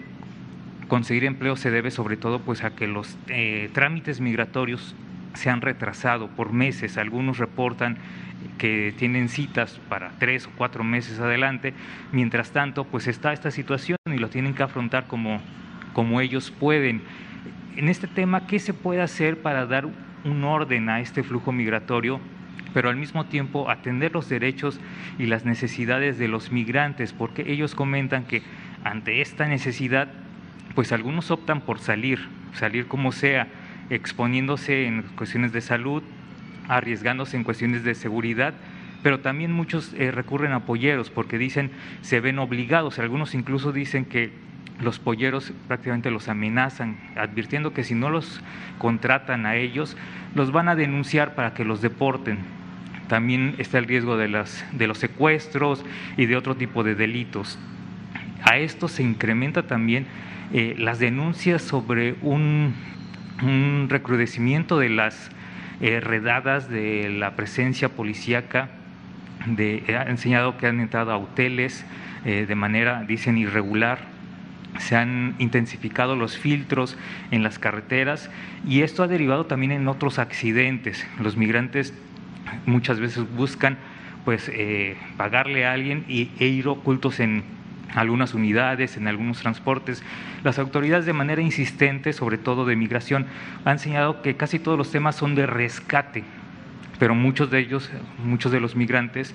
conseguir 0.88 1.24
empleo 1.24 1.56
se 1.56 1.70
debe 1.70 1.90
sobre 1.90 2.16
todo 2.16 2.40
pues 2.40 2.64
a 2.64 2.74
que 2.74 2.86
los 2.86 3.16
eh, 3.28 3.70
trámites 3.72 4.20
migratorios 4.20 4.94
se 5.34 5.50
han 5.50 5.60
retrasado 5.60 6.28
por 6.28 6.52
meses. 6.52 6.96
Algunos 6.96 7.38
reportan 7.38 7.96
que 8.58 8.94
tienen 8.96 9.28
citas 9.28 9.80
para 9.88 10.10
tres 10.18 10.46
o 10.46 10.50
cuatro 10.56 10.84
meses 10.84 11.18
adelante. 11.18 11.74
Mientras 12.12 12.52
tanto, 12.52 12.84
pues 12.84 13.08
está 13.08 13.32
esta 13.32 13.50
situación 13.50 13.98
y 14.06 14.18
lo 14.18 14.28
tienen 14.28 14.54
que 14.54 14.62
afrontar 14.62 15.06
como, 15.06 15.40
como 15.92 16.20
ellos 16.20 16.50
pueden. 16.50 17.02
En 17.76 17.88
este 17.88 18.06
tema, 18.06 18.46
¿qué 18.46 18.58
se 18.58 18.72
puede 18.72 19.02
hacer 19.02 19.42
para 19.42 19.66
dar 19.66 19.86
un 20.24 20.44
orden 20.44 20.88
a 20.88 21.00
este 21.00 21.22
flujo 21.22 21.52
migratorio? 21.52 22.20
pero 22.74 22.90
al 22.90 22.96
mismo 22.96 23.26
tiempo 23.26 23.70
atender 23.70 24.12
los 24.12 24.28
derechos 24.28 24.80
y 25.16 25.26
las 25.26 25.44
necesidades 25.44 26.18
de 26.18 26.26
los 26.26 26.50
migrantes, 26.50 27.12
porque 27.12 27.50
ellos 27.52 27.76
comentan 27.76 28.24
que 28.24 28.42
ante 28.82 29.20
esta 29.20 29.46
necesidad, 29.46 30.08
pues 30.74 30.90
algunos 30.90 31.30
optan 31.30 31.60
por 31.60 31.78
salir, 31.78 32.28
salir 32.52 32.88
como 32.88 33.12
sea, 33.12 33.46
exponiéndose 33.90 34.86
en 34.86 35.02
cuestiones 35.02 35.52
de 35.52 35.60
salud, 35.60 36.02
arriesgándose 36.68 37.36
en 37.36 37.44
cuestiones 37.44 37.84
de 37.84 37.94
seguridad, 37.94 38.54
pero 39.04 39.20
también 39.20 39.52
muchos 39.52 39.94
eh, 39.94 40.10
recurren 40.10 40.52
a 40.52 40.66
polleros 40.66 41.10
porque 41.10 41.38
dicen 41.38 41.70
se 42.00 42.18
ven 42.18 42.40
obligados, 42.40 42.98
algunos 42.98 43.34
incluso 43.34 43.70
dicen 43.70 44.04
que 44.04 44.32
los 44.80 44.98
polleros 44.98 45.52
prácticamente 45.68 46.10
los 46.10 46.28
amenazan, 46.28 46.96
advirtiendo 47.16 47.72
que 47.72 47.84
si 47.84 47.94
no 47.94 48.10
los 48.10 48.40
contratan 48.78 49.46
a 49.46 49.56
ellos, 49.56 49.96
los 50.34 50.52
van 50.52 50.68
a 50.68 50.74
denunciar 50.74 51.34
para 51.34 51.54
que 51.54 51.64
los 51.64 51.80
deporten. 51.80 52.38
También 53.08 53.54
está 53.58 53.78
el 53.78 53.84
riesgo 53.84 54.16
de, 54.16 54.28
las, 54.28 54.64
de 54.72 54.86
los 54.86 54.98
secuestros 54.98 55.84
y 56.16 56.26
de 56.26 56.36
otro 56.36 56.56
tipo 56.56 56.82
de 56.82 56.94
delitos. 56.94 57.58
A 58.42 58.58
esto 58.58 58.88
se 58.88 59.02
incrementa 59.02 59.66
también 59.66 60.06
eh, 60.52 60.74
las 60.78 60.98
denuncias 60.98 61.62
sobre 61.62 62.16
un, 62.22 62.74
recrudecimiento 63.88 64.78
de 64.78 64.88
las 64.88 65.30
eh, 65.80 66.00
redadas 66.00 66.68
de 66.68 67.10
la 67.10 67.36
presencia 67.36 67.88
policíaca, 67.88 68.68
de, 69.46 69.82
ha 69.98 70.08
enseñado 70.08 70.56
que 70.56 70.66
han 70.66 70.80
entrado 70.80 71.12
a 71.12 71.18
hoteles 71.18 71.84
eh, 72.24 72.46
de 72.46 72.54
manera, 72.54 73.02
dicen, 73.02 73.36
irregular, 73.36 74.13
se 74.78 74.96
han 74.96 75.34
intensificado 75.38 76.16
los 76.16 76.36
filtros 76.36 76.96
en 77.30 77.42
las 77.42 77.58
carreteras 77.58 78.30
y 78.66 78.82
esto 78.82 79.02
ha 79.02 79.08
derivado 79.08 79.46
también 79.46 79.72
en 79.72 79.88
otros 79.88 80.18
accidentes. 80.18 81.06
Los 81.20 81.36
migrantes 81.36 81.94
muchas 82.66 83.00
veces 83.00 83.24
buscan 83.36 83.78
pues 84.24 84.50
eh, 84.52 84.96
pagarle 85.16 85.66
a 85.66 85.72
alguien 85.72 86.04
y, 86.08 86.30
e 86.38 86.46
ir 86.46 86.68
ocultos 86.68 87.20
en 87.20 87.44
algunas 87.94 88.34
unidades, 88.34 88.96
en 88.96 89.06
algunos 89.06 89.40
transportes. 89.40 90.02
Las 90.42 90.58
autoridades 90.58 91.06
de 91.06 91.12
manera 91.12 91.42
insistente, 91.42 92.12
sobre 92.12 92.38
todo 92.38 92.64
de 92.64 92.74
migración, 92.74 93.26
han 93.64 93.78
señalado 93.78 94.22
que 94.22 94.36
casi 94.36 94.58
todos 94.58 94.78
los 94.78 94.90
temas 94.90 95.16
son 95.16 95.34
de 95.34 95.46
rescate, 95.46 96.24
pero 96.98 97.14
muchos 97.14 97.50
de 97.50 97.60
ellos, 97.60 97.90
muchos 98.24 98.50
de 98.50 98.60
los 98.60 98.76
migrantes 98.76 99.34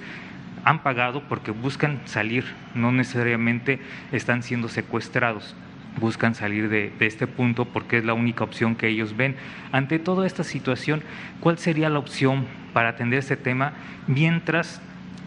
han 0.64 0.84
pagado 0.84 1.24
porque 1.28 1.52
buscan 1.52 2.02
salir, 2.06 2.46
no 2.76 2.92
necesariamente 2.92 3.80
están 4.12 4.44
siendo 4.44 4.70
secuestrados 4.70 5.56
buscan 6.00 6.36
salir 6.36 6.70
de, 6.70 6.92
de, 6.98 7.08
este 7.08 7.28
punto 7.28 7.66
porque 7.66 7.98
es 7.98 8.06
la 8.06 8.14
única 8.14 8.44
opción 8.44 8.76
que 8.76 8.88
ellos 8.88 9.18
ven. 9.18 9.36
Ante 9.72 10.00
toda 10.00 10.26
esta 10.26 10.44
situación, 10.44 11.02
¿cuál 11.42 11.58
sería 11.58 11.90
la 11.90 12.00
opción 12.00 12.46
para 12.74 12.90
atender 12.90 13.20
este 13.20 13.36
tema 13.36 13.74
mientras 14.08 14.82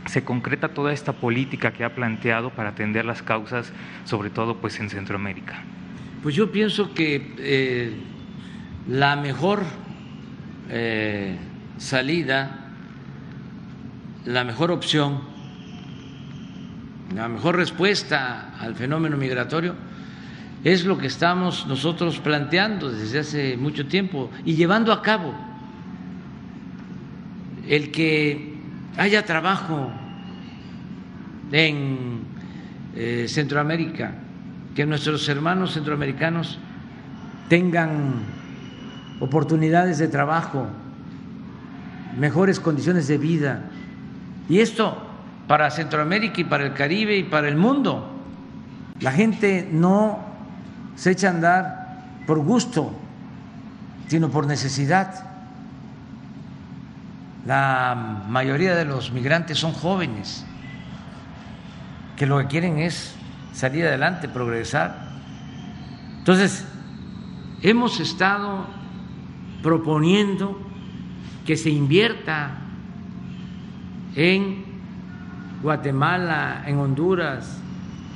se 0.07 0.25
concreta 0.25 0.69
toda 0.69 0.93
esta 0.93 1.13
política 1.13 1.73
que 1.73 1.85
ha 1.85 1.95
planteado 1.95 2.51
para 2.51 2.71
atender 2.71 3.05
las 3.05 3.23
causas, 3.23 3.73
sobre 4.05 4.31
todo 4.31 4.57
pues 4.57 4.81
en 4.81 4.91
Centroamérica? 4.91 5.63
Pues 6.23 6.35
yo 6.35 6.51
pienso 6.53 6.95
que 6.95 7.35
eh, 7.39 7.95
la 8.89 9.17
mejor 9.17 9.63
eh, 10.71 11.37
salida, 11.79 12.62
la 14.27 14.45
mejor 14.45 14.71
opción, 14.71 15.21
la 17.15 17.29
mejor 17.29 17.57
respuesta 17.57 18.55
al 18.59 18.75
fenómeno 18.75 19.17
migratorio 19.17 19.75
es 20.65 20.85
lo 20.85 20.97
que 20.97 21.09
estamos 21.09 21.67
nosotros 21.67 22.19
planteando 22.21 22.91
desde 22.91 23.19
hace 23.19 23.57
mucho 23.57 23.87
tiempo 23.87 24.31
y 24.45 24.55
llevando 24.55 24.93
a 24.93 25.03
cabo. 25.03 25.35
El 27.69 27.91
que 27.91 28.55
haya 28.97 29.25
trabajo 29.25 29.91
en 31.51 32.21
eh, 32.95 33.27
Centroamérica, 33.29 34.15
que 34.75 34.87
nuestros 34.87 35.29
hermanos 35.29 35.75
centroamericanos 35.75 36.59
tengan 37.49 38.23
oportunidades 39.21 39.99
de 39.99 40.09
trabajo, 40.09 40.67
mejores 42.19 42.61
condiciones 42.61 43.09
de 43.09 43.19
vida. 43.19 43.71
Y 44.49 44.61
esto 44.61 44.97
para 45.47 45.71
Centroamérica 45.71 46.41
y 46.41 46.45
para 46.45 46.65
el 46.65 46.75
Caribe 46.75 47.17
y 47.17 47.25
para 47.25 47.49
el 47.49 47.57
mundo. 47.57 48.09
La 49.01 49.13
gente 49.13 49.69
no 49.71 50.21
se 50.97 51.11
echa 51.11 51.29
a 51.29 51.31
andar 51.31 52.23
por 52.27 52.39
gusto, 52.39 52.93
sino 54.09 54.31
por 54.31 54.47
necesidad. 54.47 55.27
La 57.47 58.25
mayoría 58.29 58.77
de 58.77 58.85
los 58.85 59.11
migrantes 59.13 59.59
son 59.59 59.73
jóvenes 59.73 60.47
que 62.17 62.27
lo 62.27 62.39
que 62.39 62.47
quieren 62.47 62.79
es 62.79 63.15
salir 63.53 63.85
adelante, 63.87 64.29
progresar. 64.29 65.09
Entonces, 66.19 66.65
hemos 67.63 67.99
estado 67.99 68.67
proponiendo 69.63 70.59
que 71.45 71.57
se 71.57 71.71
invierta 71.71 72.62
en 74.15 74.65
Guatemala, 75.63 76.65
en 76.67 76.79
Honduras, 76.79 77.59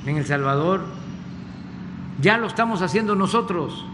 en 0.05 0.17
El 0.17 0.25
Salvador. 0.25 0.85
Ya 2.21 2.39
lo 2.39 2.47
estamos 2.47 2.83
haciendo 2.83 3.15
nosotros. 3.15 3.85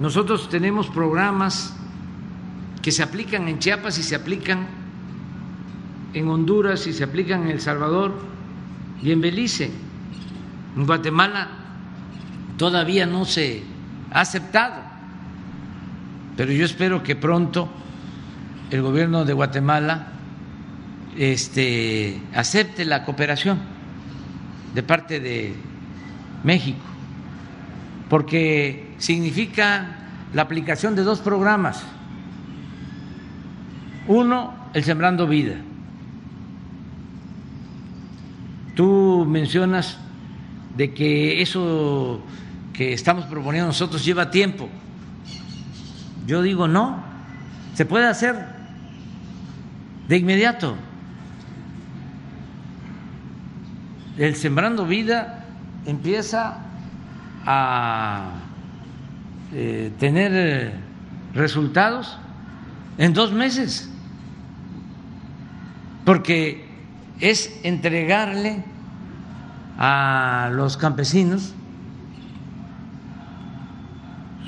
Nosotros 0.00 0.48
tenemos 0.48 0.88
programas 0.88 1.76
que 2.82 2.92
se 2.92 3.02
aplican 3.02 3.48
en 3.48 3.58
Chiapas 3.58 3.98
y 3.98 4.02
se 4.02 4.14
aplican 4.14 4.66
en 6.14 6.28
Honduras 6.28 6.86
y 6.86 6.92
se 6.92 7.04
aplican 7.04 7.42
en 7.42 7.50
El 7.50 7.60
Salvador 7.60 8.14
y 9.02 9.12
en 9.12 9.20
Belice. 9.20 9.70
En 10.76 10.86
Guatemala 10.86 11.48
todavía 12.56 13.06
no 13.06 13.24
se 13.24 13.62
ha 14.12 14.20
aceptado, 14.20 14.82
pero 16.36 16.52
yo 16.52 16.64
espero 16.64 17.02
que 17.02 17.16
pronto 17.16 17.68
el 18.70 18.82
gobierno 18.82 19.24
de 19.24 19.32
Guatemala 19.32 20.12
este, 21.18 22.20
acepte 22.34 22.84
la 22.84 23.04
cooperación 23.04 23.58
de 24.74 24.82
parte 24.82 25.20
de 25.20 25.54
México, 26.44 26.84
porque 28.08 28.94
significa 28.98 29.96
la 30.32 30.42
aplicación 30.42 30.94
de 30.94 31.02
dos 31.02 31.20
programas. 31.20 31.82
Uno, 34.06 34.54
el 34.72 34.84
Sembrando 34.84 35.26
Vida, 35.26 35.56
Tú 38.78 39.26
mencionas 39.28 39.98
de 40.76 40.94
que 40.94 41.42
eso 41.42 42.22
que 42.72 42.92
estamos 42.92 43.24
proponiendo 43.24 43.66
nosotros 43.66 44.04
lleva 44.04 44.30
tiempo. 44.30 44.68
Yo 46.28 46.42
digo 46.42 46.68
no, 46.68 47.02
se 47.74 47.84
puede 47.84 48.06
hacer 48.06 48.36
de 50.06 50.16
inmediato. 50.16 50.76
El 54.18 54.34
Sembrando 54.34 54.84
Vida 54.84 55.44
empieza 55.86 56.58
a 57.46 58.32
eh, 59.52 59.92
tener 60.00 60.74
resultados 61.34 62.18
en 62.98 63.14
dos 63.14 63.32
meses, 63.32 63.88
porque 66.04 66.66
es 67.20 67.60
entregarle 67.62 68.64
a 69.78 70.50
los 70.52 70.76
campesinos 70.76 71.54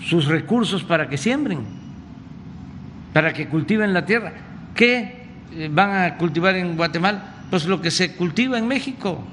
sus 0.05 0.27
recursos 0.27 0.83
para 0.83 1.09
que 1.09 1.17
siembren, 1.17 1.61
para 3.13 3.33
que 3.33 3.47
cultiven 3.49 3.95
la 3.95 4.05
tierra. 4.05 4.33
¿Qué 4.75 5.29
eh, 5.53 5.71
van 5.73 5.91
a 5.93 6.17
cultivar 6.17 6.57
en 6.57 6.77
Guatemala? 6.77 7.37
Pues 7.51 7.67
lo 7.67 7.81
que 7.81 7.93
se 7.93 8.17
cultiva 8.17 8.59
en 8.59 8.67
México, 8.67 9.25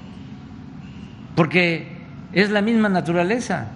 porque 1.37 1.87
es 2.33 2.49
la 2.49 2.63
misma 2.63 2.89
naturaleza, 2.89 3.67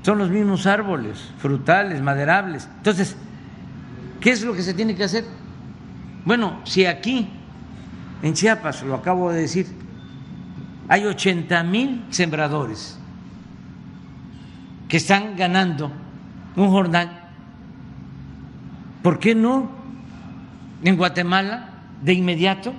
son 0.00 0.16
los 0.16 0.30
mismos 0.30 0.66
árboles, 0.66 1.30
frutales, 1.36 2.00
maderables. 2.00 2.70
Entonces, 2.78 3.18
¿qué 4.18 4.30
es 4.30 4.42
lo 4.42 4.54
que 4.54 4.62
se 4.62 4.72
tiene 4.72 4.96
que 4.96 5.04
hacer? 5.04 5.26
Bueno, 6.24 6.60
si 6.64 6.86
aquí 6.86 7.28
en 8.22 8.32
Chiapas, 8.32 8.82
lo 8.82 8.94
acabo 8.94 9.30
de 9.30 9.42
decir, 9.42 9.66
hay 10.88 11.04
80 11.04 11.62
mil 11.64 12.06
sembradores 12.08 12.98
que 14.88 14.96
están 14.96 15.36
ganando 15.36 15.92
un 16.56 16.70
jornal. 16.70 17.28
¿Por 19.02 19.18
qué 19.18 19.34
no 19.34 19.70
en 20.82 20.96
Guatemala 20.96 21.68
de 22.00 22.14
inmediato 22.14 22.72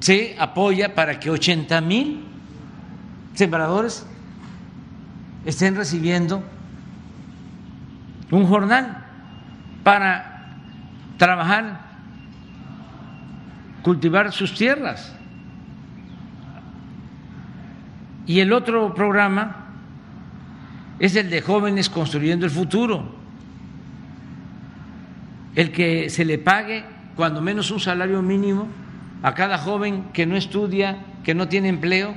se 0.00 0.34
apoya 0.38 0.94
para 0.94 1.20
que 1.20 1.30
80 1.30 1.80
mil 1.82 2.24
sembradores 3.34 4.06
estén 5.44 5.76
recibiendo 5.76 6.42
un 8.30 8.46
jornal 8.46 9.04
para 9.82 10.56
trabajar, 11.16 11.80
cultivar 13.82 14.32
sus 14.32 14.54
tierras. 14.54 15.14
Y 18.26 18.40
el 18.40 18.52
otro 18.52 18.94
programa 18.94 19.66
es 20.98 21.16
el 21.16 21.30
de 21.30 21.42
jóvenes 21.42 21.90
construyendo 21.90 22.46
el 22.46 22.52
futuro, 22.52 23.16
el 25.54 25.72
que 25.72 26.08
se 26.08 26.24
le 26.24 26.38
pague 26.38 26.84
cuando 27.16 27.40
menos 27.40 27.70
un 27.70 27.80
salario 27.80 28.22
mínimo 28.22 28.68
a 29.22 29.34
cada 29.34 29.58
joven 29.58 30.04
que 30.12 30.26
no 30.26 30.36
estudia, 30.36 31.04
que 31.24 31.34
no 31.34 31.48
tiene 31.48 31.68
empleo 31.68 32.14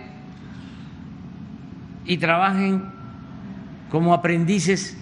y 2.06 2.18
trabajen 2.18 2.92
como 3.90 4.14
aprendices 4.14 4.98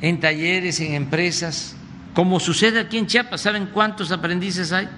en 0.00 0.20
talleres, 0.20 0.80
en 0.80 0.94
empresas, 0.94 1.76
como 2.14 2.40
sucede 2.40 2.80
aquí 2.80 2.98
en 2.98 3.06
Chiapas. 3.06 3.40
¿Saben 3.40 3.66
cuántos 3.66 4.10
aprendices 4.12 4.72
hay 4.72 4.88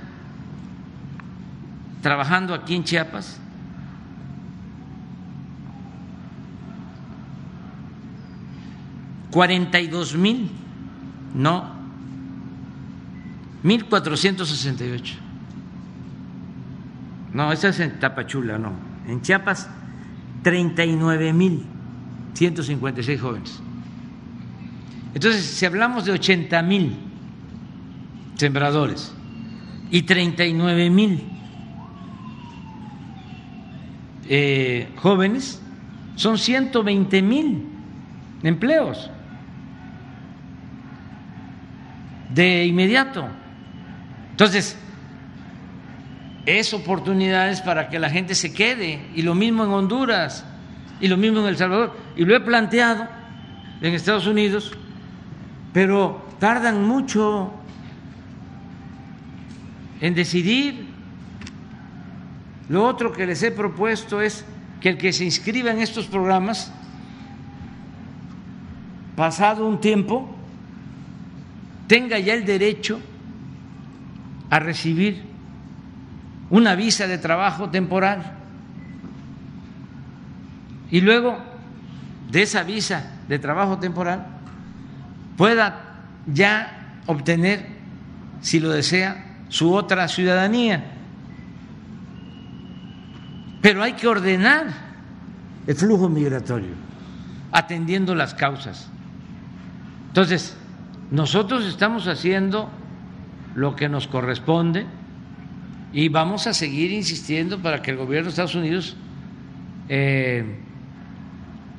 trabajando 2.03 2.55
aquí 2.55 2.75
en 2.75 2.85
Chiapas? 2.85 3.41
Cuarenta 9.31 9.79
y 9.79 9.89
dos 9.89 10.17
mil, 10.17 10.51
no, 11.35 11.71
mil 13.63 13.85
cuatrocientos 13.85 14.49
sesenta 14.49 14.87
y 14.87 14.91
ocho. 14.91 15.15
No, 17.33 17.53
esa 17.53 17.69
es 17.69 17.79
en 17.81 17.99
Tapachula, 18.01 18.59
no. 18.59 18.73
En 19.07 19.23
Chiapas, 19.23 19.71
39.156 20.45 23.19
jóvenes. 23.19 23.61
Entonces, 25.15 25.45
si 25.45 25.65
hablamos 25.67 26.05
de 26.05 26.13
80 26.13 26.63
mil 26.63 26.97
sembradores 28.37 29.13
y 29.91 30.03
39 30.03 30.91
mil 30.91 31.25
eh, 34.29 34.89
jóvenes, 34.97 35.61
son 36.15 36.39
120 36.39 37.23
mil 37.23 37.65
empleos 38.43 39.11
de 42.35 42.67
inmediato. 42.67 43.27
Entonces, 44.31 44.77
es 46.49 46.73
oportunidades 46.73 47.61
para 47.61 47.91
que 47.91 47.99
la 47.99 48.09
gente 48.09 48.35
se 48.35 48.55
quede, 48.55 49.07
y 49.15 49.21
lo 49.21 49.35
mismo 49.35 49.65
en 49.65 49.71
Honduras, 49.71 50.47
y 50.99 51.09
lo 51.09 51.19
mismo 51.19 51.41
en 51.41 51.47
El 51.47 51.59
Salvador, 51.59 51.95
y 52.17 52.25
lo 52.25 52.35
he 52.35 52.41
planteado 52.41 53.07
en 53.83 53.93
Estados 53.93 54.27
Unidos, 54.27 54.73
pero 55.75 56.27
tardan 56.39 56.89
mucho 56.89 57.53
en 60.01 60.15
decidir. 60.15 60.87
Lo 62.71 62.85
otro 62.85 63.13
que 63.13 63.27
les 63.27 63.43
he 63.43 63.51
propuesto 63.51 64.23
es 64.23 64.45
que 64.81 64.89
el 64.91 64.97
que 64.99 65.13
se 65.13 65.25
inscriba 65.25 65.71
en 65.71 65.81
estos 65.81 66.07
programas, 66.07 66.73
pasado 69.17 69.67
un 69.67 69.81
tiempo, 69.81 70.35
tenga 71.87 72.19
ya 72.19 72.33
el 72.33 72.47
derecho 72.47 73.01
a 74.49 74.59
recibir 74.59 75.29
una 76.51 76.75
visa 76.75 77.07
de 77.07 77.19
trabajo 77.19 77.71
temporal 77.71 78.23
y 80.91 81.01
luego 81.01 81.39
de 82.31 82.43
esa 82.43 82.63
visa 82.63 83.13
de 83.29 83.39
trabajo 83.39 83.79
temporal 83.79 84.27
pueda 85.37 86.01
ya 86.27 87.01
obtener, 87.07 87.67
si 88.41 88.61
lo 88.61 88.71
desea, 88.71 89.37
su 89.49 89.73
otra 89.73 90.09
ciudadanía. 90.09 90.85
Pero 93.61 93.83
hay 93.83 93.95
que 93.95 94.07
ordenar 94.07 94.67
el 95.67 95.75
flujo 95.75 96.09
migratorio, 96.09 96.75
atendiendo 97.53 98.15
las 98.15 98.35
causas. 98.35 98.89
Entonces, 100.09 100.57
nosotros 101.11 101.65
estamos 101.67 102.07
haciendo 102.07 102.71
lo 103.55 103.77
que 103.77 103.89
nos 103.89 104.07
corresponde 104.07 104.87
y 105.93 106.09
vamos 106.09 106.47
a 106.47 106.55
seguir 106.55 106.93
insistiendo 106.93 107.61
para 107.61 107.83
que 107.83 107.91
el 107.91 107.97
gobierno 107.97 108.25
de 108.25 108.31
Estados 108.31 108.55
Unidos 108.55 108.97
eh, 109.89 110.45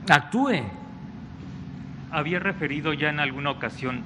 actúe. 0.09 0.63
Había 2.11 2.39
referido 2.39 2.93
ya 2.93 3.09
en 3.09 3.19
alguna 3.19 3.51
ocasión 3.51 4.01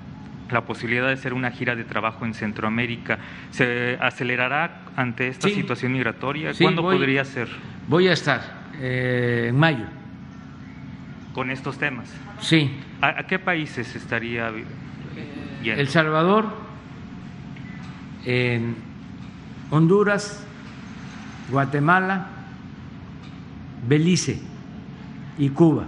la 0.52 0.66
posibilidad 0.66 1.08
de 1.08 1.14
hacer 1.14 1.34
una 1.34 1.52
gira 1.52 1.76
de 1.76 1.86
trabajo 1.86 2.26
en 2.26 2.34
Centroamérica. 2.34 3.18
¿Se 3.52 3.98
acelerará 4.02 4.82
ante 4.96 5.30
esta 5.30 5.48
situación 5.48 5.94
migratoria? 5.94 6.52
¿Cuándo 6.60 6.82
podría 6.82 7.24
ser? 7.24 7.48
Voy 7.88 8.10
a 8.10 8.14
estar 8.14 8.42
eh, 8.80 9.48
en 9.50 9.58
mayo. 9.58 9.86
¿Con 11.34 11.50
estos 11.50 11.78
temas? 11.80 12.14
Sí. 12.40 12.70
¿A, 13.02 13.26
qué 13.26 13.40
países 13.40 13.96
estaría? 13.96 14.52
El 15.64 15.88
Salvador, 15.88 16.46
en 18.26 18.76
Honduras, 19.70 20.46
Guatemala, 21.50 22.28
Belice 23.88 24.40
y 25.38 25.50
Cuba. 25.50 25.86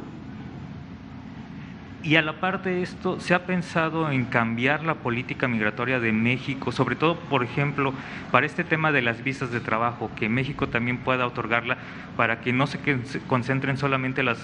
Y 2.03 2.17
a 2.17 2.21
la 2.21 2.39
par 2.39 2.61
de 2.61 2.83
esto, 2.83 3.19
¿se 3.19 3.33
ha 3.33 3.47
pensado 3.47 4.11
en 4.11 4.25
cambiar 4.25 4.83
la 4.83 4.93
política 4.93 5.47
migratoria 5.47 5.99
de 5.99 6.11
México, 6.11 6.71
sobre 6.71 6.95
todo, 6.95 7.15
por 7.15 7.43
ejemplo, 7.43 7.95
para 8.31 8.45
este 8.45 8.63
tema 8.63 8.91
de 8.91 9.01
las 9.01 9.23
visas 9.23 9.49
de 9.51 9.59
trabajo, 9.59 10.11
que 10.15 10.29
México 10.29 10.67
también 10.67 10.99
pueda 10.99 11.25
otorgarla 11.25 11.77
para 12.15 12.41
que 12.41 12.53
no 12.53 12.67
se 12.67 12.79
concentren 13.27 13.77
solamente 13.77 14.21
las 14.21 14.37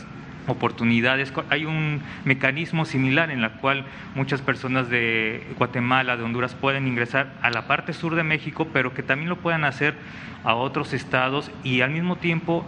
oportunidades. 0.48 1.34
Hay 1.50 1.66
un 1.66 2.02
mecanismo 2.26 2.86
similar 2.86 3.32
en 3.32 3.42
la 3.42 3.54
cual 3.54 3.86
muchas 4.16 4.42
personas 4.42 4.90
de 4.90 5.46
Guatemala, 5.58 6.18
de 6.18 6.24
Honduras 6.24 6.56
pueden 6.56 6.88
ingresar 6.88 7.34
a 7.42 7.50
la 7.50 7.68
parte 7.68 7.94
sur 7.94 8.16
de 8.16 8.24
México, 8.24 8.68
pero 8.72 8.94
que 8.94 9.04
también 9.04 9.30
lo 9.30 9.38
puedan 9.38 9.64
hacer 9.64 9.96
a 10.44 10.56
otros 10.56 10.94
estados 10.94 11.52
y 11.64 11.82
al 11.82 11.92
mismo 11.92 12.16
tiempo 12.16 12.66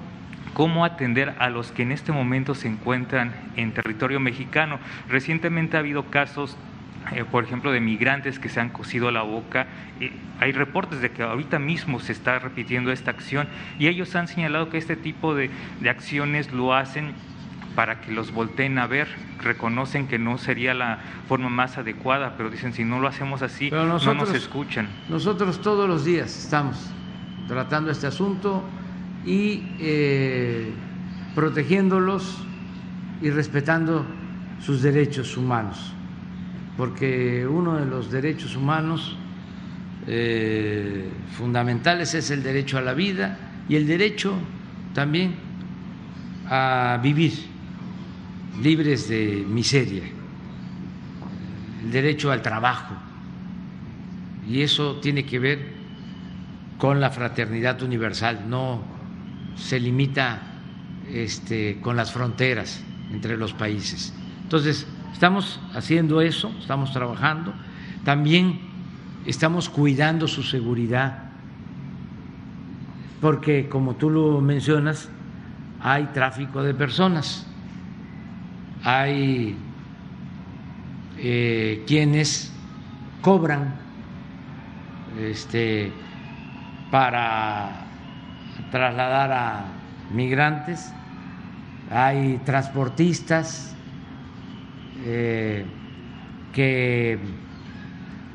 cómo 0.53 0.85
atender 0.85 1.33
a 1.39 1.49
los 1.49 1.71
que 1.71 1.81
en 1.81 1.91
este 1.91 2.11
momento 2.11 2.53
se 2.53 2.67
encuentran 2.67 3.33
en 3.55 3.71
territorio 3.71 4.19
mexicano. 4.19 4.79
Recientemente 5.09 5.77
ha 5.77 5.79
habido 5.79 6.05
casos 6.05 6.57
eh, 7.11 7.25
por 7.29 7.43
ejemplo, 7.43 7.71
de 7.71 7.81
migrantes 7.81 8.39
que 8.39 8.47
se 8.47 8.61
han 8.61 8.69
cosido 8.69 9.11
la 9.11 9.23
boca. 9.23 9.67
Eh, 9.99 10.11
hay 10.39 10.51
reportes 10.53 11.01
de 11.01 11.11
que 11.11 11.21
ahorita 11.21 11.59
mismo 11.59 11.99
se 11.99 12.13
está 12.13 12.39
repitiendo 12.39 12.91
esta 12.91 13.11
acción 13.11 13.47
y 13.77 13.87
ellos 13.87 14.15
han 14.15 14.27
señalado 14.27 14.69
que 14.69 14.77
este 14.77 14.95
tipo 14.95 15.35
de, 15.35 15.49
de 15.81 15.89
acciones 15.89 16.53
lo 16.53 16.73
hacen 16.73 17.13
para 17.75 18.01
que 18.01 18.11
los 18.11 18.31
volteen 18.31 18.77
a 18.77 18.87
ver, 18.87 19.07
reconocen 19.41 20.07
que 20.07 20.19
no 20.19 20.37
sería 20.37 20.73
la 20.73 20.99
forma 21.27 21.49
más 21.49 21.77
adecuada, 21.77 22.35
pero 22.37 22.49
dicen 22.49 22.73
si 22.73 22.83
no 22.83 22.99
lo 22.99 23.07
hacemos 23.07 23.41
así, 23.41 23.69
no 23.71 23.85
nos 23.85 24.33
escuchan. 24.33 24.87
Nosotros 25.09 25.61
todos 25.61 25.87
los 25.87 26.05
días 26.05 26.37
estamos 26.37 26.91
tratando 27.47 27.91
este 27.91 28.07
asunto 28.07 28.63
y 29.25 29.63
eh, 29.79 30.71
protegiéndolos 31.35 32.43
y 33.21 33.29
respetando 33.29 34.05
sus 34.59 34.81
derechos 34.81 35.35
humanos, 35.37 35.93
porque 36.77 37.47
uno 37.47 37.77
de 37.77 37.85
los 37.85 38.11
derechos 38.11 38.55
humanos 38.55 39.17
eh, 40.07 41.09
fundamentales 41.37 42.13
es 42.13 42.29
el 42.29 42.43
derecho 42.43 42.77
a 42.77 42.81
la 42.81 42.93
vida 42.93 43.37
y 43.67 43.75
el 43.75 43.87
derecho 43.87 44.35
también 44.93 45.35
a 46.49 46.99
vivir 47.01 47.52
libres 48.61 49.07
de 49.07 49.45
miseria, 49.47 50.03
el 51.83 51.91
derecho 51.91 52.31
al 52.31 52.41
trabajo. 52.41 52.95
Y 54.47 54.61
eso 54.61 54.97
tiene 54.97 55.25
que 55.25 55.39
ver 55.39 55.73
con 56.77 56.99
la 56.99 57.09
fraternidad 57.09 57.81
universal, 57.81 58.45
no 58.47 58.81
se 59.55 59.79
limita 59.79 60.41
este, 61.09 61.79
con 61.81 61.95
las 61.95 62.11
fronteras 62.11 62.83
entre 63.11 63.37
los 63.37 63.53
países. 63.53 64.13
Entonces, 64.43 64.87
estamos 65.13 65.59
haciendo 65.73 66.21
eso, 66.21 66.53
estamos 66.59 66.91
trabajando, 66.91 67.53
también 68.03 68.59
estamos 69.25 69.69
cuidando 69.69 70.27
su 70.27 70.43
seguridad, 70.43 71.29
porque 73.21 73.69
como 73.69 73.95
tú 73.95 74.09
lo 74.09 74.41
mencionas, 74.41 75.09
hay 75.79 76.05
tráfico 76.07 76.63
de 76.63 76.73
personas, 76.73 77.47
hay 78.83 79.55
eh, 81.17 81.83
quienes 81.87 82.51
cobran 83.21 83.75
este, 85.19 85.91
para 86.91 87.85
trasladar 88.71 89.31
a 89.31 89.65
migrantes, 90.11 90.91
hay 91.89 92.39
transportistas 92.45 93.75
eh, 95.05 95.65
que 96.51 97.19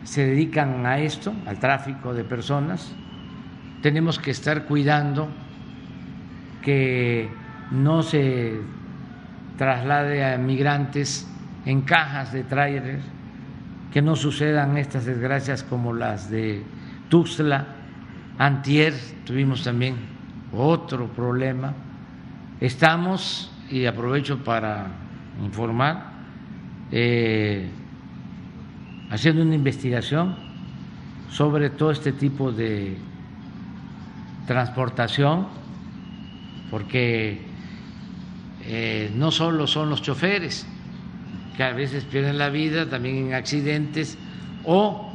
se 0.04 0.26
dedican 0.26 0.86
a 0.86 0.98
esto, 0.98 1.34
al 1.46 1.58
tráfico 1.58 2.14
de 2.14 2.24
personas. 2.24 2.94
Tenemos 3.82 4.18
que 4.18 4.30
estar 4.30 4.64
cuidando 4.64 5.28
que 6.62 7.28
no 7.70 8.02
se 8.02 8.60
traslade 9.58 10.24
a 10.24 10.38
migrantes 10.38 11.28
en 11.66 11.82
cajas 11.82 12.32
de 12.32 12.44
tráiler, 12.44 13.00
que 13.92 14.00
no 14.00 14.16
sucedan 14.16 14.78
estas 14.78 15.04
desgracias 15.04 15.62
como 15.62 15.92
las 15.92 16.30
de 16.30 16.62
Tuxtla. 17.10 17.66
Antier 18.38 18.94
tuvimos 19.24 19.64
también 19.64 19.96
otro 20.52 21.08
problema. 21.08 21.74
Estamos, 22.60 23.52
y 23.68 23.84
aprovecho 23.84 24.42
para 24.44 24.86
informar, 25.42 26.12
eh, 26.92 27.68
haciendo 29.10 29.42
una 29.42 29.54
investigación 29.54 30.36
sobre 31.30 31.70
todo 31.70 31.90
este 31.90 32.12
tipo 32.12 32.52
de 32.52 32.96
transportación, 34.46 35.46
porque 36.70 37.47
eh, 38.70 39.10
no 39.16 39.30
solo 39.30 39.66
son 39.66 39.88
los 39.88 40.02
choferes, 40.02 40.66
que 41.56 41.62
a 41.62 41.72
veces 41.72 42.04
pierden 42.04 42.36
la 42.36 42.50
vida 42.50 42.84
también 42.90 43.28
en 43.28 43.32
accidentes 43.32 44.18
o 44.64 45.10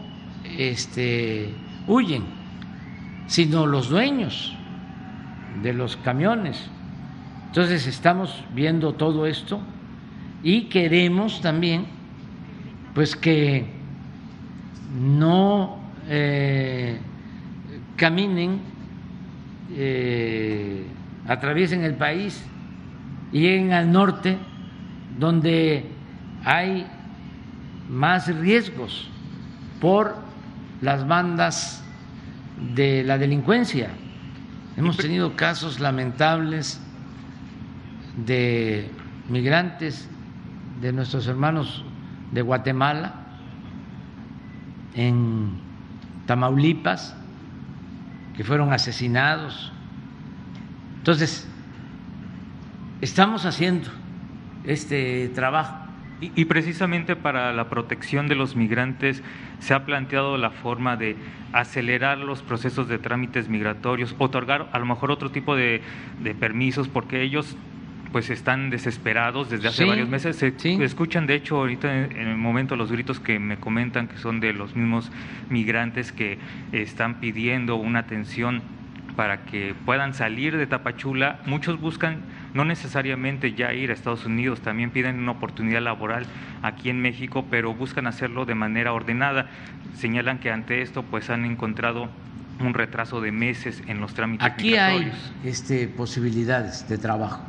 este, 0.57 1.53
huyen, 1.85 2.23
sino 3.27 3.67
los 3.67 3.89
dueños 3.89 4.57
de 5.61 5.71
los 5.71 5.97
camiones. 5.97 6.67
Entonces 7.45 7.85
estamos 7.85 8.43
viendo 8.55 8.93
todo 8.93 9.27
esto 9.27 9.61
y 10.41 10.63
queremos 10.63 11.39
también 11.39 11.85
pues 12.95 13.15
que 13.15 13.67
no 14.99 15.77
eh, 16.09 16.97
caminen, 17.97 18.61
eh, 19.75 20.87
atraviesen 21.27 21.83
el 21.83 21.93
país 21.93 22.43
y 23.33 23.41
lleguen 23.41 23.73
al 23.73 23.91
norte 23.91 24.37
donde 25.17 25.89
hay 26.45 26.85
más 27.89 28.33
riesgos 28.33 29.09
por 29.81 30.15
las 30.81 31.05
bandas 31.07 31.83
de 32.75 33.03
la 33.03 33.17
delincuencia. 33.17 33.89
Hemos 34.77 34.97
tenido 34.97 35.35
casos 35.35 35.79
lamentables 35.79 36.79
de 38.25 38.89
migrantes 39.29 40.07
de 40.79 40.93
nuestros 40.93 41.27
hermanos 41.27 41.83
de 42.31 42.41
Guatemala, 42.41 43.15
en 44.95 45.57
Tamaulipas, 46.27 47.15
que 48.35 48.43
fueron 48.43 48.73
asesinados. 48.73 49.71
Entonces, 50.97 51.47
estamos 53.03 53.45
haciendo 53.45 53.89
este 54.63 55.27
trabajo. 55.29 55.77
Y, 56.21 56.45
precisamente 56.45 57.17
para 57.17 57.51
la 57.51 57.67
protección 57.67 58.29
de 58.29 58.35
los 58.35 58.55
migrantes 58.55 59.21
se 59.59 59.73
ha 59.73 59.83
planteado 59.85 60.37
la 60.37 60.51
forma 60.51 60.95
de 60.95 61.17
acelerar 61.51 62.17
los 62.19 62.41
procesos 62.41 62.87
de 62.87 62.97
trámites 62.97 63.49
migratorios, 63.49 64.15
otorgar 64.19 64.69
a 64.71 64.79
lo 64.79 64.85
mejor 64.85 65.11
otro 65.11 65.31
tipo 65.31 65.53
de, 65.53 65.81
de 66.21 66.33
permisos, 66.33 66.87
porque 66.87 67.23
ellos 67.23 67.57
pues 68.13 68.29
están 68.29 68.69
desesperados 68.69 69.49
desde 69.49 69.67
hace 69.67 69.83
varios 69.83 70.07
meses. 70.07 70.37
Se 70.37 70.83
escuchan, 70.83 71.27
de 71.27 71.35
hecho, 71.35 71.57
ahorita 71.57 72.05
en 72.05 72.27
el 72.29 72.37
momento 72.37 72.77
los 72.77 72.89
gritos 72.89 73.19
que 73.19 73.37
me 73.37 73.57
comentan 73.57 74.07
que 74.07 74.15
son 74.17 74.39
de 74.39 74.53
los 74.53 74.77
mismos 74.77 75.11
migrantes 75.49 76.13
que 76.13 76.37
están 76.71 77.15
pidiendo 77.15 77.75
una 77.75 77.99
atención 77.99 78.61
para 79.17 79.43
que 79.43 79.75
puedan 79.85 80.13
salir 80.13 80.55
de 80.55 80.67
Tapachula. 80.67 81.41
Muchos 81.45 81.81
buscan 81.81 82.21
no 82.53 82.65
necesariamente 82.65 83.53
ya 83.53 83.73
ir 83.73 83.89
a 83.89 83.93
Estados 83.93 84.25
Unidos, 84.25 84.61
también 84.61 84.91
piden 84.91 85.19
una 85.19 85.31
oportunidad 85.31 85.81
laboral 85.81 86.25
aquí 86.61 86.89
en 86.89 87.01
México, 87.01 87.45
pero 87.49 87.73
buscan 87.73 88.05
hacerlo 88.07 88.45
de 88.45 88.55
manera 88.55 88.93
ordenada. 88.93 89.49
Señalan 89.97 90.39
que 90.39 90.51
ante 90.51 90.81
esto 90.81 91.03
pues 91.03 91.29
han 91.29 91.45
encontrado 91.45 92.09
un 92.59 92.73
retraso 92.73 93.21
de 93.21 93.31
meses 93.31 93.81
en 93.87 93.99
los 93.99 94.13
trámites 94.13 94.45
Aquí 94.45 94.75
hay 94.75 95.11
este, 95.43 95.87
posibilidades 95.87 96.87
de 96.87 96.97
trabajo. 96.99 97.41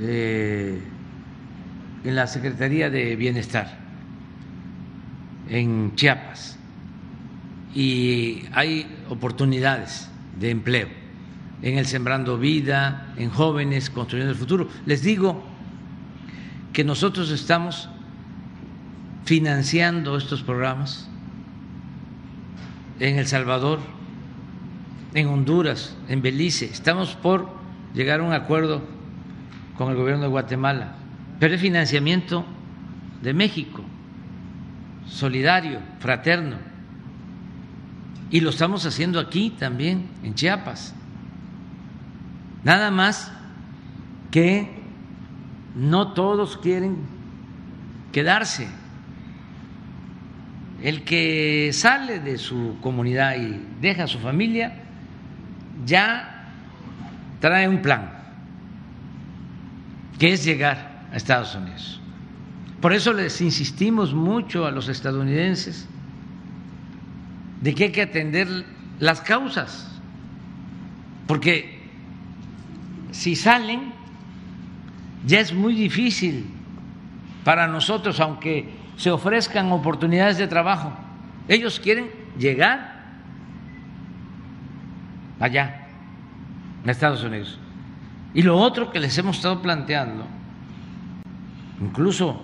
Eh, 0.00 0.80
en 2.04 2.14
la 2.14 2.26
Secretaría 2.26 2.88
de 2.88 3.16
Bienestar, 3.16 3.76
en 5.50 5.94
Chiapas, 5.94 6.58
y 7.74 8.44
hay 8.52 8.86
oportunidades 9.10 10.10
de 10.38 10.50
empleo 10.50 10.88
en 11.62 11.78
el 11.78 11.86
Sembrando 11.86 12.38
Vida, 12.38 13.12
en 13.16 13.30
jóvenes 13.30 13.90
construyendo 13.90 14.32
el 14.32 14.38
futuro. 14.38 14.68
Les 14.86 15.02
digo 15.02 15.42
que 16.72 16.84
nosotros 16.84 17.30
estamos 17.30 17.88
financiando 19.24 20.16
estos 20.16 20.42
programas 20.42 21.08
en 23.00 23.18
El 23.18 23.26
Salvador, 23.26 23.80
en 25.14 25.26
Honduras, 25.28 25.96
en 26.08 26.22
Belice. 26.22 26.66
Estamos 26.66 27.14
por 27.14 27.48
llegar 27.94 28.20
a 28.20 28.22
un 28.22 28.32
acuerdo 28.32 28.82
con 29.76 29.90
el 29.90 29.96
gobierno 29.96 30.22
de 30.22 30.28
Guatemala, 30.28 30.94
pero 31.38 31.54
es 31.54 31.60
financiamiento 31.60 32.44
de 33.22 33.34
México, 33.34 33.82
solidario, 35.06 35.80
fraterno. 35.98 36.56
Y 38.30 38.40
lo 38.40 38.50
estamos 38.50 38.84
haciendo 38.84 39.18
aquí 39.20 39.50
también, 39.50 40.06
en 40.22 40.34
Chiapas. 40.34 40.94
Nada 42.68 42.90
más 42.90 43.32
que 44.30 44.68
no 45.74 46.12
todos 46.12 46.58
quieren 46.58 46.98
quedarse. 48.12 48.68
El 50.82 51.02
que 51.02 51.70
sale 51.72 52.20
de 52.20 52.36
su 52.36 52.76
comunidad 52.82 53.36
y 53.36 53.58
deja 53.80 54.04
a 54.04 54.06
su 54.06 54.18
familia 54.18 54.82
ya 55.86 56.52
trae 57.40 57.66
un 57.70 57.80
plan 57.80 58.12
que 60.18 60.34
es 60.34 60.44
llegar 60.44 61.06
a 61.10 61.16
Estados 61.16 61.54
Unidos. 61.54 62.02
Por 62.82 62.92
eso 62.92 63.14
les 63.14 63.40
insistimos 63.40 64.12
mucho 64.12 64.66
a 64.66 64.72
los 64.72 64.90
estadounidenses 64.90 65.88
de 67.62 67.74
que 67.74 67.84
hay 67.84 67.92
que 67.92 68.02
atender 68.02 68.66
las 69.00 69.22
causas, 69.22 69.90
porque 71.26 71.77
si 73.18 73.34
salen 73.34 73.92
ya 75.26 75.40
es 75.40 75.52
muy 75.52 75.74
difícil 75.74 76.46
para 77.42 77.66
nosotros, 77.66 78.20
aunque 78.20 78.72
se 78.96 79.10
ofrezcan 79.10 79.72
oportunidades 79.72 80.38
de 80.38 80.46
trabajo. 80.46 80.92
Ellos 81.48 81.80
quieren 81.80 82.10
llegar 82.38 83.06
allá, 85.40 85.88
a 86.86 86.90
Estados 86.92 87.24
Unidos. 87.24 87.58
Y 88.34 88.42
lo 88.42 88.56
otro 88.56 88.92
que 88.92 89.00
les 89.00 89.18
hemos 89.18 89.38
estado 89.38 89.60
planteando, 89.62 90.24
incluso 91.80 92.40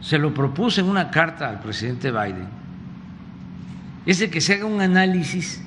se 0.00 0.16
lo 0.16 0.32
propuse 0.32 0.80
en 0.80 0.88
una 0.88 1.10
carta 1.10 1.48
al 1.48 1.58
presidente 1.58 2.12
Biden, 2.12 2.46
es 4.06 4.20
de 4.20 4.30
que 4.30 4.40
se 4.40 4.54
haga 4.54 4.66
un 4.66 4.80
análisis 4.80 5.60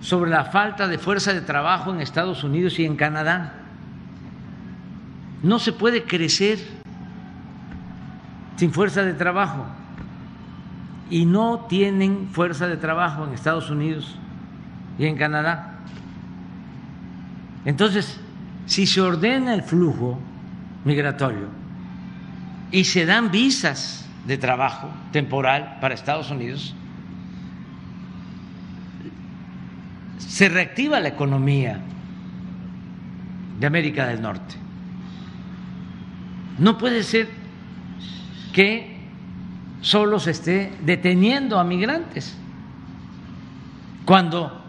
sobre 0.00 0.30
la 0.30 0.46
falta 0.46 0.88
de 0.88 0.98
fuerza 0.98 1.32
de 1.32 1.42
trabajo 1.42 1.92
en 1.92 2.00
Estados 2.00 2.42
Unidos 2.42 2.78
y 2.80 2.84
en 2.84 2.96
Canadá. 2.96 3.59
No 5.42 5.58
se 5.58 5.72
puede 5.72 6.04
crecer 6.04 6.58
sin 8.56 8.72
fuerza 8.72 9.02
de 9.02 9.14
trabajo 9.14 9.64
y 11.08 11.24
no 11.24 11.66
tienen 11.68 12.28
fuerza 12.30 12.68
de 12.68 12.76
trabajo 12.76 13.24
en 13.24 13.32
Estados 13.32 13.70
Unidos 13.70 14.16
y 14.98 15.06
en 15.06 15.16
Canadá. 15.16 15.78
Entonces, 17.64 18.20
si 18.66 18.86
se 18.86 19.00
ordena 19.00 19.54
el 19.54 19.62
flujo 19.62 20.18
migratorio 20.84 21.48
y 22.70 22.84
se 22.84 23.06
dan 23.06 23.30
visas 23.30 24.06
de 24.26 24.36
trabajo 24.38 24.88
temporal 25.10 25.78
para 25.80 25.94
Estados 25.94 26.30
Unidos, 26.30 26.74
se 30.18 30.48
reactiva 30.48 31.00
la 31.00 31.08
economía 31.08 31.80
de 33.58 33.66
América 33.66 34.06
del 34.06 34.22
Norte. 34.22 34.54
No 36.60 36.76
puede 36.76 37.02
ser 37.02 37.28
que 38.52 38.98
solo 39.80 40.20
se 40.20 40.32
esté 40.32 40.70
deteniendo 40.82 41.58
a 41.58 41.64
migrantes 41.64 42.36
cuando 44.04 44.62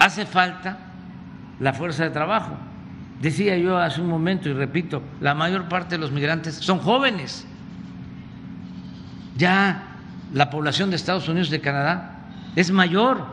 hace 0.00 0.26
falta 0.26 0.78
la 1.60 1.72
fuerza 1.72 2.02
de 2.02 2.10
trabajo. 2.10 2.56
Decía 3.20 3.56
yo 3.56 3.78
hace 3.78 4.00
un 4.00 4.08
momento 4.08 4.48
y 4.48 4.52
repito, 4.52 5.00
la 5.20 5.32
mayor 5.32 5.68
parte 5.68 5.94
de 5.94 6.00
los 6.00 6.10
migrantes 6.10 6.56
son 6.56 6.80
jóvenes. 6.80 7.46
Ya 9.36 9.84
la 10.32 10.50
población 10.50 10.90
de 10.90 10.96
Estados 10.96 11.28
Unidos 11.28 11.48
y 11.48 11.52
de 11.52 11.60
Canadá 11.60 12.16
es 12.56 12.72
mayor. 12.72 13.26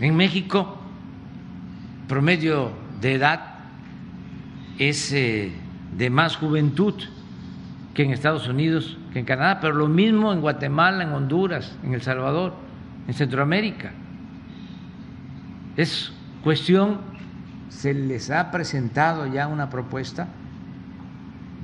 En 0.00 0.16
México, 0.16 0.78
promedio 2.08 2.72
de 3.02 3.14
edad 3.16 3.51
es 4.78 5.12
eh, 5.12 5.52
de 5.96 6.10
más 6.10 6.36
juventud 6.36 6.94
que 7.94 8.04
en 8.04 8.10
Estados 8.10 8.48
Unidos, 8.48 8.96
que 9.12 9.18
en 9.18 9.24
Canadá, 9.24 9.60
pero 9.60 9.74
lo 9.74 9.88
mismo 9.88 10.32
en 10.32 10.40
Guatemala, 10.40 11.04
en 11.04 11.12
Honduras, 11.12 11.76
en 11.82 11.94
El 11.94 12.02
Salvador, 12.02 12.54
en 13.06 13.14
Centroamérica. 13.14 13.92
Es 15.76 16.12
cuestión, 16.42 16.98
se 17.68 17.94
les 17.94 18.30
ha 18.30 18.50
presentado 18.50 19.26
ya 19.26 19.46
una 19.46 19.68
propuesta 19.68 20.28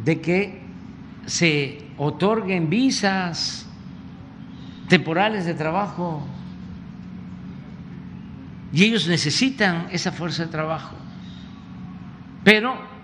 de 0.05 0.21
que 0.21 0.63
se 1.27 1.87
otorguen 1.97 2.71
visas 2.71 3.67
temporales 4.89 5.45
de 5.45 5.55
trabajo 5.55 6.27
y 8.73 8.85
ellos 8.85 9.09
necesitan 9.09 9.89
esa 9.91 10.13
fuerza 10.13 10.45
de 10.45 10.51
trabajo. 10.51 10.95
Pero 12.45 12.98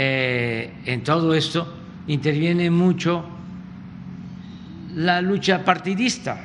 eh, 0.00 0.72
en 0.86 1.02
todo 1.02 1.34
esto 1.34 1.74
interviene 2.06 2.70
mucho 2.70 3.24
la 4.94 5.20
lucha 5.20 5.64
partidista 5.64 6.38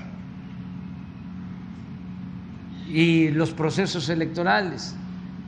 y 2.90 3.30
los 3.30 3.52
procesos 3.52 4.10
electorales. 4.10 4.96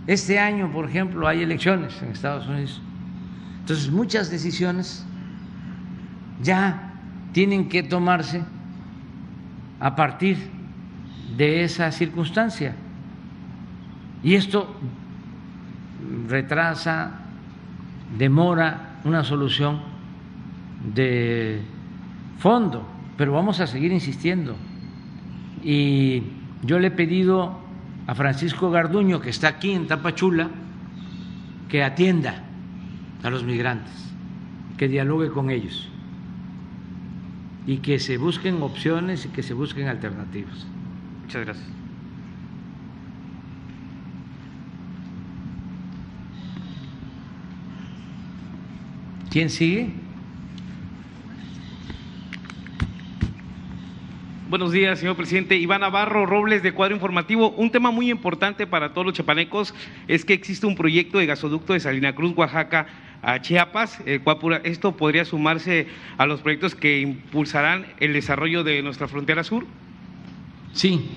Este 0.05 0.37
año, 0.37 0.71
por 0.71 0.87
ejemplo, 0.87 1.27
hay 1.27 1.41
elecciones 1.41 1.99
en 2.03 2.09
Estados 2.09 2.47
Unidos. 2.47 2.79
Entonces, 3.61 3.89
muchas 3.89 4.29
decisiones 4.29 5.03
ya 6.43 6.93
tienen 7.33 7.69
que 7.69 7.81
tomarse 7.81 8.43
a 9.79 9.95
partir 9.95 10.37
de 11.35 11.63
esa 11.63 11.91
circunstancia. 11.91 12.75
Y 14.23 14.35
esto 14.35 14.75
retrasa, 16.27 17.24
demora 18.17 18.99
una 19.03 19.23
solución 19.23 19.79
de 20.93 21.61
fondo, 22.39 22.87
pero 23.17 23.31
vamos 23.31 23.59
a 23.59 23.67
seguir 23.67 23.91
insistiendo. 23.91 24.55
Y 25.63 26.23
yo 26.63 26.79
le 26.79 26.87
he 26.87 26.91
pedido 26.91 27.59
a 28.07 28.15
Francisco 28.15 28.69
Garduño, 28.69 29.19
que 29.19 29.29
está 29.29 29.47
aquí 29.47 29.71
en 29.71 29.87
Tapachula, 29.87 30.49
que 31.69 31.83
atienda 31.83 32.43
a 33.23 33.29
los 33.29 33.43
migrantes, 33.43 34.13
que 34.77 34.87
dialogue 34.87 35.29
con 35.29 35.49
ellos 35.49 35.89
y 37.67 37.77
que 37.77 37.99
se 37.99 38.17
busquen 38.17 38.61
opciones 38.61 39.25
y 39.25 39.29
que 39.29 39.41
se 39.41 39.53
busquen 39.53 39.87
alternativas. 39.87 40.67
Muchas 41.23 41.45
gracias. 41.45 41.84
¿Quién 49.35 49.49
sigue? 49.49 49.89
Buenos 54.49 54.71
días, 54.71 54.97
señor 54.97 55.17
presidente. 55.17 55.57
Iván 55.57 55.81
Navarro 55.81 56.25
Robles 56.25 56.63
de 56.63 56.71
Cuadro 56.71 56.95
Informativo. 56.95 57.49
Un 57.49 57.69
tema 57.69 57.91
muy 57.91 58.09
importante 58.09 58.65
para 58.65 58.93
todos 58.93 59.07
los 59.07 59.13
chapanecos 59.13 59.73
es 60.07 60.23
que 60.23 60.31
existe 60.31 60.65
un 60.65 60.77
proyecto 60.77 61.17
de 61.17 61.25
gasoducto 61.25 61.73
de 61.73 61.81
Salina 61.81 62.15
Cruz, 62.15 62.31
Oaxaca, 62.37 62.87
a 63.21 63.41
Chiapas. 63.41 63.99
esto 64.63 64.95
podría 64.95 65.25
sumarse 65.25 65.87
a 66.17 66.25
los 66.25 66.39
proyectos 66.39 66.73
que 66.73 67.01
impulsarán 67.01 67.87
el 67.99 68.13
desarrollo 68.13 68.63
de 68.63 68.81
nuestra 68.83 69.09
frontera 69.09 69.43
sur. 69.43 69.65
Sí, 70.71 71.09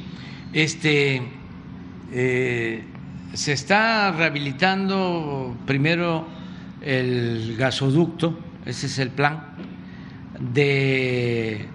este 0.53 1.23
eh, 2.12 2.82
se 3.32 3.53
está 3.53 4.11
rehabilitando 4.11 5.57
primero 5.66 6.36
el 6.81 7.57
gasoducto, 7.57 8.39
ese 8.65 8.87
es 8.87 8.99
el 8.99 9.11
plan 9.11 9.43
de 10.39 11.67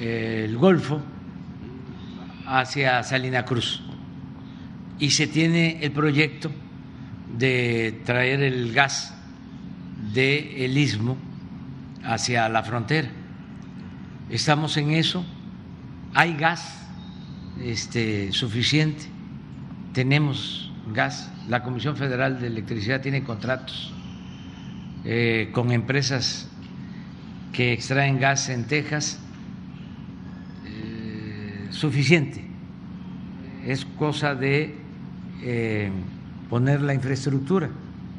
eh, 0.00 0.44
el 0.44 0.56
Golfo 0.56 1.00
hacia 2.46 3.02
Salina 3.02 3.44
Cruz. 3.44 3.82
Y 4.98 5.10
se 5.10 5.26
tiene 5.26 5.78
el 5.82 5.92
proyecto 5.92 6.50
de 7.36 8.00
traer 8.04 8.42
el 8.42 8.72
gas 8.72 9.14
del 10.12 10.76
istmo 10.76 11.16
hacia 12.04 12.48
la 12.48 12.62
frontera. 12.62 13.08
Estamos 14.28 14.76
en 14.76 14.90
eso, 14.90 15.24
hay 16.14 16.34
gas 16.36 16.86
este, 17.62 18.32
suficiente, 18.32 19.04
tenemos 19.92 20.70
gas, 20.92 21.30
la 21.48 21.62
Comisión 21.62 21.96
Federal 21.96 22.40
de 22.40 22.46
Electricidad 22.46 23.00
tiene 23.00 23.22
contratos 23.24 23.91
eh, 25.04 25.50
con 25.52 25.72
empresas 25.72 26.48
que 27.52 27.72
extraen 27.72 28.18
gas 28.18 28.48
en 28.48 28.64
Texas, 28.64 29.18
eh, 30.66 31.66
suficiente. 31.70 32.44
Es 33.66 33.84
cosa 33.84 34.34
de 34.34 34.74
eh, 35.42 35.90
poner 36.48 36.80
la 36.80 36.94
infraestructura, 36.94 37.70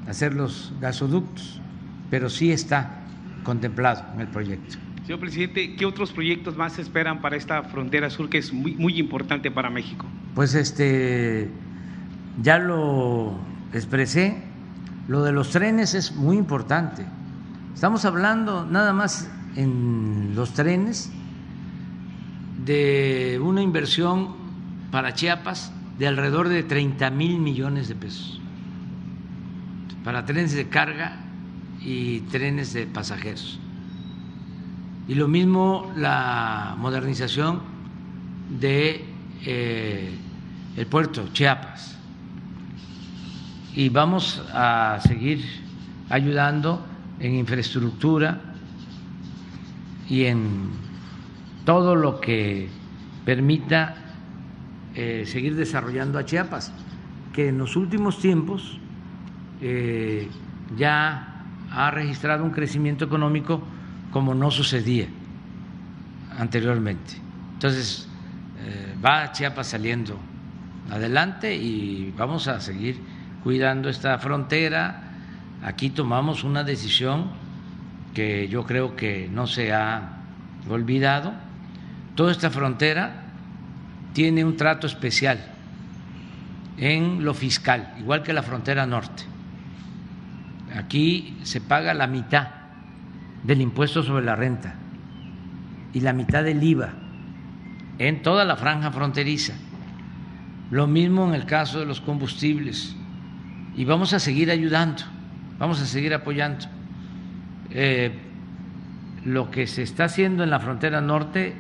hacer 0.07 0.33
los 0.33 0.73
gasoductos 0.79 1.61
pero 2.13 2.29
sí 2.29 2.51
está 2.51 3.01
contemplado 3.43 4.05
en 4.13 4.21
el 4.21 4.27
proyecto. 4.27 4.77
Señor 5.01 5.19
presidente, 5.19 5.75
¿qué 5.75 5.83
otros 5.83 6.11
proyectos 6.11 6.55
más 6.55 6.77
esperan 6.77 7.21
para 7.21 7.35
esta 7.35 7.63
frontera 7.63 8.11
sur 8.11 8.29
que 8.29 8.37
es 8.37 8.53
muy, 8.53 8.75
muy 8.75 8.99
importante 8.99 9.49
para 9.49 9.71
México? 9.71 10.05
Pues 10.35 10.53
este 10.53 11.49
ya 12.39 12.59
lo 12.59 13.33
expresé, 13.73 14.43
lo 15.07 15.23
de 15.23 15.31
los 15.31 15.49
trenes 15.49 15.93
es 15.93 16.15
muy 16.15 16.37
importante. 16.37 17.05
Estamos 17.73 18.05
hablando 18.05 18.65
nada 18.65 18.93
más 18.93 19.29
en 19.55 20.33
los 20.35 20.53
trenes 20.53 21.11
de 22.65 23.39
una 23.43 23.61
inversión 23.61 24.29
para 24.91 25.13
Chiapas 25.13 25.71
de 25.99 26.07
alrededor 26.07 26.49
de 26.49 26.63
30 26.63 27.09
mil 27.11 27.39
millones 27.39 27.87
de 27.87 27.95
pesos 27.95 28.39
para 30.03 30.25
trenes 30.25 30.53
de 30.53 30.67
carga 30.67 31.17
y 31.81 32.21
trenes 32.21 32.73
de 32.73 32.85
pasajeros. 32.85 33.59
Y 35.07 35.15
lo 35.15 35.27
mismo 35.27 35.91
la 35.95 36.75
modernización 36.77 37.61
de 38.59 39.05
eh, 39.45 40.17
el 40.77 40.87
puerto 40.87 41.29
Chiapas. 41.33 41.97
Y 43.75 43.89
vamos 43.89 44.43
a 44.53 44.99
seguir 45.01 45.43
ayudando 46.09 46.85
en 47.19 47.35
infraestructura 47.35 48.39
y 50.07 50.25
en 50.25 50.69
todo 51.65 51.95
lo 51.95 52.19
que 52.19 52.69
permita 53.25 53.95
eh, 54.93 55.23
seguir 55.25 55.55
desarrollando 55.55 56.19
a 56.19 56.25
Chiapas, 56.25 56.71
que 57.33 57.47
en 57.49 57.57
los 57.57 57.75
últimos 57.75 58.19
tiempos 58.19 58.79
eh, 59.59 60.27
ya 60.77 61.45
ha 61.71 61.89
registrado 61.89 62.43
un 62.43 62.51
crecimiento 62.51 63.05
económico 63.05 63.63
como 64.11 64.35
no 64.35 64.51
sucedía 64.51 65.07
anteriormente. 66.37 67.15
Entonces, 67.53 68.07
eh, 68.59 68.95
va 69.03 69.31
Chiapas 69.31 69.67
saliendo 69.67 70.19
adelante 70.91 71.55
y 71.55 72.13
vamos 72.15 72.47
a 72.47 72.59
seguir 72.59 72.99
cuidando 73.43 73.89
esta 73.89 74.17
frontera. 74.19 75.03
Aquí 75.63 75.89
tomamos 75.89 76.43
una 76.43 76.63
decisión 76.63 77.31
que 78.13 78.47
yo 78.47 78.65
creo 78.65 78.95
que 78.95 79.29
no 79.31 79.47
se 79.47 79.73
ha 79.73 80.17
olvidado. 80.69 81.33
Toda 82.15 82.31
esta 82.31 82.49
frontera 82.49 83.23
tiene 84.13 84.45
un 84.45 84.55
trato 84.55 84.87
especial 84.87 85.39
en 86.77 87.23
lo 87.23 87.33
fiscal, 87.33 87.93
igual 87.99 88.23
que 88.23 88.33
la 88.33 88.43
frontera 88.43 88.85
norte. 88.85 89.23
Aquí 90.75 91.37
se 91.43 91.61
paga 91.61 91.93
la 91.93 92.07
mitad 92.07 92.47
del 93.43 93.61
impuesto 93.61 94.03
sobre 94.03 94.25
la 94.25 94.35
renta 94.35 94.75
y 95.93 95.99
la 95.99 96.13
mitad 96.13 96.43
del 96.43 96.63
IVA 96.63 96.93
en 97.99 98.21
toda 98.21 98.45
la 98.45 98.55
franja 98.55 98.91
fronteriza. 98.91 99.53
Lo 100.71 100.87
mismo 100.87 101.27
en 101.27 101.35
el 101.35 101.45
caso 101.45 101.79
de 101.79 101.85
los 101.85 102.01
combustibles. 102.01 102.95
Y 103.75 103.85
vamos 103.85 104.13
a 104.13 104.19
seguir 104.19 104.51
ayudando, 104.51 105.03
vamos 105.57 105.81
a 105.81 105.85
seguir 105.85 106.13
apoyando. 106.13 106.65
Eh, 107.71 108.11
lo 109.25 109.49
que 109.49 109.67
se 109.67 109.81
está 109.83 110.05
haciendo 110.05 110.43
en 110.43 110.49
la 110.49 110.59
frontera 110.59 111.01
norte 111.01 111.53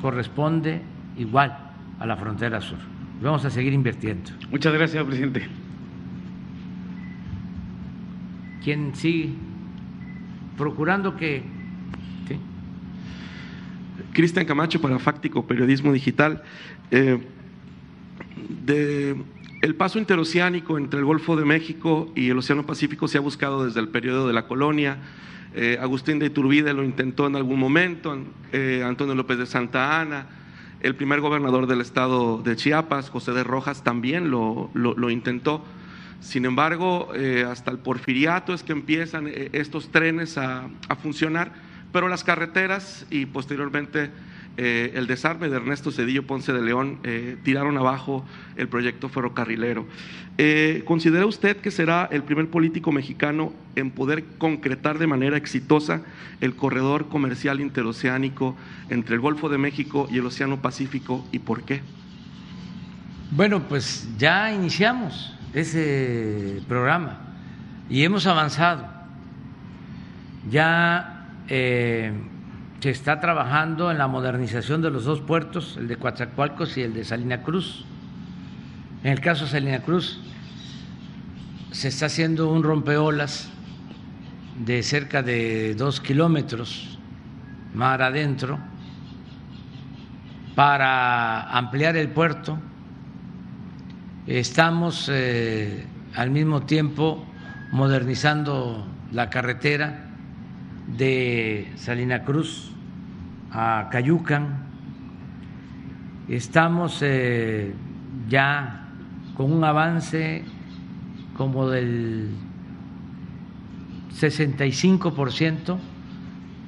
corresponde 0.00 0.82
igual 1.16 1.56
a 1.98 2.06
la 2.06 2.16
frontera 2.16 2.60
sur. 2.60 2.78
Vamos 3.22 3.44
a 3.44 3.50
seguir 3.50 3.72
invirtiendo. 3.72 4.30
Muchas 4.50 4.74
gracias, 4.74 5.02
presidente. 5.04 5.48
¿Quién 8.62 8.94
sigue? 8.94 9.30
Procurando 10.58 11.16
que... 11.16 11.42
Cristian 14.12 14.46
Camacho 14.46 14.80
para 14.80 14.98
Fáctico 14.98 15.46
Periodismo 15.46 15.92
Digital. 15.92 16.42
Eh, 16.90 17.18
de 18.64 19.16
el 19.66 19.74
paso 19.74 19.98
interoceánico 19.98 20.78
entre 20.78 21.00
el 21.00 21.04
Golfo 21.04 21.34
de 21.34 21.44
México 21.44 22.12
y 22.14 22.30
el 22.30 22.38
Océano 22.38 22.64
Pacífico 22.64 23.08
se 23.08 23.18
ha 23.18 23.20
buscado 23.20 23.64
desde 23.64 23.80
el 23.80 23.88
periodo 23.88 24.28
de 24.28 24.32
la 24.32 24.46
colonia. 24.46 24.98
Eh, 25.56 25.76
Agustín 25.80 26.20
de 26.20 26.26
Iturbide 26.26 26.72
lo 26.72 26.84
intentó 26.84 27.26
en 27.26 27.34
algún 27.34 27.58
momento, 27.58 28.16
eh, 28.52 28.84
Antonio 28.86 29.16
López 29.16 29.38
de 29.38 29.46
Santa 29.46 30.00
Ana, 30.00 30.28
el 30.82 30.94
primer 30.94 31.20
gobernador 31.20 31.66
del 31.66 31.80
estado 31.80 32.40
de 32.44 32.54
Chiapas, 32.54 33.10
José 33.10 33.32
de 33.32 33.42
Rojas, 33.42 33.82
también 33.82 34.30
lo, 34.30 34.70
intentó. 35.10 35.64
Sin 36.20 36.44
embargo, 36.44 37.08
eh, 37.16 37.44
hasta 37.44 37.72
el 37.72 37.78
porfiriato 37.78 38.54
es 38.54 38.62
que 38.62 38.70
empiezan 38.70 39.28
estos 39.52 39.88
trenes 39.90 40.38
a, 40.38 40.68
a 40.88 40.94
funcionar, 40.94 41.50
pero 41.92 42.06
las 42.06 42.22
carreteras 42.22 43.04
y 43.10 43.26
posteriormente 43.26 44.12
eh, 44.58 44.92
el 44.94 45.06
desarme 45.06 45.50
de 45.50 45.56
Ernesto 45.56 45.90
Cedillo 45.90 46.26
Ponce 46.26 46.52
de 46.52 46.62
León 46.62 46.98
eh, 47.04 47.36
tiraron 47.42 47.76
abajo 47.76 48.24
el 48.56 48.68
proyecto 48.68 49.10
ferrocarrilero. 49.10 49.86
Eh, 50.38 50.82
¿Considera 50.86 51.26
usted 51.26 51.58
que 51.58 51.70
será 51.70 52.08
el 52.10 52.22
primer 52.22 52.48
político 52.48 52.90
mexicano 52.90 53.52
en 53.74 53.90
poder 53.90 54.24
concretar 54.38 54.98
de 54.98 55.06
manera 55.06 55.36
exitosa 55.36 56.02
el 56.40 56.56
corredor 56.56 57.08
comercial 57.08 57.60
interoceánico 57.60 58.56
entre 58.88 59.16
el 59.16 59.20
Golfo 59.20 59.50
de 59.50 59.58
México 59.58 60.08
y 60.10 60.18
el 60.18 60.26
Océano 60.26 60.62
Pacífico 60.62 61.26
y 61.32 61.38
por 61.40 61.64
qué? 61.64 61.82
Bueno, 63.32 63.62
pues 63.68 64.08
ya 64.16 64.52
iniciamos 64.52 65.34
ese 65.52 66.62
programa 66.66 67.20
y 67.90 68.04
hemos 68.04 68.26
avanzado. 68.26 68.88
Ya 70.50 71.28
se 72.80 72.90
está 72.90 73.20
trabajando 73.20 73.90
en 73.90 73.98
la 73.98 74.06
modernización 74.06 74.82
de 74.82 74.90
los 74.90 75.04
dos 75.04 75.20
puertos, 75.20 75.76
el 75.78 75.88
de 75.88 75.96
Coatzacoalcos 75.96 76.76
y 76.76 76.82
el 76.82 76.94
de 76.94 77.04
Salina 77.04 77.42
Cruz. 77.42 77.84
En 79.02 79.12
el 79.12 79.20
caso 79.20 79.44
de 79.44 79.50
Salina 79.50 79.80
Cruz, 79.80 80.20
se 81.72 81.88
está 81.88 82.06
haciendo 82.06 82.50
un 82.50 82.62
rompeolas 82.62 83.50
de 84.64 84.82
cerca 84.82 85.22
de 85.22 85.74
dos 85.74 86.00
kilómetros 86.00 86.98
mar 87.74 88.00
adentro 88.00 88.58
para 90.54 91.42
ampliar 91.50 91.96
el 91.96 92.08
puerto. 92.08 92.58
Estamos 94.26 95.10
eh, 95.12 95.86
al 96.14 96.30
mismo 96.30 96.62
tiempo 96.62 97.26
modernizando 97.72 98.86
la 99.12 99.28
carretera 99.28 100.05
de 100.86 101.72
Salina 101.76 102.22
Cruz 102.22 102.72
a 103.50 103.88
Cayucan. 103.90 104.66
Estamos 106.28 107.00
eh, 107.02 107.72
ya 108.28 108.88
con 109.36 109.52
un 109.52 109.64
avance 109.64 110.44
como 111.36 111.68
del 111.68 112.30
65% 114.12 115.76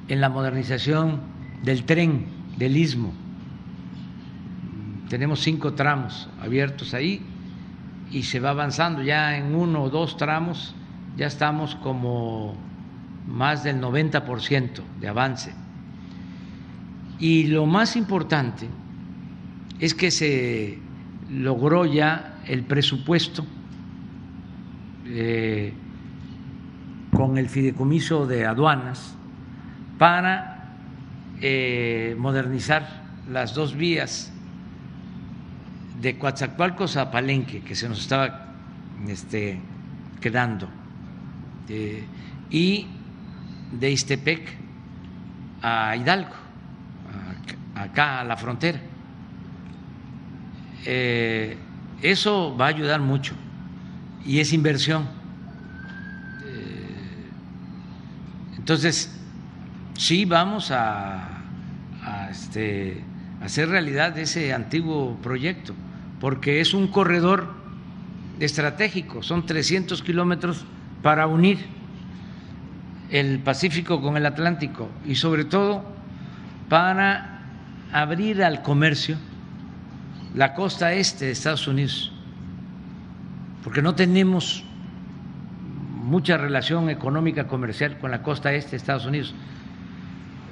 en 0.08 0.20
la 0.20 0.28
modernización 0.28 1.20
del 1.62 1.84
tren 1.84 2.26
del 2.56 2.76
istmo. 2.76 3.12
Tenemos 5.08 5.40
cinco 5.40 5.72
tramos 5.72 6.28
abiertos 6.40 6.92
ahí 6.92 7.22
y 8.10 8.24
se 8.24 8.40
va 8.40 8.50
avanzando. 8.50 9.02
Ya 9.02 9.38
en 9.38 9.54
uno 9.54 9.84
o 9.84 9.90
dos 9.90 10.16
tramos 10.16 10.74
ya 11.16 11.26
estamos 11.26 11.74
como 11.76 12.67
más 13.28 13.62
del 13.62 13.80
90% 13.80 14.80
de 15.00 15.08
avance. 15.08 15.52
Y 17.18 17.44
lo 17.44 17.66
más 17.66 17.94
importante 17.96 18.68
es 19.78 19.94
que 19.94 20.10
se 20.10 20.78
logró 21.30 21.84
ya 21.84 22.40
el 22.46 22.64
presupuesto 22.64 23.44
eh, 25.06 25.72
con 27.12 27.38
el 27.38 27.48
fideicomiso 27.48 28.26
de 28.26 28.46
aduanas 28.46 29.14
para 29.98 30.74
eh, 31.40 32.16
modernizar 32.18 33.02
las 33.30 33.54
dos 33.54 33.76
vías 33.76 34.32
de 36.00 36.16
Coatzacoalcos 36.16 36.96
a 36.96 37.10
Palenque, 37.10 37.60
que 37.60 37.74
se 37.74 37.88
nos 37.88 38.00
estaba 38.00 38.54
este, 39.08 39.58
quedando, 40.20 40.68
eh, 41.68 42.04
y 42.50 42.86
de 43.72 43.90
Istepec 43.90 44.56
a 45.62 45.96
Hidalgo, 45.96 46.34
acá 47.74 48.20
a 48.20 48.24
la 48.24 48.36
frontera. 48.36 48.80
Eh, 50.84 51.56
eso 52.02 52.56
va 52.56 52.66
a 52.66 52.68
ayudar 52.68 53.00
mucho 53.00 53.34
y 54.24 54.40
es 54.40 54.52
inversión. 54.52 55.08
Eh, 56.44 57.30
entonces, 58.56 59.18
sí 59.96 60.24
vamos 60.24 60.70
a, 60.70 61.42
este, 62.30 63.02
hacer 63.42 63.68
realidad 63.68 64.16
ese 64.18 64.52
antiguo 64.52 65.16
proyecto, 65.22 65.74
porque 66.20 66.60
es 66.60 66.74
un 66.74 66.88
corredor 66.88 67.52
estratégico, 68.40 69.22
son 69.22 69.46
300 69.46 70.02
kilómetros 70.02 70.64
para 71.02 71.26
unir 71.26 71.77
el 73.10 73.38
Pacífico 73.38 74.00
con 74.02 74.16
el 74.16 74.26
Atlántico 74.26 74.88
y 75.06 75.14
sobre 75.14 75.44
todo 75.44 75.84
para 76.68 77.40
abrir 77.92 78.42
al 78.42 78.62
comercio 78.62 79.16
la 80.34 80.54
costa 80.54 80.92
este 80.92 81.26
de 81.26 81.30
Estados 81.32 81.66
Unidos, 81.66 82.12
porque 83.64 83.80
no 83.80 83.94
tenemos 83.94 84.64
mucha 86.04 86.36
relación 86.36 86.90
económica 86.90 87.46
comercial 87.46 87.98
con 87.98 88.10
la 88.10 88.22
costa 88.22 88.52
este 88.52 88.72
de 88.72 88.76
Estados 88.76 89.06
Unidos. 89.06 89.34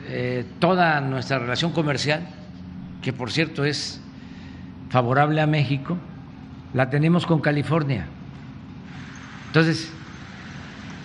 Eh, 0.08 0.44
toda 0.58 1.00
nuestra 1.00 1.38
relación 1.38 1.72
comercial, 1.72 2.26
que 3.02 3.12
por 3.12 3.30
cierto 3.30 3.64
es 3.64 4.00
favorable 4.88 5.40
a 5.40 5.46
México, 5.46 5.98
la 6.72 6.90
tenemos 6.90 7.26
con 7.26 7.40
California. 7.40 8.06
Entonces, 9.48 9.90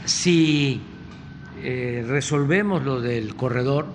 si 0.06 0.82
eh, 1.63 2.03
resolvemos 2.07 2.83
lo 2.83 3.01
del 3.01 3.35
corredor, 3.35 3.85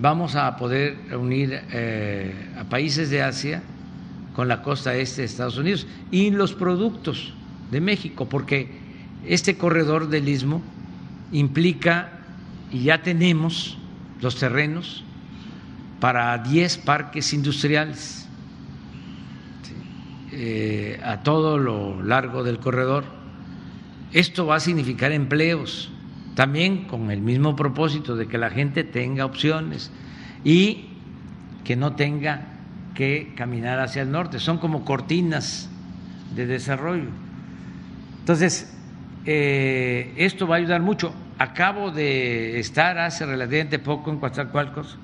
vamos 0.00 0.36
a 0.36 0.56
poder 0.56 0.96
unir 1.16 1.62
eh, 1.72 2.34
a 2.58 2.64
países 2.64 3.10
de 3.10 3.22
Asia 3.22 3.62
con 4.34 4.48
la 4.48 4.62
costa 4.62 4.94
este 4.96 5.22
de 5.22 5.26
Estados 5.26 5.56
Unidos 5.56 5.86
y 6.10 6.30
los 6.30 6.54
productos 6.54 7.32
de 7.70 7.80
México, 7.80 8.28
porque 8.28 8.68
este 9.26 9.56
corredor 9.56 10.08
del 10.08 10.28
istmo 10.28 10.62
implica, 11.32 12.10
y 12.70 12.84
ya 12.84 13.02
tenemos 13.02 13.78
los 14.20 14.36
terrenos 14.36 15.04
para 16.00 16.36
10 16.38 16.78
parques 16.78 17.32
industriales 17.32 18.28
eh, 20.32 21.00
a 21.04 21.22
todo 21.22 21.58
lo 21.58 22.02
largo 22.02 22.42
del 22.42 22.58
corredor. 22.58 23.04
Esto 24.12 24.46
va 24.46 24.56
a 24.56 24.60
significar 24.60 25.12
empleos 25.12 25.90
también 26.34 26.84
con 26.84 27.10
el 27.10 27.20
mismo 27.20 27.54
propósito 27.54 28.16
de 28.16 28.26
que 28.26 28.38
la 28.38 28.50
gente 28.50 28.84
tenga 28.84 29.24
opciones 29.24 29.90
y 30.42 30.86
que 31.64 31.76
no 31.76 31.94
tenga 31.94 32.46
que 32.94 33.32
caminar 33.36 33.80
hacia 33.80 34.02
el 34.02 34.10
norte. 34.10 34.38
Son 34.38 34.58
como 34.58 34.84
cortinas 34.84 35.70
de 36.34 36.46
desarrollo. 36.46 37.08
Entonces, 38.20 38.76
eh, 39.26 40.12
esto 40.16 40.46
va 40.46 40.56
a 40.56 40.58
ayudar 40.58 40.82
mucho. 40.82 41.14
Acabo 41.38 41.90
de 41.90 42.58
estar 42.58 42.98
hace 42.98 43.26
relativamente 43.26 43.78
poco 43.78 44.10
en 44.10 44.18
Coatzacoalcos 44.18 44.98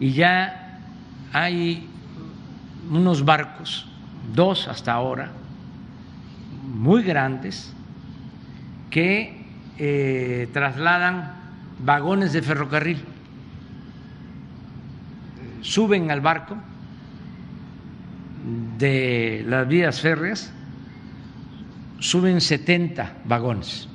y 0.00 0.12
ya 0.12 0.80
hay 1.32 1.88
unos 2.90 3.24
barcos, 3.24 3.88
dos 4.34 4.68
hasta 4.68 4.92
ahora, 4.92 5.32
muy 6.74 7.02
grandes, 7.02 7.72
que 8.90 9.43
eh, 9.78 10.48
trasladan 10.52 11.34
vagones 11.78 12.32
de 12.32 12.42
ferrocarril. 12.42 13.04
suben 15.62 16.10
al 16.10 16.20
barco 16.20 16.56
de 18.78 19.44
las 19.48 19.66
vías 19.66 20.00
férreas, 20.00 20.52
suben 21.98 22.42
70 22.42 23.14
vagones 23.24 23.88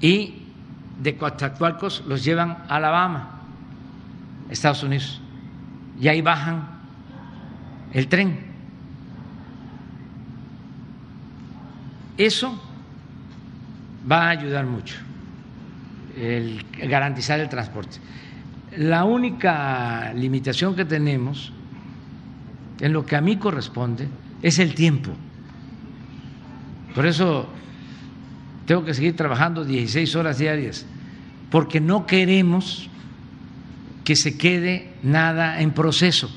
y 0.00 0.42
de 1.02 1.16
Coatzacoalcos 1.16 2.04
los 2.06 2.24
llevan 2.24 2.50
a 2.68 2.76
Alabama, 2.76 3.40
Estados 4.48 4.82
Unidos, 4.82 5.20
y 6.00 6.08
ahí 6.08 6.22
bajan 6.22 6.68
el 7.92 8.08
tren. 8.08 8.38
Eso 12.16 12.62
va 14.10 14.26
a 14.26 14.30
ayudar 14.30 14.66
mucho, 14.66 14.96
el 16.16 16.64
garantizar 16.88 17.40
el 17.40 17.48
transporte. 17.48 17.98
La 18.76 19.04
única 19.04 20.12
limitación 20.14 20.76
que 20.76 20.84
tenemos, 20.84 21.52
en 22.80 22.92
lo 22.92 23.04
que 23.06 23.16
a 23.16 23.20
mí 23.20 23.36
corresponde, 23.36 24.08
es 24.42 24.58
el 24.58 24.74
tiempo. 24.74 25.12
Por 26.94 27.06
eso 27.06 27.48
tengo 28.66 28.84
que 28.84 28.94
seguir 28.94 29.16
trabajando 29.16 29.64
16 29.64 30.14
horas 30.16 30.38
diarias, 30.38 30.86
porque 31.50 31.80
no 31.80 32.06
queremos 32.06 32.88
que 34.04 34.16
se 34.16 34.38
quede 34.38 34.92
nada 35.02 35.60
en 35.60 35.72
proceso, 35.72 36.30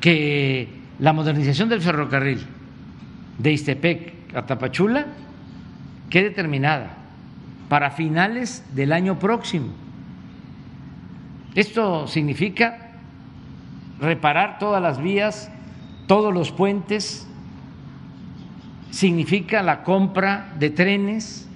que 0.00 0.68
la 0.98 1.12
modernización 1.12 1.68
del 1.68 1.80
ferrocarril 1.80 2.40
de 3.38 3.52
Istepec 3.52 4.34
a 4.34 4.46
Tapachula 4.46 5.06
quede 6.10 6.30
terminada 6.30 6.90
para 7.68 7.92
finales 7.92 8.64
del 8.74 8.92
año 8.92 9.18
próximo. 9.18 9.68
Esto 11.54 12.06
significa 12.08 12.90
reparar 14.00 14.58
todas 14.58 14.82
las 14.82 15.00
vías, 15.00 15.50
todos 16.06 16.34
los 16.34 16.50
puentes, 16.52 17.26
significa 18.90 19.62
la 19.62 19.84
compra 19.84 20.52
de 20.58 20.70
trenes 20.70 21.48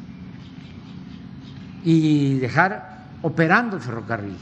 y 1.84 2.34
dejar 2.38 3.06
operando 3.22 3.76
el 3.76 3.82
ferrocarril. 3.82 4.36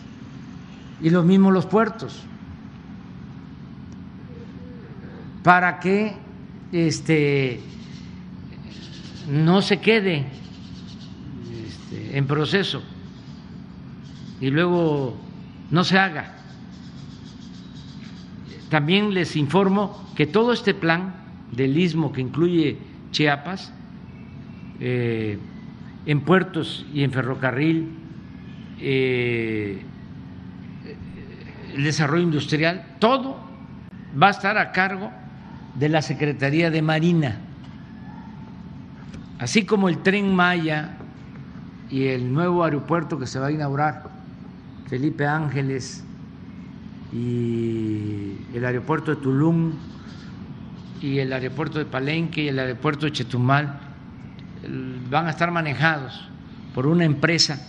Y 1.00 1.10
lo 1.10 1.22
mismo 1.22 1.50
los 1.50 1.66
puertos. 1.66 2.22
Para 5.42 5.80
que 5.80 6.14
este, 6.70 7.60
no 9.28 9.62
se 9.62 9.80
quede 9.80 10.26
este, 11.66 12.16
en 12.16 12.26
proceso 12.26 12.82
y 14.40 14.50
luego 14.50 15.16
no 15.70 15.84
se 15.84 15.98
haga. 15.98 16.34
También 18.68 19.14
les 19.14 19.36
informo 19.36 20.02
que 20.16 20.26
todo 20.26 20.52
este 20.52 20.74
plan 20.74 21.14
del 21.52 21.76
istmo 21.78 22.12
que 22.12 22.20
incluye 22.20 22.78
Chiapas, 23.10 23.72
eh, 24.80 25.38
en 26.06 26.20
puertos 26.22 26.86
y 26.92 27.04
en 27.04 27.12
ferrocarril, 27.12 27.88
eh, 28.80 29.82
el 31.74 31.84
desarrollo 31.84 32.24
industrial, 32.24 32.96
todo 32.98 33.36
va 34.20 34.28
a 34.28 34.30
estar 34.30 34.58
a 34.58 34.72
cargo 34.72 35.10
de 35.74 35.88
la 35.88 36.02
Secretaría 36.02 36.70
de 36.70 36.82
Marina, 36.82 37.38
así 39.42 39.64
como 39.64 39.88
el 39.88 39.98
tren 39.98 40.32
Maya 40.32 40.90
y 41.90 42.04
el 42.04 42.32
nuevo 42.32 42.62
aeropuerto 42.62 43.18
que 43.18 43.26
se 43.26 43.40
va 43.40 43.48
a 43.48 43.50
inaugurar, 43.50 44.04
Felipe 44.86 45.26
Ángeles 45.26 46.04
y 47.12 48.36
el 48.54 48.64
aeropuerto 48.64 49.12
de 49.12 49.20
Tulum 49.20 49.72
y 51.00 51.18
el 51.18 51.32
aeropuerto 51.32 51.80
de 51.80 51.86
Palenque 51.86 52.44
y 52.44 52.48
el 52.48 52.58
aeropuerto 52.60 53.06
de 53.06 53.10
Chetumal 53.10 53.80
van 55.10 55.26
a 55.26 55.30
estar 55.30 55.50
manejados 55.50 56.28
por 56.72 56.86
una 56.86 57.04
empresa 57.04 57.60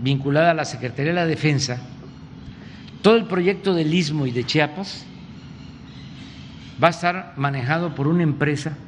vinculada 0.00 0.52
a 0.52 0.54
la 0.54 0.64
Secretaría 0.64 1.12
de 1.12 1.16
la 1.16 1.26
Defensa, 1.26 1.82
todo 3.02 3.16
el 3.16 3.26
proyecto 3.26 3.74
del 3.74 3.92
Istmo 3.92 4.26
y 4.26 4.30
de 4.30 4.44
Chiapas 4.44 5.04
va 6.82 6.88
a 6.88 6.92
estar 6.92 7.34
manejado 7.36 7.94
por 7.94 8.08
una 8.08 8.22
empresa 8.22 8.78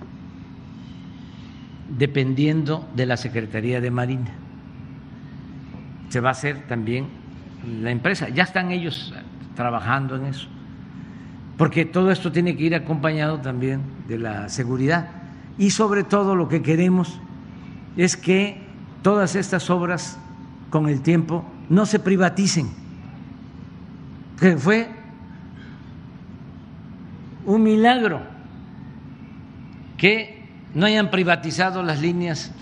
dependiendo 1.88 2.88
de 2.94 3.06
la 3.06 3.16
Secretaría 3.16 3.80
de 3.80 3.90
Marina. 3.90 4.30
Se 6.08 6.20
va 6.20 6.30
a 6.30 6.32
hacer 6.32 6.66
también 6.66 7.06
la 7.80 7.90
empresa, 7.90 8.28
ya 8.28 8.44
están 8.44 8.70
ellos 8.70 9.14
trabajando 9.54 10.16
en 10.16 10.26
eso 10.26 10.48
porque 11.58 11.84
todo 11.84 12.12
esto 12.12 12.30
tiene 12.30 12.56
que 12.56 12.62
ir 12.62 12.74
acompañado 12.74 13.40
también 13.40 13.82
de 14.06 14.16
la 14.16 14.48
seguridad. 14.48 15.08
Y 15.58 15.70
sobre 15.70 16.04
todo 16.04 16.36
lo 16.36 16.48
que 16.48 16.62
queremos 16.62 17.20
es 17.96 18.16
que 18.16 18.62
todas 19.02 19.34
estas 19.34 19.68
obras 19.68 20.18
con 20.70 20.88
el 20.88 21.02
tiempo 21.02 21.44
no 21.68 21.84
se 21.84 21.98
privaticen, 21.98 22.70
que 24.38 24.56
fue 24.56 24.88
un 27.44 27.62
milagro 27.64 28.22
que 29.96 30.37
no 30.74 30.86
hayan 30.86 31.10
privatizado 31.10 31.82
las 31.82 32.00
líneas 32.00 32.52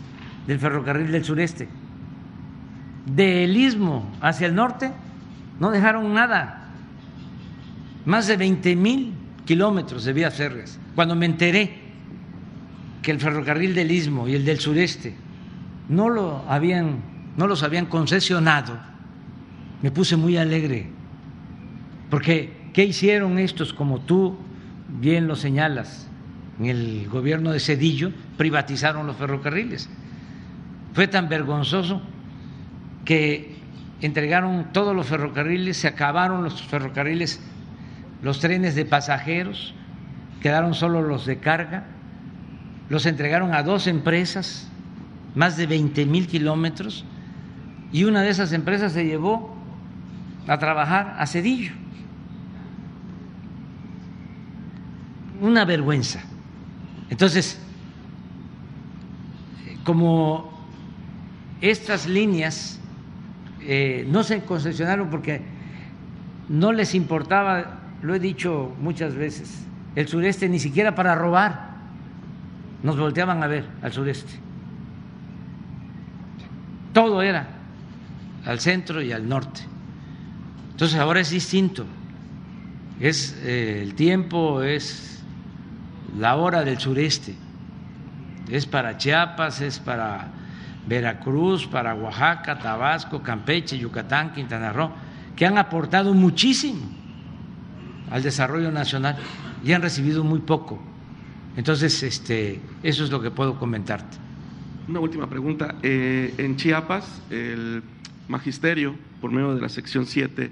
del 0.47 0.59
ferrocarril 0.59 1.11
del 1.11 1.25
sureste. 1.25 1.69
Del 3.07 3.57
istmo 3.57 4.11
hacia 4.21 4.47
el 4.47 4.55
norte 4.55 4.93
no 5.61 5.71
dejaron 5.71 6.13
nada 6.13 6.71
más 8.05 8.27
de 8.27 8.37
20 8.37 8.77
mil 8.77 9.15
kilómetros 9.45 10.05
de 10.05 10.13
vías 10.13 10.35
férreas. 10.35 10.79
Cuando 10.95 11.15
me 11.15 11.27
enteré 11.27 11.87
que 13.03 13.13
el 13.13 13.21
ferrocarril 13.21 13.75
del 13.75 13.91
Istmo 13.91 14.27
y 14.29 14.35
el 14.35 14.45
del 14.45 14.59
sureste 14.59 15.15
no, 15.89 16.11
lo 16.11 16.45
habían, 16.49 16.97
no 17.37 17.47
los 17.47 17.63
habían 17.63 17.87
concesionado, 17.87 18.77
me 19.81 19.91
puse 19.93 20.17
muy 20.17 20.37
alegre, 20.37 20.89
porque 22.11 22.71
¿qué 22.73 22.85
hicieron 22.85 23.39
estos, 23.39 23.73
como 23.73 24.01
tú 24.01 24.37
bien 24.89 25.29
lo 25.29 25.37
señalas, 25.37 26.06
en 26.59 26.67
el 26.67 27.09
gobierno 27.09 27.53
de 27.53 27.61
Cedillo? 27.61 28.13
Privatizaron 28.37 29.07
los 29.07 29.17
ferrocarriles. 29.17 29.89
Fue 30.95 31.09
tan 31.09 31.29
vergonzoso 31.29 32.01
que 33.05 33.57
entregaron 34.01 34.69
todos 34.73 34.95
los 34.95 35.07
ferrocarriles, 35.07 35.77
se 35.77 35.89
acabaron 35.89 36.43
los 36.43 36.63
ferrocarriles 36.63 37.41
los 38.23 38.41
trenes 38.41 38.75
de 38.75 38.85
pasajeros, 38.85 39.75
quedaron 40.41 40.75
solo 40.75 41.03
los 41.03 41.27
de 41.27 41.39
carga, 41.39 41.85
los 42.89 43.07
entregaron 43.07 43.55
a 43.55 43.63
dos 43.63 43.87
empresas, 43.87 44.69
más 45.35 45.57
de 45.57 45.67
20 45.67 46.07
mil 46.07 46.27
kilómetros, 46.27 47.05
y 47.93 48.05
una 48.05 48.23
de 48.23 48.31
esas 48.31 48.53
empresas 48.53 48.93
se 48.93 49.05
llevó 49.05 49.57
a 50.49 50.59
trabajar 50.59 51.17
a 51.19 51.27
Cedillo. 51.27 51.73
Una 55.41 55.65
vergüenza. 55.65 56.21
Entonces, 57.11 57.59
como 59.85 60.51
estas 61.61 62.07
líneas 62.07 62.79
eh, 63.61 64.07
no 64.09 64.23
se 64.23 64.43
concesionaron 64.43 65.11
porque 65.11 65.43
no 66.49 66.73
les 66.73 66.95
importaba 66.95 67.81
lo 68.03 68.15
he 68.15 68.21
dicho 68.21 68.75
muchas 68.81 69.15
veces, 69.15 69.65
el 69.95 70.07
sureste 70.09 70.49
ni 70.49 70.59
siquiera 70.59 70.95
para 70.95 71.15
robar 71.15 71.77
nos 72.83 72.99
volteaban 72.99 73.43
a 73.43 73.47
ver 73.47 73.65
al 73.83 73.93
sureste. 73.93 74.33
Todo 76.93 77.23
era 77.23 77.49
al 78.45 78.61
centro 78.61 79.03
y 79.03 79.13
al 79.13 79.29
norte. 79.29 79.63
Entonces 80.73 80.99
ahora 80.99 81.21
es 81.21 81.31
distinto. 81.31 81.85
Es 83.01 83.37
eh, 83.43 83.81
el 83.83 83.95
tiempo, 83.95 84.63
es 84.63 85.16
la 86.19 86.37
hora 86.37 86.65
del 86.65 86.79
sureste. 86.79 87.35
Es 88.49 88.67
para 88.67 88.97
Chiapas, 88.97 89.61
es 89.61 89.79
para 89.79 90.29
Veracruz, 90.87 91.67
para 91.67 91.95
Oaxaca, 91.95 92.59
Tabasco, 92.59 93.23
Campeche, 93.23 93.79
Yucatán, 93.79 94.33
Quintana 94.33 94.73
Roo, 94.73 94.91
que 95.35 95.47
han 95.47 95.59
aportado 95.59 96.15
muchísimo 96.15 96.81
al 98.11 98.23
desarrollo 98.23 98.71
nacional 98.71 99.17
y 99.65 99.73
han 99.73 99.83
recibido 99.83 100.23
muy 100.23 100.41
poco. 100.41 100.81
Entonces, 101.57 102.03
este, 102.03 102.61
eso 102.83 103.05
es 103.05 103.11
lo 103.11 103.21
que 103.21 103.31
puedo 103.31 103.59
comentarte. 103.59 104.17
Una 104.89 105.01
última 105.01 105.29
pregunta. 105.29 105.75
Eh, 105.83 106.35
en 106.39 106.57
Chiapas, 106.57 107.23
el 107.31 107.83
magisterio, 108.29 108.95
por 109.21 109.33
medio 109.33 109.55
de 109.55 109.61
la 109.61 109.69
sección 109.69 110.07
7, 110.07 110.51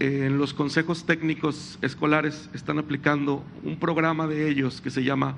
en 0.00 0.38
los 0.38 0.54
consejos 0.54 1.04
técnicos 1.04 1.78
escolares 1.82 2.50
están 2.52 2.78
aplicando 2.78 3.44
un 3.62 3.78
programa 3.78 4.26
de 4.26 4.48
ellos 4.48 4.80
que 4.80 4.90
se 4.90 5.04
llama 5.04 5.36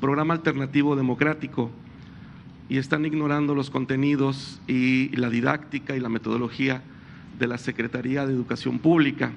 Programa 0.00 0.34
Alternativo 0.34 0.96
Democrático 0.96 1.70
y 2.68 2.78
están 2.78 3.04
ignorando 3.04 3.54
los 3.54 3.70
contenidos 3.70 4.60
y 4.66 5.14
la 5.16 5.30
didáctica 5.30 5.96
y 5.96 6.00
la 6.00 6.08
metodología 6.08 6.82
de 7.38 7.46
la 7.46 7.58
Secretaría 7.58 8.26
de 8.26 8.32
Educación 8.32 8.78
Pública. 8.78 9.32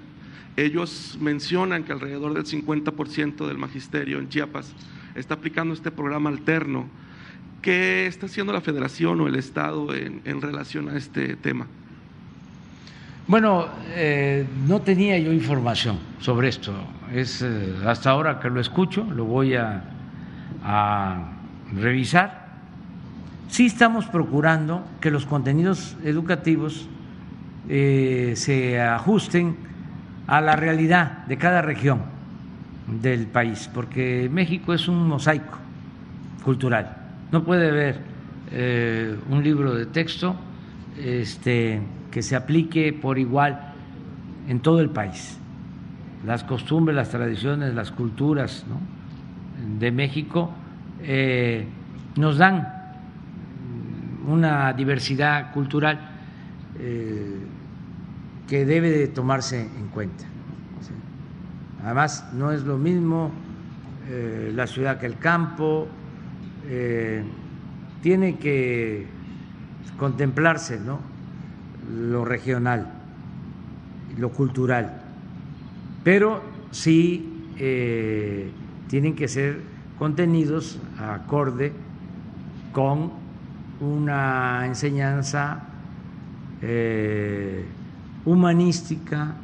Ellos 0.56 1.18
mencionan 1.22 1.84
que 1.84 1.92
alrededor 1.92 2.34
del 2.34 2.46
50% 2.46 3.48
del 3.48 3.58
magisterio 3.58 4.20
en 4.20 4.30
Chiapas 4.30 4.74
está 5.16 5.36
aplicando 5.36 5.74
este 5.74 5.92
programa 5.92 6.30
alterno. 6.30 6.88
¿Qué 7.62 8.08
está 8.08 8.28
haciendo 8.28 8.54
la 8.54 8.62
federación 8.62 9.20
o 9.22 9.28
el 9.28 9.36
Estado 9.36 9.94
en, 9.94 10.42
relación 10.42 10.90
a 10.90 10.98
este 10.98 11.36
tema? 11.36 11.68
Bueno, 13.28 13.68
eh, 13.94 14.48
no 14.68 14.80
tenía 14.80 15.18
yo 15.20 15.34
información 15.34 16.00
sobre 16.20 16.48
esto. 16.48 16.74
Es 17.14 17.42
eh, 17.42 17.76
hasta 17.86 18.12
ahora 18.12 18.40
que 18.40 18.50
lo 18.50 18.62
escucho, 18.62 19.04
lo 19.04 19.26
voy 19.26 19.56
a, 19.56 19.84
revisar. 21.74 22.48
Sí 23.50 23.66
estamos 23.66 24.06
procurando 24.06 24.86
que 25.02 25.12
los 25.12 25.26
contenidos 25.26 25.98
educativos 26.04 26.88
eh, 27.68 28.34
se 28.36 28.80
ajusten 28.80 29.58
a 30.28 30.40
la 30.40 30.56
realidad 30.56 31.26
de 31.26 31.38
cada 31.38 31.62
región 31.62 32.04
del 33.02 33.28
país, 33.28 33.70
porque 33.74 34.30
México 34.32 34.74
es 34.74 34.88
un 34.88 35.06
mosaico 35.06 35.58
cultural. 36.44 36.96
No 37.32 37.44
puede 37.44 37.70
haber 37.70 38.00
eh, 38.52 39.18
un 39.30 39.44
libro 39.44 39.74
de 39.74 39.86
texto 39.86 40.36
este, 40.98 41.82
que 42.12 42.22
se 42.22 42.36
aplique 42.36 42.94
por 42.94 43.18
igual 43.18 43.74
en 44.48 44.60
todo 44.60 44.80
el 44.80 44.90
país. 44.90 45.38
Las 46.26 46.44
costumbres, 46.44 46.96
las 46.96 47.10
tradiciones, 47.10 47.74
las 47.74 47.92
culturas 47.92 48.66
de 49.80 49.92
México 49.92 50.52
eh, 51.02 51.66
nos 52.16 52.38
dan 52.38 52.74
una 54.28 54.74
diversidad 54.74 55.54
cultural 55.54 56.00
eh, 56.80 57.38
que 58.48 58.66
debe 58.66 58.90
de 58.90 59.08
tomarse 59.08 59.62
en 59.62 59.88
cuenta. 59.88 60.26
Además, 61.84 62.30
no 62.34 62.52
es 62.52 62.64
lo 62.64 62.78
mismo 62.78 63.32
eh, 64.10 64.52
la 64.56 64.68
ciudad 64.68 65.00
que 65.00 65.06
el 65.06 65.18
campo, 65.18 65.88
tiene 68.02 68.36
que 68.36 69.08
contemplarse 69.98 70.78
¿no? 70.82 71.00
Lo 71.90 72.26
regional, 72.26 72.88
lo 74.18 74.30
cultural, 74.30 75.02
pero 76.04 76.42
sí 76.72 77.52
eh, 77.58 78.52
tienen 78.88 79.16
que 79.16 79.28
ser 79.28 79.62
contenidos 79.98 80.80
acorde 80.98 81.74
con 82.72 83.12
una 83.80 84.66
enseñanza 84.66 85.64
humanística, 88.26 89.36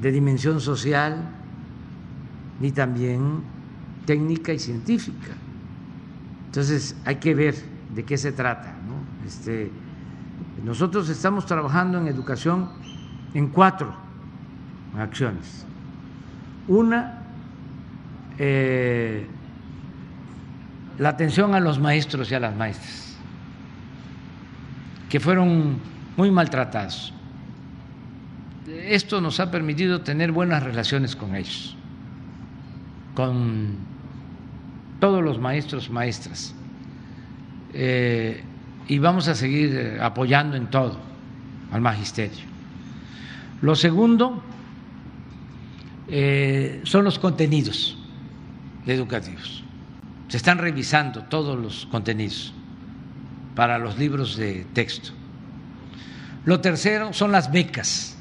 de 0.00 0.10
dimensión 0.12 0.60
social 0.60 1.28
ni 2.60 2.72
también 2.72 3.42
técnica 4.06 4.52
y 4.52 4.58
científica. 4.58 5.32
Entonces 6.46 6.96
hay 7.04 7.16
que 7.16 7.34
ver 7.34 7.54
de 7.94 8.04
qué 8.04 8.16
se 8.16 8.32
trata. 8.32 8.74
Este, 9.26 9.70
nosotros 10.64 11.08
estamos 11.08 11.46
trabajando 11.46 11.98
en 11.98 12.06
educación 12.06 12.70
en 13.34 13.48
cuatro 13.48 13.94
acciones. 14.98 15.64
Una, 16.68 17.22
eh, 18.38 19.26
la 20.98 21.10
atención 21.10 21.54
a 21.54 21.60
los 21.60 21.78
maestros 21.78 22.30
y 22.30 22.34
a 22.34 22.40
las 22.40 22.56
maestras, 22.56 23.16
que 25.08 25.20
fueron 25.20 25.78
muy 26.16 26.30
maltratados 26.30 27.14
esto 28.78 29.20
nos 29.20 29.40
ha 29.40 29.50
permitido 29.50 30.02
tener 30.02 30.32
buenas 30.32 30.62
relaciones 30.62 31.16
con 31.16 31.34
ellos, 31.34 31.76
con 33.14 33.76
todos 35.00 35.22
los 35.22 35.38
maestros, 35.38 35.90
maestras. 35.90 36.54
Eh, 37.72 38.42
y 38.88 38.98
vamos 38.98 39.28
a 39.28 39.34
seguir 39.34 39.74
eh, 39.74 39.98
apoyando 40.00 40.56
en 40.56 40.68
todo 40.68 40.98
al 41.72 41.80
magisterio. 41.80 42.44
Lo 43.62 43.74
segundo 43.74 44.42
eh, 46.08 46.80
son 46.84 47.04
los 47.04 47.18
contenidos 47.18 47.96
educativos. 48.86 49.62
Se 50.28 50.36
están 50.36 50.58
revisando 50.58 51.24
todos 51.24 51.58
los 51.58 51.86
contenidos 51.86 52.52
para 53.54 53.78
los 53.78 53.98
libros 53.98 54.36
de 54.36 54.66
texto. 54.72 55.10
Lo 56.44 56.60
tercero 56.60 57.12
son 57.12 57.32
las 57.32 57.52
becas 57.52 58.16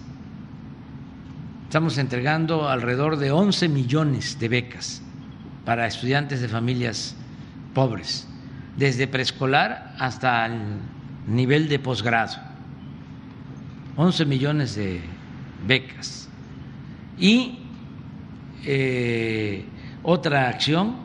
Estamos 1.70 2.00
entregando 2.00 2.68
alrededor 2.68 3.18
de 3.18 3.30
11 3.30 3.70
millones 3.70 4.40
de 4.40 4.50
becas 4.50 5.04
para 5.66 5.86
estudiantes 5.86 6.42
de 6.42 6.48
familias 6.48 7.16
pobres, 7.76 8.28
desde 8.78 9.08
preescolar 9.08 9.96
hasta 10.00 10.46
el 10.46 10.60
nivel 11.28 11.70
de 11.70 11.80
posgrado. 11.80 12.34
11 13.96 14.26
millones 14.26 14.76
de 14.76 15.02
becas. 15.68 16.30
Y 17.18 17.60
eh, 18.66 19.66
otra 20.04 20.50
acción 20.50 20.96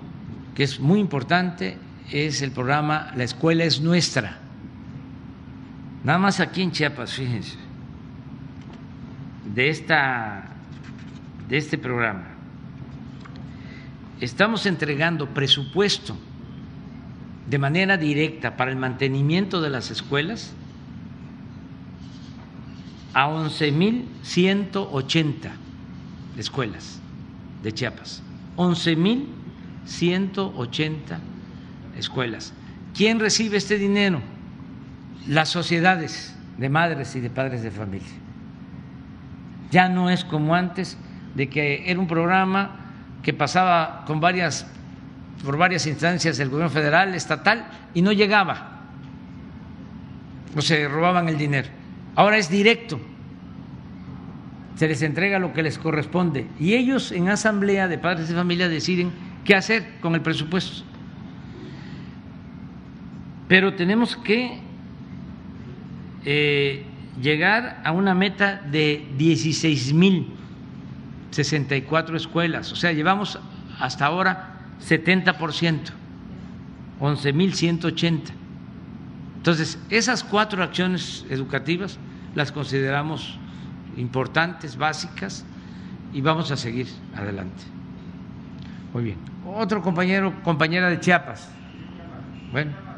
que 0.55 0.63
es 0.63 0.79
muy 0.79 1.01
importante 1.01 1.77
es 2.11 2.43
el 2.43 2.53
programa 2.53 3.13
La 3.17 3.25
escuela 3.25 3.65
es 3.65 3.81
nuestra. 3.81 4.39
Nada 6.05 6.19
más 6.19 6.39
aquí 6.39 6.63
en 6.63 6.71
Chiapas, 6.71 7.15
fíjense, 7.15 7.57
de 9.55 9.69
esta 9.69 10.51
de 11.49 11.57
este 11.59 11.77
programa, 11.77 12.25
estamos 14.21 14.67
entregando 14.67 15.29
presupuesto 15.29 16.17
de 17.49 17.59
manera 17.59 17.97
directa 17.97 18.57
para 18.57 18.71
el 18.71 18.77
mantenimiento 18.77 19.61
de 19.61 19.71
las 19.71 19.91
escuelas 19.91 20.53
a 23.13 23.27
11.180 23.29 25.51
escuelas 26.37 27.01
de 27.63 27.73
Chiapas. 27.73 28.23
11.180 28.57 31.19
escuelas. 31.97 32.53
¿Quién 32.95 33.21
recibe 33.21 33.57
este 33.57 33.79
dinero? 33.79 34.21
Las 35.27 35.49
sociedades 35.49 36.37
de 36.59 36.69
madres 36.69 37.17
y 37.17 37.21
de 37.21 37.31
padres 37.31 37.63
de 37.63 37.71
familia. 37.71 38.07
Ya 39.71 39.89
no 39.89 40.11
es 40.11 40.25
como 40.25 40.55
antes 40.55 40.99
de 41.35 41.49
que 41.49 41.91
era 41.91 41.99
un 41.99 42.07
programa 42.07 42.77
que 43.23 43.33
pasaba 43.33 44.05
con 44.07 44.21
varias, 44.21 44.67
por 45.45 45.59
varias 45.59 45.87
instancias 45.87 46.39
del 46.39 46.49
gobierno 46.49 46.71
federal, 46.71 47.15
estatal, 47.15 47.67
y 47.93 48.03
no 48.03 48.13
llegaba, 48.13 48.81
o 50.57 50.63
se 50.63 50.89
robaban 50.89 51.29
el 51.29 51.37
dinero. 51.37 51.69
Ahora 52.17 52.39
es 52.39 52.49
directo, 52.49 52.99
se 54.77 54.89
les 54.89 55.03
entrega 55.03 55.39
lo 55.39 55.53
que 55.53 55.63
les 55.63 55.79
corresponde, 55.79 56.47
y 56.59 56.75
ellos 56.75 57.13
en 57.13 57.29
asamblea 57.29 57.87
de 57.89 57.99
padres 57.99 58.29
de 58.29 58.35
familia 58.35 58.69
deciden 58.69 59.13
qué 59.45 59.55
hacer 59.55 60.01
con 60.01 60.15
el 60.15 60.23
presupuesto. 60.23 60.83
Pero 63.47 63.75
tenemos 63.75 64.17
que 64.17 64.61
eh, 66.25 66.87
llegar 67.21 67.83
a 67.85 67.93
una 67.93 68.15
meta 68.15 68.63
de 68.71 69.07
16 69.19 69.93
mil 69.93 70.33
64 71.33 72.17
escuelas, 72.17 72.73
o 72.73 72.77
sea, 72.77 72.93
llevamos 72.93 73.39
hasta 73.81 74.07
ahora 74.07 74.54
70%, 74.81 75.79
11.180. 77.01 78.21
Entonces, 79.37 79.79
esas 79.91 80.25
cuatro 80.25 80.63
acciones 80.63 81.27
educativas 81.29 81.99
las 82.35 82.51
consideramos 82.51 83.39
importantes, 83.97 84.77
básicas, 84.77 85.45
y 86.13 86.21
vamos 86.21 86.51
a 86.51 86.57
seguir 86.57 86.87
adelante. 87.17 87.65
Muy 88.93 89.05
bien. 89.05 89.19
Otro 89.45 89.83
compañero, 89.83 90.33
compañera 90.43 90.89
de 90.89 91.01
Chiapas. 91.01 91.49
Bueno. 92.53 92.94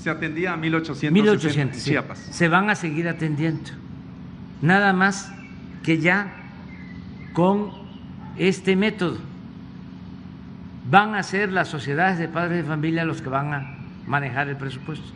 Se 0.00 0.10
atendía 0.10 0.54
a 0.54 0.56
1.800, 0.56 1.10
1800 1.10 1.78
sí. 1.78 1.90
Chiapas. 1.90 2.18
Se 2.18 2.48
van 2.48 2.70
a 2.70 2.76
seguir 2.76 3.08
atendiendo. 3.08 3.70
Nada 4.62 4.92
más 4.92 5.32
que 5.82 5.98
ya 5.98 6.32
con 7.32 7.72
este 8.38 8.76
método 8.76 9.18
van 10.88 11.14
a 11.14 11.22
ser 11.22 11.52
las 11.52 11.68
sociedades 11.68 12.18
de 12.18 12.28
padres 12.28 12.62
de 12.62 12.64
familia 12.64 13.04
los 13.04 13.20
que 13.20 13.28
van 13.28 13.52
a 13.52 13.76
manejar 14.06 14.48
el 14.48 14.56
presupuesto. 14.56 15.06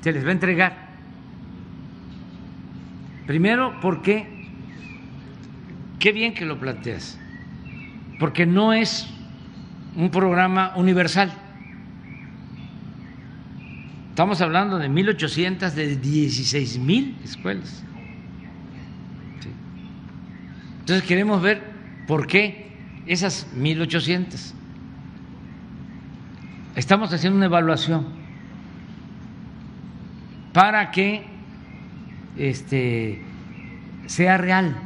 Se 0.00 0.12
les 0.12 0.24
va 0.24 0.28
a 0.28 0.32
entregar. 0.32 0.84
Primero, 3.26 3.74
porque, 3.80 4.28
qué 5.98 6.12
bien 6.12 6.34
que 6.34 6.44
lo 6.44 6.58
planteas, 6.58 7.18
porque 8.18 8.46
no 8.46 8.72
es 8.72 9.08
un 9.96 10.10
programa 10.10 10.72
universal. 10.76 11.32
Estamos 14.10 14.40
hablando 14.40 14.78
de 14.78 14.88
1.800 14.88 15.72
de 15.72 16.00
16.000 16.00 17.14
escuelas. 17.24 17.82
Sí. 19.40 19.48
Entonces 20.80 21.04
queremos 21.04 21.42
ver 21.42 21.62
por 22.06 22.26
qué 22.26 22.72
esas 23.06 23.46
1.800. 23.56 24.52
Estamos 26.76 27.12
haciendo 27.12 27.36
una 27.36 27.46
evaluación 27.46 28.06
para 30.52 30.90
que 30.90 31.24
este, 32.36 33.20
sea 34.06 34.38
real, 34.38 34.76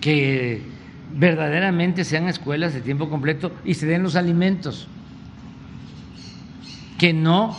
que 0.00 0.62
verdaderamente 1.12 2.04
sean 2.04 2.28
escuelas 2.28 2.72
de 2.72 2.80
tiempo 2.80 3.08
completo 3.08 3.52
y 3.64 3.74
se 3.74 3.86
den 3.86 4.02
los 4.02 4.16
alimentos, 4.16 4.88
que 6.98 7.12
no 7.12 7.56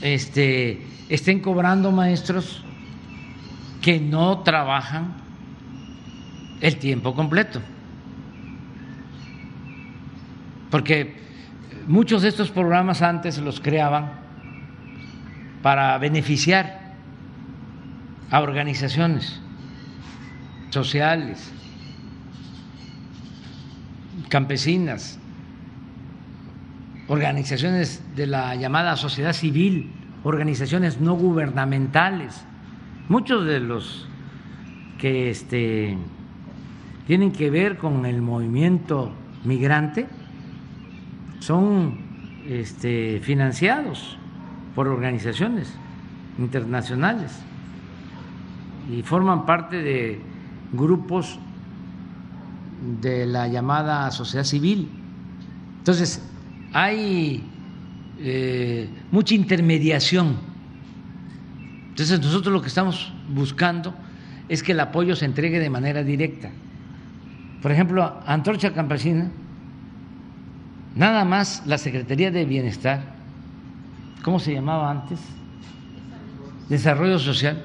este, 0.00 0.86
estén 1.08 1.40
cobrando 1.40 1.92
maestros 1.92 2.64
que 3.80 4.00
no 4.00 4.40
trabajan 4.40 5.14
el 6.60 6.76
tiempo 6.76 7.14
completo. 7.14 7.60
Porque 10.70 11.16
muchos 11.86 12.22
de 12.22 12.28
estos 12.28 12.50
programas 12.50 13.02
antes 13.02 13.38
los 13.38 13.60
creaban 13.60 14.12
para 15.62 15.98
beneficiar 15.98 16.80
a 18.30 18.40
organizaciones 18.40 19.41
sociales, 20.72 21.52
campesinas, 24.28 25.18
organizaciones 27.08 28.02
de 28.16 28.26
la 28.26 28.54
llamada 28.54 28.96
sociedad 28.96 29.34
civil, 29.34 29.92
organizaciones 30.24 30.98
no 31.00 31.14
gubernamentales. 31.14 32.42
Muchos 33.08 33.44
de 33.44 33.60
los 33.60 34.08
que 34.98 35.28
este, 35.28 35.98
tienen 37.06 37.32
que 37.32 37.50
ver 37.50 37.76
con 37.76 38.06
el 38.06 38.22
movimiento 38.22 39.12
migrante 39.44 40.06
son 41.40 41.98
este, 42.48 43.20
financiados 43.22 44.16
por 44.74 44.88
organizaciones 44.88 45.74
internacionales 46.38 47.38
y 48.90 49.02
forman 49.02 49.44
parte 49.44 49.76
de 49.82 50.31
grupos 50.72 51.38
de 53.00 53.26
la 53.26 53.48
llamada 53.48 54.10
sociedad 54.10 54.44
civil. 54.44 54.88
Entonces, 55.78 56.22
hay 56.72 57.42
eh, 58.18 58.88
mucha 59.10 59.34
intermediación. 59.34 60.36
Entonces, 61.90 62.20
nosotros 62.20 62.52
lo 62.52 62.62
que 62.62 62.68
estamos 62.68 63.12
buscando 63.28 63.94
es 64.48 64.62
que 64.62 64.72
el 64.72 64.80
apoyo 64.80 65.14
se 65.14 65.24
entregue 65.24 65.60
de 65.60 65.70
manera 65.70 66.02
directa. 66.02 66.50
Por 67.60 67.70
ejemplo, 67.70 68.20
Antorcha 68.26 68.72
Campesina, 68.72 69.30
nada 70.96 71.24
más 71.24 71.62
la 71.66 71.78
Secretaría 71.78 72.30
de 72.30 72.44
Bienestar 72.44 73.12
¿cómo 74.22 74.38
se 74.38 74.54
llamaba 74.54 74.90
antes? 74.90 75.18
Desarrollo 76.68 77.18
Social, 77.18 77.64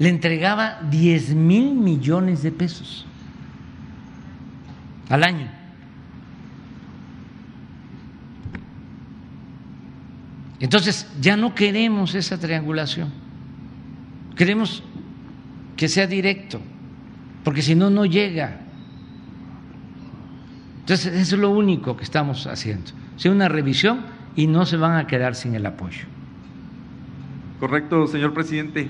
le 0.00 0.08
entregaba 0.08 0.80
10 0.90 1.34
mil 1.34 1.74
millones 1.74 2.42
de 2.42 2.50
pesos 2.50 3.04
al 5.10 5.22
año. 5.22 5.46
Entonces, 10.58 11.06
ya 11.20 11.36
no 11.36 11.54
queremos 11.54 12.14
esa 12.14 12.40
triangulación, 12.40 13.10
queremos 14.36 14.82
que 15.76 15.86
sea 15.86 16.06
directo, 16.06 16.62
porque 17.44 17.60
si 17.60 17.74
no, 17.74 17.90
no 17.90 18.06
llega. 18.06 18.60
Entonces, 20.80 21.12
eso 21.12 21.34
es 21.36 21.40
lo 21.42 21.50
único 21.50 21.98
que 21.98 22.04
estamos 22.04 22.46
haciendo, 22.46 22.90
sea 23.16 23.32
una 23.32 23.48
revisión 23.48 24.00
y 24.34 24.46
no 24.46 24.64
se 24.64 24.78
van 24.78 24.96
a 24.96 25.06
quedar 25.06 25.34
sin 25.34 25.54
el 25.54 25.66
apoyo. 25.66 26.06
Correcto, 27.58 28.06
señor 28.06 28.32
presidente. 28.32 28.88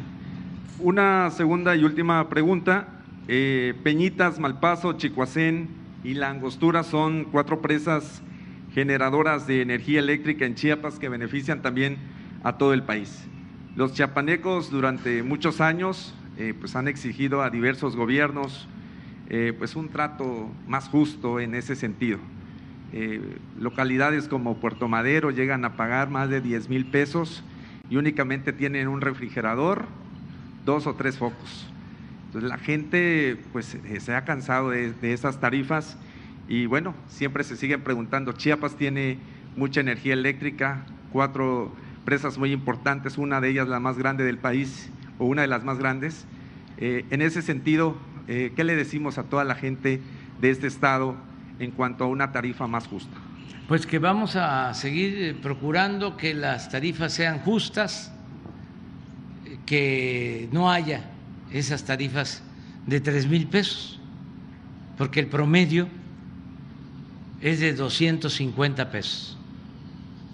Una 0.83 1.29
segunda 1.31 1.77
y 1.77 1.85
última 1.85 2.27
pregunta. 2.31 2.89
Eh, 3.29 3.75
Peñitas, 3.83 4.39
Malpaso, 4.39 4.95
Chicoacén 4.95 5.69
y 6.03 6.15
La 6.15 6.31
Angostura 6.31 6.85
son 6.85 7.25
cuatro 7.25 7.61
presas 7.61 8.23
generadoras 8.73 9.47
de 9.47 9.61
energía 9.61 10.01
eléctrica 10.01 10.47
en 10.47 10.55
Chiapas 10.55 10.99
que 10.99 11.11
benefician 11.11 11.61
también 11.61 11.99
a 12.45 12.57
todo 12.57 12.73
el 12.73 12.83
país. 12.83 13.29
Los 13.77 13.93
chiapanecos 13.93 14.71
durante 14.71 15.23
muchos 15.23 15.61
años 15.61 16.15
eh, 16.39 16.55
pues 16.59 16.75
han 16.75 16.89
exigido 16.89 17.43
a 17.43 17.51
diversos 17.51 17.95
gobiernos 17.95 18.67
eh, 19.29 19.53
pues 19.59 19.77
un 19.77 19.91
trato 19.91 20.49
más 20.67 20.89
justo 20.89 21.41
en 21.41 21.55
ese 21.55 21.77
sentido. 21.77 22.19
Localidades 23.59 24.29
como 24.29 24.57
Puerto 24.57 24.89
Madero 24.89 25.31
llegan 25.31 25.65
a 25.67 25.77
pagar 25.77 26.09
más 26.09 26.31
de 26.31 26.41
10 26.41 26.71
mil 26.71 26.87
pesos 26.87 27.45
y 27.91 27.97
únicamente 27.97 28.53
tienen 28.53 28.89
un 28.89 29.01
refrigerador, 29.01 29.85
dos 30.65 30.87
o 30.87 30.95
tres 30.95 31.19
focos. 31.19 31.67
Entonces 32.27 32.49
la 32.49 32.59
gente 32.59 33.37
pues 33.53 33.75
eh, 33.75 34.01
se 34.01 34.15
ha 34.15 34.25
cansado 34.25 34.71
de, 34.71 34.93
de 34.93 35.13
esas 35.13 35.41
tarifas 35.41 35.97
y 36.49 36.67
bueno, 36.67 36.95
siempre 37.09 37.45
se 37.45 37.57
siguen 37.57 37.83
preguntando, 37.83 38.33
Chiapas 38.33 38.77
tiene 38.77 39.19
mucha 39.57 39.81
energía 39.81 40.15
eléctrica, 40.15 40.85
cuatro 41.13 41.73
presas 42.05 42.39
muy 42.39 42.53
importantes, 42.53 43.19
una 43.19 43.41
de 43.41 43.51
ellas 43.51 43.69
la 43.69 43.81
más 43.81 43.99
grande 43.99 44.25
del 44.25 44.39
país 44.39 44.91
o 45.19 45.27
una 45.27 45.43
de 45.43 45.49
las 45.49 45.65
más 45.65 45.79
grandes. 45.79 46.27
Eh, 46.79 47.05
en 47.11 47.23
ese 47.23 47.43
sentido, 47.43 47.97
eh, 48.27 48.53
¿qué 48.57 48.65
le 48.65 48.75
decimos 48.75 49.19
a 49.19 49.25
toda 49.25 49.45
la 49.45 49.55
gente 49.55 50.01
de 50.41 50.51
este 50.51 50.67
estado 50.67 51.17
en 51.59 51.71
cuanto 51.71 52.05
a 52.05 52.07
una 52.07 52.33
tarifa 52.33 52.67
más 52.67 52.87
justa? 52.87 53.17
Pues 53.69 53.87
que 53.87 53.99
vamos 53.99 54.35
a 54.35 54.75
seguir 54.75 55.41
procurando 55.41 56.17
que 56.17 56.35
las 56.35 56.71
tarifas 56.71 57.13
sean 57.13 57.39
justas, 57.41 58.13
que 59.71 60.49
no 60.51 60.69
haya 60.69 61.05
esas 61.53 61.85
tarifas 61.85 62.43
de 62.89 63.01
tres 63.01 63.29
mil 63.29 63.47
pesos, 63.47 64.01
porque 64.99 65.21
el 65.21 65.29
promedio 65.29 65.87
es 67.41 67.61
de 67.61 67.73
250 67.73 68.91
pesos 68.91 69.39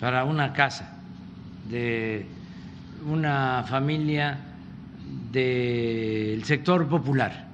para 0.00 0.24
una 0.24 0.54
casa 0.54 0.90
de 1.68 2.24
una 3.06 3.66
familia 3.68 4.38
del 5.30 6.42
sector 6.44 6.88
popular, 6.88 7.46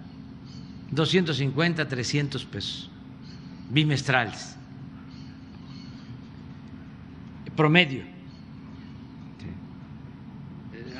250, 0.93 1.89
300 1.89 2.45
pesos 2.45 2.91
bimestrales, 3.71 4.55
promedio. 7.57 8.12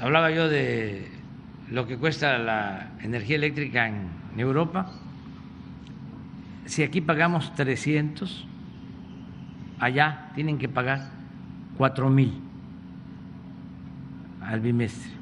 Hablaba 0.03 0.33
yo 0.33 0.49
de 0.49 1.09
lo 1.71 1.87
que 1.87 1.97
cuesta 1.97 2.37
la 2.37 2.91
energía 3.03 3.37
eléctrica 3.37 3.87
en 3.87 4.11
Europa. 4.37 4.91
Si 6.67 6.83
aquí 6.83 7.01
pagamos 7.01 7.55
300, 7.55 8.45
allá 9.79 10.33
tienen 10.35 10.59
que 10.59 10.69
pagar 10.69 11.09
4 11.79 12.11
mil 12.11 12.33
al 14.41 14.59
bimestre. 14.59 15.13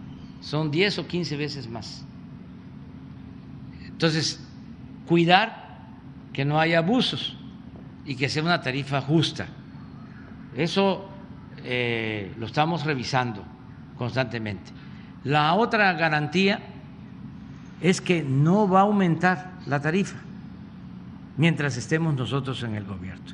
Son 0.40 0.70
10 0.70 1.00
o 1.00 1.06
15 1.06 1.36
veces 1.36 1.68
más. 1.68 2.06
Entonces, 3.86 4.48
cuidar 5.06 5.78
que 6.32 6.46
no 6.46 6.58
haya 6.58 6.78
abusos 6.78 7.36
y 8.06 8.16
que 8.16 8.30
sea 8.30 8.42
una 8.42 8.62
tarifa 8.62 9.02
justa. 9.02 9.46
Eso 10.56 11.06
eh, 11.64 12.32
lo 12.38 12.46
estamos 12.46 12.86
revisando 12.86 13.59
constantemente. 14.00 14.72
La 15.24 15.52
otra 15.52 15.92
garantía 15.92 16.58
es 17.82 18.00
que 18.00 18.22
no 18.22 18.66
va 18.66 18.80
a 18.80 18.82
aumentar 18.84 19.50
la 19.66 19.78
tarifa 19.82 20.16
mientras 21.36 21.76
estemos 21.76 22.14
nosotros 22.14 22.62
en 22.62 22.76
el 22.76 22.84
gobierno. 22.84 23.26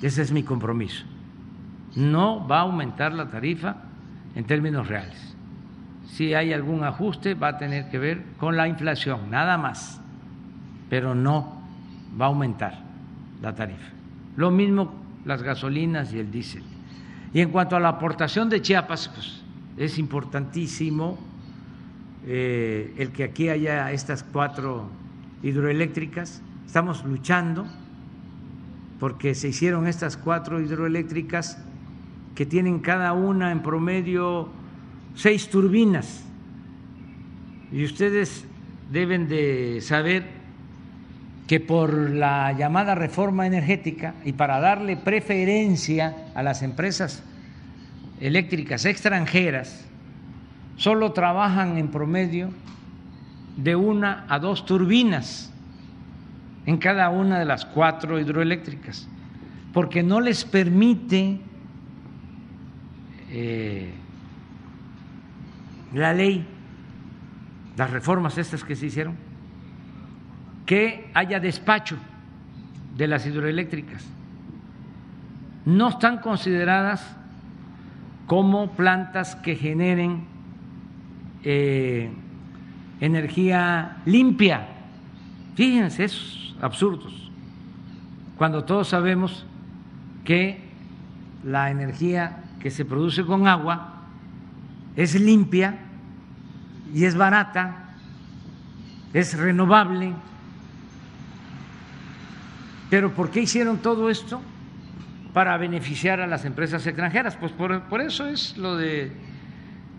Ese 0.00 0.22
es 0.22 0.32
mi 0.32 0.42
compromiso. 0.42 1.04
No 1.96 2.48
va 2.48 2.60
a 2.60 2.62
aumentar 2.62 3.12
la 3.12 3.28
tarifa 3.28 3.76
en 4.34 4.46
términos 4.46 4.88
reales. 4.88 5.36
Si 6.06 6.32
hay 6.32 6.54
algún 6.54 6.82
ajuste 6.82 7.34
va 7.34 7.48
a 7.48 7.58
tener 7.58 7.90
que 7.90 7.98
ver 7.98 8.22
con 8.38 8.56
la 8.56 8.68
inflación, 8.68 9.30
nada 9.30 9.58
más, 9.58 10.00
pero 10.88 11.14
no 11.14 11.60
va 12.18 12.24
a 12.24 12.28
aumentar 12.28 12.78
la 13.42 13.54
tarifa. 13.54 13.88
Lo 14.34 14.50
mismo 14.50 14.94
las 15.26 15.42
gasolinas 15.42 16.14
y 16.14 16.20
el 16.20 16.30
diésel. 16.30 16.62
Y 17.34 17.42
en 17.42 17.50
cuanto 17.50 17.76
a 17.76 17.80
la 17.80 17.88
aportación 17.90 18.48
de 18.48 18.62
Chiapas, 18.62 19.10
pues 19.14 19.37
es 19.78 19.98
importantísimo 19.98 21.18
eh, 22.26 22.94
el 22.98 23.12
que 23.12 23.24
aquí 23.24 23.48
haya 23.48 23.92
estas 23.92 24.22
cuatro 24.22 24.88
hidroeléctricas. 25.42 26.42
Estamos 26.66 27.04
luchando 27.04 27.66
porque 28.98 29.34
se 29.34 29.48
hicieron 29.48 29.86
estas 29.86 30.16
cuatro 30.16 30.60
hidroeléctricas 30.60 31.58
que 32.34 32.44
tienen 32.44 32.80
cada 32.80 33.12
una 33.12 33.52
en 33.52 33.62
promedio 33.62 34.48
seis 35.14 35.48
turbinas. 35.48 36.24
Y 37.70 37.84
ustedes 37.84 38.44
deben 38.90 39.28
de 39.28 39.80
saber 39.80 40.26
que 41.46 41.60
por 41.60 42.10
la 42.10 42.52
llamada 42.52 42.94
reforma 42.94 43.46
energética 43.46 44.14
y 44.24 44.32
para 44.32 44.60
darle 44.60 44.96
preferencia 44.96 46.30
a 46.34 46.42
las 46.42 46.62
empresas 46.62 47.22
eléctricas 48.20 48.84
extranjeras, 48.84 49.86
solo 50.76 51.12
trabajan 51.12 51.78
en 51.78 51.88
promedio 51.88 52.50
de 53.56 53.74
una 53.76 54.24
a 54.28 54.38
dos 54.38 54.64
turbinas 54.64 55.52
en 56.66 56.76
cada 56.76 57.08
una 57.08 57.38
de 57.38 57.44
las 57.44 57.64
cuatro 57.64 58.20
hidroeléctricas, 58.20 59.08
porque 59.72 60.02
no 60.02 60.20
les 60.20 60.44
permite 60.44 61.40
eh, 63.30 63.90
la 65.94 66.12
ley, 66.12 66.46
las 67.76 67.90
reformas 67.90 68.36
estas 68.36 68.64
que 68.64 68.76
se 68.76 68.86
hicieron, 68.86 69.16
que 70.66 71.10
haya 71.14 71.40
despacho 71.40 71.96
de 72.96 73.08
las 73.08 73.26
hidroeléctricas. 73.26 74.04
No 75.64 75.88
están 75.88 76.18
consideradas 76.18 77.16
como 78.28 78.70
plantas 78.70 79.34
que 79.34 79.56
generen 79.56 80.24
eh, 81.42 82.08
energía 83.00 83.96
limpia. 84.04 84.68
Fíjense, 85.56 86.04
esos 86.04 86.54
absurdos. 86.60 87.32
Cuando 88.36 88.62
todos 88.62 88.86
sabemos 88.86 89.44
que 90.24 90.62
la 91.42 91.72
energía 91.72 92.44
que 92.60 92.70
se 92.70 92.84
produce 92.84 93.24
con 93.24 93.48
agua 93.48 93.94
es 94.94 95.20
limpia 95.20 95.80
y 96.94 97.04
es 97.04 97.16
barata, 97.16 97.96
es 99.12 99.36
renovable 99.36 100.12
pero 102.90 103.12
¿por 103.12 103.30
qué 103.30 103.40
hicieron 103.40 103.78
todo 103.78 104.08
esto? 104.08 104.40
Para 105.38 105.56
beneficiar 105.56 106.20
a 106.20 106.26
las 106.26 106.44
empresas 106.44 106.84
extranjeras. 106.84 107.36
Pues 107.36 107.52
por, 107.52 108.00
eso 108.00 108.26
es 108.26 108.56
lo 108.56 108.76
de 108.76 109.12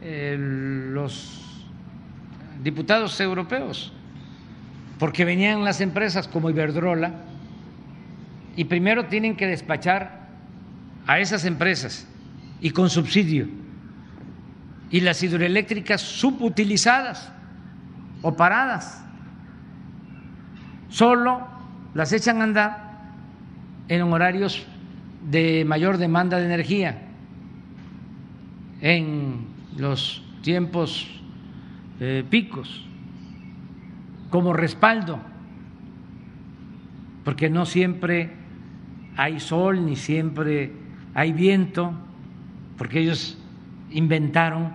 eh, 0.02 0.36
los 0.38 1.66
diputados 2.62 3.18
europeos, 3.22 3.94
porque 5.00 5.24
venían 5.24 5.64
las 5.64 5.80
empresas 5.80 6.28
como 6.28 6.50
Iberdrola 6.50 7.14
y 8.58 8.66
primero 8.66 9.06
tienen 9.06 9.38
que 9.38 9.48
despachar 9.48 10.28
a 11.08 11.22
esas 11.22 11.46
empresas 11.46 12.06
y 12.60 12.72
con 12.72 12.90
subsidio 12.90 13.48
y 14.92 15.00
las 15.00 15.24
hidroeléctricas 15.24 16.02
subutilizadas 16.02 17.32
o 18.24 18.36
paradas. 18.36 19.06
Solo 20.90 21.48
las 21.94 22.12
echan 22.12 22.42
a 22.42 22.44
andar 22.44 23.00
en 23.88 24.02
horarios 24.02 24.68
de 25.28 25.66
mayor 25.66 25.98
demanda 25.98 26.38
de 26.38 26.46
energía, 26.46 27.02
en 28.82 29.46
los 29.78 30.24
tiempos 30.42 31.08
eh, 32.00 32.24
picos, 32.30 32.86
como 34.30 34.54
respaldo, 34.54 35.20
porque 37.24 37.50
no 37.50 37.66
siempre 37.66 38.32
hay 39.18 39.40
sol 39.40 39.86
ni 39.86 39.96
siempre 39.96 40.72
hay 41.14 41.34
viento, 41.34 41.94
porque 42.78 43.00
ellos 43.00 43.38
inventaron 43.92 44.74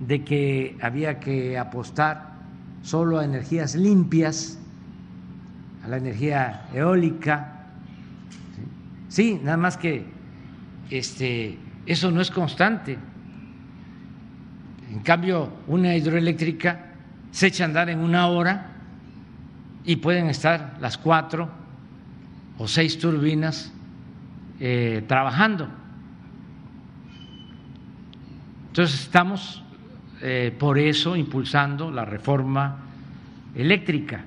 de 0.00 0.22
que 0.24 0.76
había 0.82 1.20
que 1.20 1.56
apostar 1.58 2.32
solo 2.82 3.18
a 3.18 3.24
energías 3.24 3.74
limpias 3.74 4.58
a 5.84 5.88
la 5.88 5.96
energía 5.96 6.66
eólica. 6.74 7.61
Sí, 9.12 9.38
nada 9.44 9.58
más 9.58 9.76
que 9.76 10.06
este, 10.88 11.58
eso 11.84 12.10
no 12.10 12.22
es 12.22 12.30
constante. 12.30 12.96
En 14.90 15.00
cambio, 15.00 15.52
una 15.66 15.94
hidroeléctrica 15.94 16.92
se 17.30 17.48
echa 17.48 17.64
a 17.64 17.66
andar 17.66 17.90
en 17.90 17.98
una 17.98 18.28
hora 18.28 18.70
y 19.84 19.96
pueden 19.96 20.30
estar 20.30 20.78
las 20.80 20.96
cuatro 20.96 21.50
o 22.56 22.66
seis 22.66 22.98
turbinas 22.98 23.70
eh, 24.58 25.04
trabajando. 25.06 25.68
Entonces 28.68 28.98
estamos 28.98 29.62
eh, 30.22 30.56
por 30.58 30.78
eso 30.78 31.16
impulsando 31.16 31.90
la 31.90 32.06
reforma 32.06 32.78
eléctrica 33.54 34.24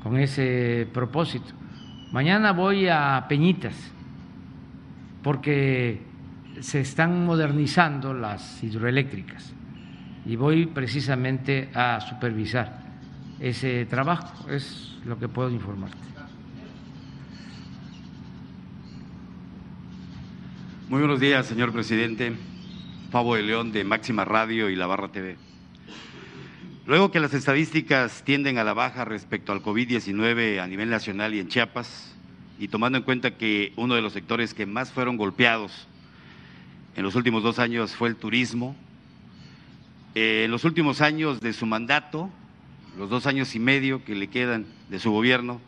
con 0.00 0.16
ese 0.16 0.86
propósito. 0.94 1.52
Mañana 2.12 2.52
voy 2.52 2.86
a 2.86 3.26
Peñitas 3.28 3.92
porque 5.22 6.00
se 6.60 6.80
están 6.80 7.24
modernizando 7.24 8.14
las 8.14 8.62
hidroeléctricas 8.62 9.52
y 10.24 10.36
voy 10.36 10.66
precisamente 10.66 11.70
a 11.74 12.00
supervisar 12.00 12.82
ese 13.40 13.86
trabajo, 13.86 14.48
es 14.48 14.98
lo 15.04 15.18
que 15.18 15.28
puedo 15.28 15.50
informarte. 15.50 15.98
Muy 20.88 21.00
buenos 21.00 21.20
días, 21.20 21.46
señor 21.46 21.72
presidente. 21.72 22.36
Pavo 23.10 23.34
de 23.34 23.42
León 23.42 23.72
de 23.72 23.84
Máxima 23.84 24.24
Radio 24.24 24.70
y 24.70 24.76
La 24.76 24.86
Barra 24.86 25.08
TV. 25.08 25.36
Luego 26.86 27.10
que 27.10 27.20
las 27.20 27.34
estadísticas 27.34 28.22
tienden 28.24 28.58
a 28.58 28.64
la 28.64 28.74
baja 28.74 29.04
respecto 29.04 29.52
al 29.52 29.62
COVID-19 29.62 30.60
a 30.60 30.66
nivel 30.66 30.90
nacional 30.90 31.34
y 31.34 31.40
en 31.40 31.48
Chiapas, 31.48 32.11
y 32.62 32.68
tomando 32.68 32.96
en 32.96 33.02
cuenta 33.02 33.36
que 33.36 33.72
uno 33.74 33.96
de 33.96 34.02
los 34.02 34.12
sectores 34.12 34.54
que 34.54 34.66
más 34.66 34.92
fueron 34.92 35.16
golpeados 35.16 35.88
en 36.94 37.02
los 37.02 37.16
últimos 37.16 37.42
dos 37.42 37.58
años 37.58 37.96
fue 37.96 38.08
el 38.08 38.14
turismo, 38.14 38.76
eh, 40.14 40.42
en 40.44 40.50
los 40.52 40.62
últimos 40.62 41.00
años 41.00 41.40
de 41.40 41.54
su 41.54 41.66
mandato, 41.66 42.30
los 42.96 43.10
dos 43.10 43.26
años 43.26 43.56
y 43.56 43.58
medio 43.58 44.04
que 44.04 44.14
le 44.14 44.28
quedan 44.28 44.64
de 44.90 45.00
su 45.00 45.10
gobierno, 45.10 45.60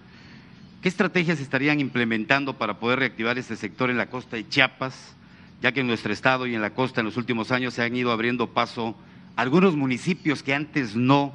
¿qué 0.83 0.89
estrategias 0.89 1.41
estarían 1.41 1.81
implementando 1.81 2.59
para 2.59 2.79
poder 2.79 3.01
reactivar 3.01 3.39
este 3.39 3.57
sector 3.57 3.91
en 3.91 3.97
la 3.97 4.09
costa 4.09 4.37
de 4.37 4.49
Chiapas, 4.49 5.17
ya 5.63 5.73
que 5.73 5.81
en 5.81 5.89
nuestro 5.89 6.13
estado 6.13 6.47
y 6.47 6.55
en 6.55 6.63
la 6.63 6.75
costa 6.75 7.01
en 7.01 7.07
los 7.07 7.17
últimos 7.17 7.51
años 7.51 7.75
se 7.75 7.83
han 7.83 7.97
ido 7.97 8.13
abriendo 8.13 8.51
paso 8.51 8.95
algunos 9.35 9.75
municipios 9.75 10.45
que 10.45 10.55
antes 10.55 10.95
no 10.95 11.35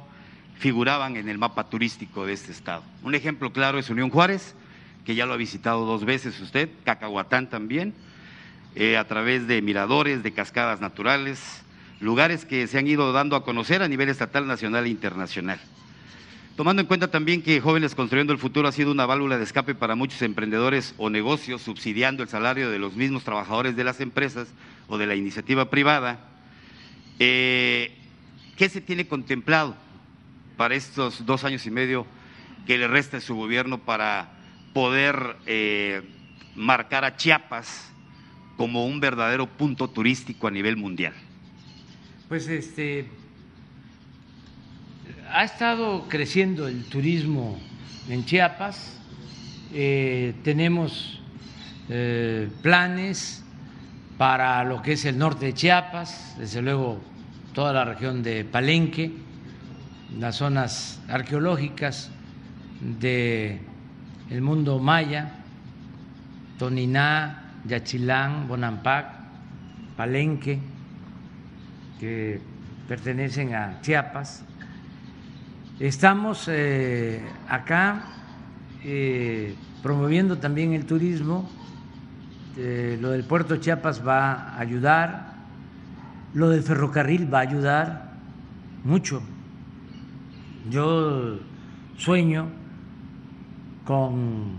figuraban 0.58 1.18
en 1.18 1.28
el 1.28 1.36
mapa 1.36 1.68
turístico 1.68 2.24
de 2.24 2.32
este 2.32 2.50
estado. 2.50 2.82
Un 3.02 3.14
ejemplo 3.14 3.52
claro 3.52 3.78
es 3.78 3.90
Unión 3.90 4.08
Juárez, 4.08 4.54
que 5.04 5.14
ya 5.14 5.26
lo 5.26 5.32
ha 5.32 5.36
visitado 5.36 5.84
dos 5.84 6.04
veces 6.04 6.40
usted, 6.40 6.68
Cacahuatán 6.84 7.48
también, 7.48 7.94
eh, 8.74 8.96
a 8.96 9.06
través 9.06 9.46
de 9.46 9.62
miradores, 9.62 10.22
de 10.22 10.32
cascadas 10.32 10.80
naturales, 10.80 11.62
lugares 12.00 12.44
que 12.44 12.66
se 12.66 12.78
han 12.78 12.86
ido 12.86 13.12
dando 13.12 13.36
a 13.36 13.44
conocer 13.44 13.82
a 13.82 13.88
nivel 13.88 14.08
estatal, 14.08 14.46
nacional 14.46 14.86
e 14.86 14.90
internacional. 14.90 15.60
Tomando 16.56 16.82
en 16.82 16.88
cuenta 16.88 17.10
también 17.10 17.42
que 17.42 17.60
Jóvenes 17.60 17.94
Construyendo 17.94 18.32
el 18.32 18.38
Futuro 18.38 18.68
ha 18.68 18.72
sido 18.72 18.92
una 18.92 19.06
válvula 19.06 19.38
de 19.38 19.44
escape 19.44 19.74
para 19.74 19.94
muchos 19.94 20.20
emprendedores 20.22 20.94
o 20.98 21.08
negocios, 21.08 21.62
subsidiando 21.62 22.22
el 22.22 22.28
salario 22.28 22.70
de 22.70 22.78
los 22.78 22.94
mismos 22.96 23.24
trabajadores 23.24 23.76
de 23.76 23.84
las 23.84 24.00
empresas 24.00 24.48
o 24.88 24.98
de 24.98 25.06
la 25.06 25.14
iniciativa 25.14 25.70
privada, 25.70 26.20
eh, 27.18 27.96
¿qué 28.56 28.68
se 28.68 28.80
tiene 28.80 29.06
contemplado 29.06 29.74
para 30.56 30.74
estos 30.74 31.24
dos 31.24 31.44
años 31.44 31.64
y 31.66 31.70
medio 31.70 32.06
que 32.66 32.76
le 32.76 32.88
resta 32.88 33.20
su 33.20 33.34
gobierno 33.34 33.78
para 33.78 34.30
poder 34.72 35.36
eh, 35.46 36.02
marcar 36.54 37.04
a 37.04 37.16
Chiapas 37.16 37.90
como 38.56 38.86
un 38.86 39.00
verdadero 39.00 39.46
punto 39.46 39.88
turístico 39.88 40.46
a 40.46 40.50
nivel 40.50 40.76
mundial? 40.76 41.14
Pues 42.28 42.46
este 42.48 43.06
ha 45.32 45.44
estado 45.44 46.06
creciendo 46.08 46.66
el 46.66 46.84
turismo 46.84 47.58
en 48.08 48.24
Chiapas, 48.24 48.98
eh, 49.72 50.34
tenemos 50.42 51.20
eh, 51.88 52.48
planes 52.62 53.44
para 54.18 54.62
lo 54.64 54.82
que 54.82 54.92
es 54.92 55.04
el 55.04 55.16
norte 55.16 55.46
de 55.46 55.54
Chiapas, 55.54 56.36
desde 56.38 56.62
luego 56.62 57.00
toda 57.54 57.72
la 57.72 57.84
región 57.84 58.22
de 58.22 58.44
Palenque, 58.44 59.12
las 60.18 60.36
zonas 60.36 61.00
arqueológicas 61.08 62.10
del 62.80 63.60
el 64.30 64.40
mundo 64.42 64.78
maya, 64.78 65.32
Toniná, 66.58 67.54
Yachilán, 67.66 68.48
Bonampak, 68.48 69.06
Palenque, 69.96 70.60
que 71.98 72.40
pertenecen 72.88 73.54
a 73.54 73.80
Chiapas, 73.82 74.44
Estamos 75.80 76.46
eh, 76.48 77.22
acá 77.48 78.04
eh, 78.84 79.54
promoviendo 79.82 80.36
también 80.36 80.74
el 80.74 80.84
turismo. 80.84 81.48
Eh, 82.58 82.98
lo 83.00 83.12
del 83.12 83.24
puerto 83.24 83.56
Chiapas 83.56 84.06
va 84.06 84.32
a 84.32 84.60
ayudar. 84.60 85.32
Lo 86.34 86.50
del 86.50 86.62
ferrocarril 86.62 87.32
va 87.32 87.38
a 87.38 87.40
ayudar 87.40 88.12
mucho. 88.84 89.22
Yo 90.68 91.38
sueño 91.96 92.48
con 93.90 94.52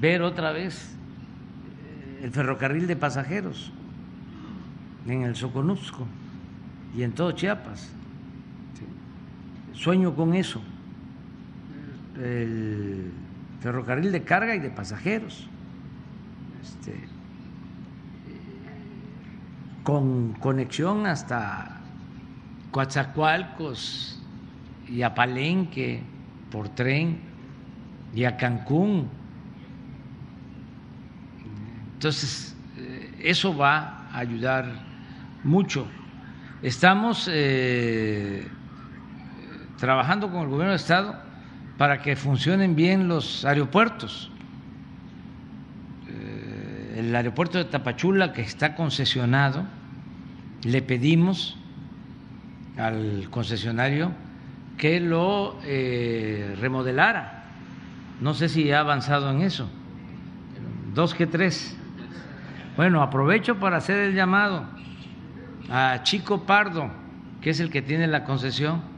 ver 0.00 0.22
otra 0.22 0.52
vez 0.52 0.96
el 2.22 2.30
ferrocarril 2.30 2.86
de 2.86 2.96
pasajeros 2.96 3.70
en 5.06 5.20
el 5.20 5.36
Soconusco 5.36 6.06
y 6.96 7.02
en 7.02 7.12
todo 7.12 7.32
Chiapas. 7.32 7.90
Sueño 9.74 10.14
con 10.14 10.32
eso, 10.32 10.62
el 12.16 13.12
ferrocarril 13.60 14.12
de 14.12 14.22
carga 14.22 14.56
y 14.56 14.60
de 14.60 14.70
pasajeros, 14.70 15.46
este, 16.62 16.94
con 19.84 20.32
conexión 20.40 21.06
hasta 21.06 21.82
Coatzacoalcos 22.70 24.22
y 24.88 25.02
a 25.02 25.14
Palenque 25.14 26.00
por 26.50 26.70
tren 26.70 27.29
y 28.14 28.24
a 28.24 28.36
Cancún. 28.36 29.08
Entonces, 31.94 32.56
eh, 32.78 33.14
eso 33.22 33.56
va 33.56 34.06
a 34.12 34.18
ayudar 34.18 34.66
mucho. 35.44 35.86
Estamos 36.62 37.28
eh, 37.32 38.46
trabajando 39.78 40.30
con 40.30 40.42
el 40.42 40.48
gobierno 40.48 40.70
de 40.70 40.76
Estado 40.76 41.16
para 41.78 42.02
que 42.02 42.16
funcionen 42.16 42.74
bien 42.74 43.08
los 43.08 43.44
aeropuertos. 43.44 44.30
Eh, 46.08 46.96
el 46.98 47.14
aeropuerto 47.14 47.58
de 47.58 47.64
Tapachula, 47.64 48.32
que 48.32 48.42
está 48.42 48.74
concesionado, 48.74 49.64
le 50.62 50.82
pedimos 50.82 51.56
al 52.76 53.28
concesionario 53.30 54.12
que 54.76 55.00
lo 55.00 55.58
remodelara. 55.60 57.39
No 58.20 58.34
sé 58.34 58.48
si 58.48 58.70
ha 58.72 58.80
avanzado 58.80 59.30
en 59.30 59.42
eso. 59.42 59.68
Dos 60.94 61.14
que 61.14 61.26
tres. 61.26 61.76
Bueno, 62.76 63.02
aprovecho 63.02 63.58
para 63.58 63.78
hacer 63.78 63.98
el 63.98 64.14
llamado 64.14 64.64
a 65.70 66.02
Chico 66.02 66.42
Pardo, 66.44 66.90
que 67.40 67.50
es 67.50 67.60
el 67.60 67.70
que 67.70 67.82
tiene 67.82 68.06
la 68.06 68.24
concesión 68.24 68.90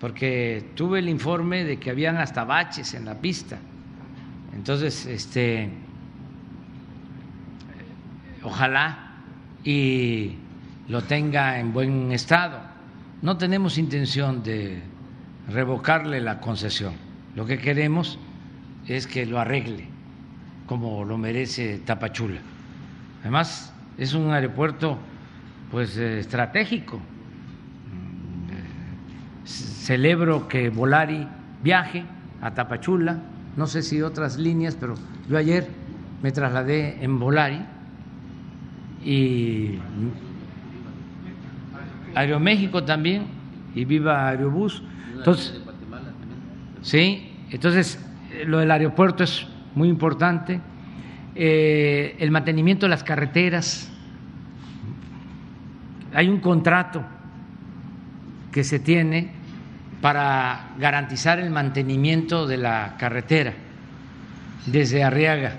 porque 0.00 0.70
tuve 0.74 0.98
el 0.98 1.08
informe 1.08 1.64
de 1.64 1.78
que 1.78 1.90
habían 1.90 2.16
hasta 2.16 2.44
baches 2.44 2.94
en 2.94 3.04
la 3.04 3.16
pista. 3.16 3.58
Entonces, 4.54 5.04
este, 5.04 5.68
ojalá 8.42 9.12
y 9.62 10.36
lo 10.88 11.02
tenga 11.02 11.60
en 11.60 11.72
buen 11.74 12.10
estado. 12.12 12.58
No 13.20 13.36
tenemos 13.36 13.76
intención 13.76 14.42
de 14.42 14.82
revocarle 15.48 16.20
la 16.22 16.40
concesión. 16.40 16.94
Lo 17.36 17.44
que 17.44 17.58
queremos 17.58 18.18
es 18.96 19.06
que 19.06 19.26
lo 19.26 19.38
arregle 19.38 19.86
como 20.66 21.04
lo 21.04 21.18
merece 21.18 21.78
Tapachula. 21.78 22.40
Además, 23.22 23.72
es 23.98 24.14
un 24.14 24.30
aeropuerto 24.30 24.98
pues 25.70 25.96
estratégico 25.96 27.00
celebro 29.90 30.46
que 30.46 30.70
Volari 30.70 31.26
viaje 31.62 32.04
a 32.40 32.54
Tapachula, 32.54 33.18
no 33.56 33.66
sé 33.66 33.82
si 33.82 34.00
otras 34.02 34.38
líneas, 34.38 34.76
pero 34.78 34.94
yo 35.28 35.36
ayer 35.36 35.66
me 36.22 36.30
trasladé 36.30 37.02
en 37.02 37.18
Volari 37.18 37.60
y 39.04 39.78
Aeroméxico 42.14 42.84
también 42.84 43.24
y 43.74 43.84
viva 43.84 44.28
Aerobús. 44.28 44.82
Entonces, 45.16 45.60
sí, 46.82 47.32
entonces 47.50 47.98
lo 48.46 48.58
del 48.58 48.70
aeropuerto 48.70 49.24
es 49.24 49.46
muy 49.74 49.88
importante. 49.88 50.60
Eh, 51.34 52.16
el 52.18 52.30
mantenimiento 52.30 52.86
de 52.86 52.90
las 52.90 53.04
carreteras. 53.04 53.90
Hay 56.12 56.28
un 56.28 56.40
contrato 56.40 57.04
que 58.50 58.64
se 58.64 58.80
tiene 58.80 59.30
para 60.00 60.70
garantizar 60.78 61.38
el 61.38 61.50
mantenimiento 61.50 62.46
de 62.46 62.56
la 62.56 62.96
carretera 62.98 63.52
desde 64.66 65.04
Arriaga 65.04 65.52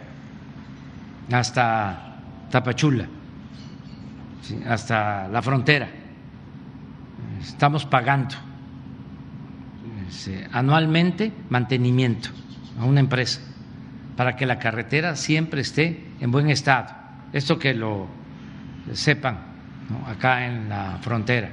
hasta 1.32 2.18
Tapachula, 2.50 3.08
hasta 4.68 5.30
la 5.30 5.42
frontera. 5.42 5.88
Estamos 7.40 7.86
pagando 7.86 8.36
anualmente 10.52 11.32
mantenimiento 11.50 12.30
a 12.80 12.86
una 12.86 13.00
empresa 13.00 13.42
para 14.16 14.36
que 14.36 14.46
la 14.46 14.60
carretera 14.60 15.16
siempre 15.16 15.62
esté 15.62 16.06
en 16.20 16.32
buen 16.32 16.50
estado. 16.50 16.90
Esto 17.34 17.58
que 17.58 17.74
lo 17.74 18.08
sepan 18.94 19.38
acá 20.08 20.46
en 20.46 20.70
la 20.70 21.00
frontera. 21.02 21.50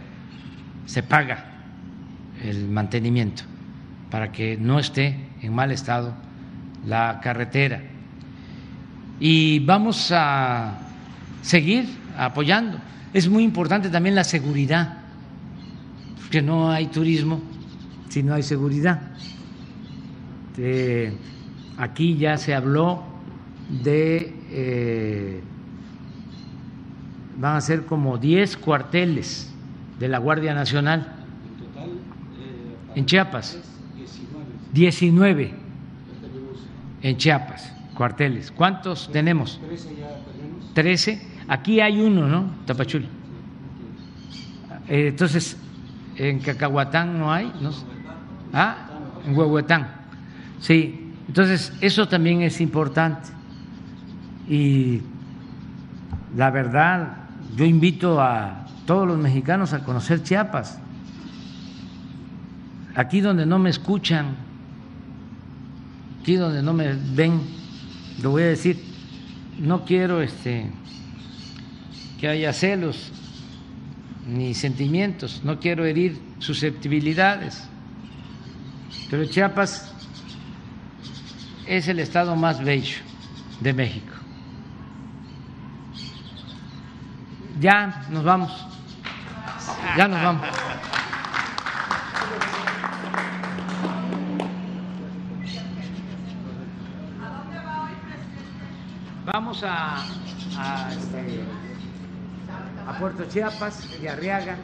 Se 0.87 1.03
paga 1.03 1.45
el 2.43 2.69
mantenimiento 2.69 3.43
para 4.11 4.33
que 4.33 4.57
no 4.57 4.79
esté 4.79 5.17
en 5.43 5.55
mal 5.55 5.71
estado 5.71 6.15
la 6.87 7.21
carretera. 7.23 7.83
Y 9.21 9.59
vamos 9.61 10.13
a 10.13 10.79
seguir 11.43 11.89
apoyando. 12.17 12.79
Es 13.13 13.29
muy 13.29 13.43
importante 13.43 13.89
también 13.89 14.15
la 14.15 14.25
seguridad, 14.25 14.99
porque 16.19 16.43
no 16.43 16.71
hay 16.71 16.87
turismo 16.87 17.41
si 18.09 18.23
no 18.23 18.35
hay 18.35 18.43
seguridad. 18.43 19.01
Aquí 21.77 22.17
ya 22.17 22.37
se 22.37 22.55
habló 22.55 23.03
de, 23.83 24.35
eh, 24.51 25.43
van 27.39 27.57
a 27.57 27.61
ser 27.61 27.85
como 27.87 28.19
10 28.19 28.57
cuarteles 28.57 29.53
de 29.99 30.09
la 30.09 30.19
Guardia 30.19 30.55
Nacional 30.55 31.15
en 32.95 33.07
Chiapas. 33.07 33.59
19 34.73 35.55
en 37.03 37.17
Chiapas, 37.17 37.73
cuarteles. 37.95 38.51
¿Cuántos 38.51 39.11
tenemos? 39.11 39.61
13 40.75 41.39
Aquí 41.49 41.81
hay 41.81 41.99
uno, 42.01 42.29
¿no? 42.29 42.51
Tapachula. 42.67 43.07
Eh, 44.87 45.09
entonces, 45.09 45.57
en 46.17 46.41
Cacahuatán 46.41 47.19
no 47.19 47.33
hay, 47.33 47.51
¿no? 47.61 47.71
Ah, 48.53 48.91
en 49.27 49.37
Huehuetán. 49.37 49.98
Sí, 50.61 51.13
entonces 51.27 51.73
eso 51.81 52.09
también 52.09 52.43
es 52.43 52.61
importante. 52.61 53.29
Y 54.49 55.03
la 56.37 56.51
verdad, 56.51 57.29
yo 57.57 57.65
invito 57.65 58.21
a 58.21 58.67
todos 58.87 59.07
los 59.07 59.19
mexicanos 59.19 59.73
a 59.73 59.85
conocer 59.85 60.23
Chiapas. 60.23 60.79
Aquí 62.95 63.21
donde 63.21 63.47
no 63.47 63.59
me 63.59 63.71
escuchan, 63.71 64.37
aquí 66.21 66.37
donde 66.37 66.63
no 66.63 66.73
me 66.73 66.95
ven, 66.95 67.41
lo 68.23 68.31
voy 68.31 68.43
a 68.43 68.47
decir, 68.47 68.83
no 69.59 69.85
quiero 69.85 70.23
este 70.23 70.71
que 72.19 72.29
haya 72.29 72.53
celos 72.53 73.13
ni 74.27 74.55
sentimientos, 74.55 75.43
no 75.45 75.61
quiero 75.61 75.85
herir 75.85 76.19
susceptibilidades, 76.39 77.69
pero 79.11 79.25
Chiapas 79.27 79.93
es 81.69 81.87
el 81.87 82.01
estado 82.01 82.35
más 82.35 82.65
bello 82.65 82.99
de 83.61 83.75
México. 83.75 84.15
Ya 87.61 88.07
nos 88.09 88.25
vamos, 88.25 88.67
ya 89.97 90.09
nos 90.09 90.23
vamos. 90.23 90.47
Vamos 99.27 99.63
a, 99.63 99.97
a, 100.57 100.91
este, 100.91 101.45
a 102.89 102.99
Puerto 102.99 103.27
Chiapas 103.29 103.87
y 104.03 104.07
Arriaga. 104.07 104.57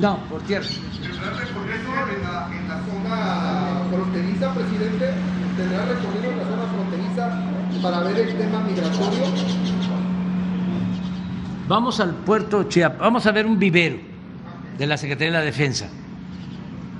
No, 0.00 0.18
por 0.28 0.42
tierra. 0.42 0.66
¿Tendrá 1.02 1.30
recorrido 1.30 1.84
en 2.14 2.22
la, 2.22 2.48
en 2.52 2.68
la 2.68 2.80
zona 2.84 3.82
fronteriza, 3.90 4.54
presidente? 4.54 5.10
¿Tendrá 5.56 5.86
recorrido 5.86 6.32
en 6.32 6.38
la 6.38 6.44
zona 6.44 6.62
fronteriza 6.74 7.80
para 7.82 8.00
ver 8.00 8.28
el 8.28 8.36
tema 8.36 8.60
migratorio? 8.60 9.24
Vamos 11.66 11.98
al 11.98 12.14
puerto 12.14 12.64
Chiapas, 12.64 12.98
vamos 12.98 13.26
a 13.26 13.32
ver 13.32 13.46
un 13.46 13.58
vivero 13.58 13.98
de 14.76 14.86
la 14.86 14.98
Secretaría 14.98 15.32
de 15.32 15.38
la 15.38 15.44
Defensa, 15.44 15.88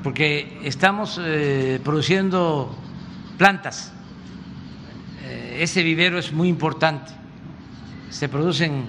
porque 0.03 0.59
estamos 0.65 1.21
eh, 1.23 1.79
produciendo 1.85 2.75
plantas. 3.37 3.93
Eh, 5.23 5.59
ese 5.61 5.83
vivero 5.83 6.19
es 6.19 6.33
muy 6.33 6.49
importante. 6.49 7.13
Se 8.09 8.29
producen 8.31 8.87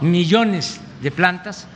millones 0.00 0.80
de 1.02 1.10
plantas 1.10 1.66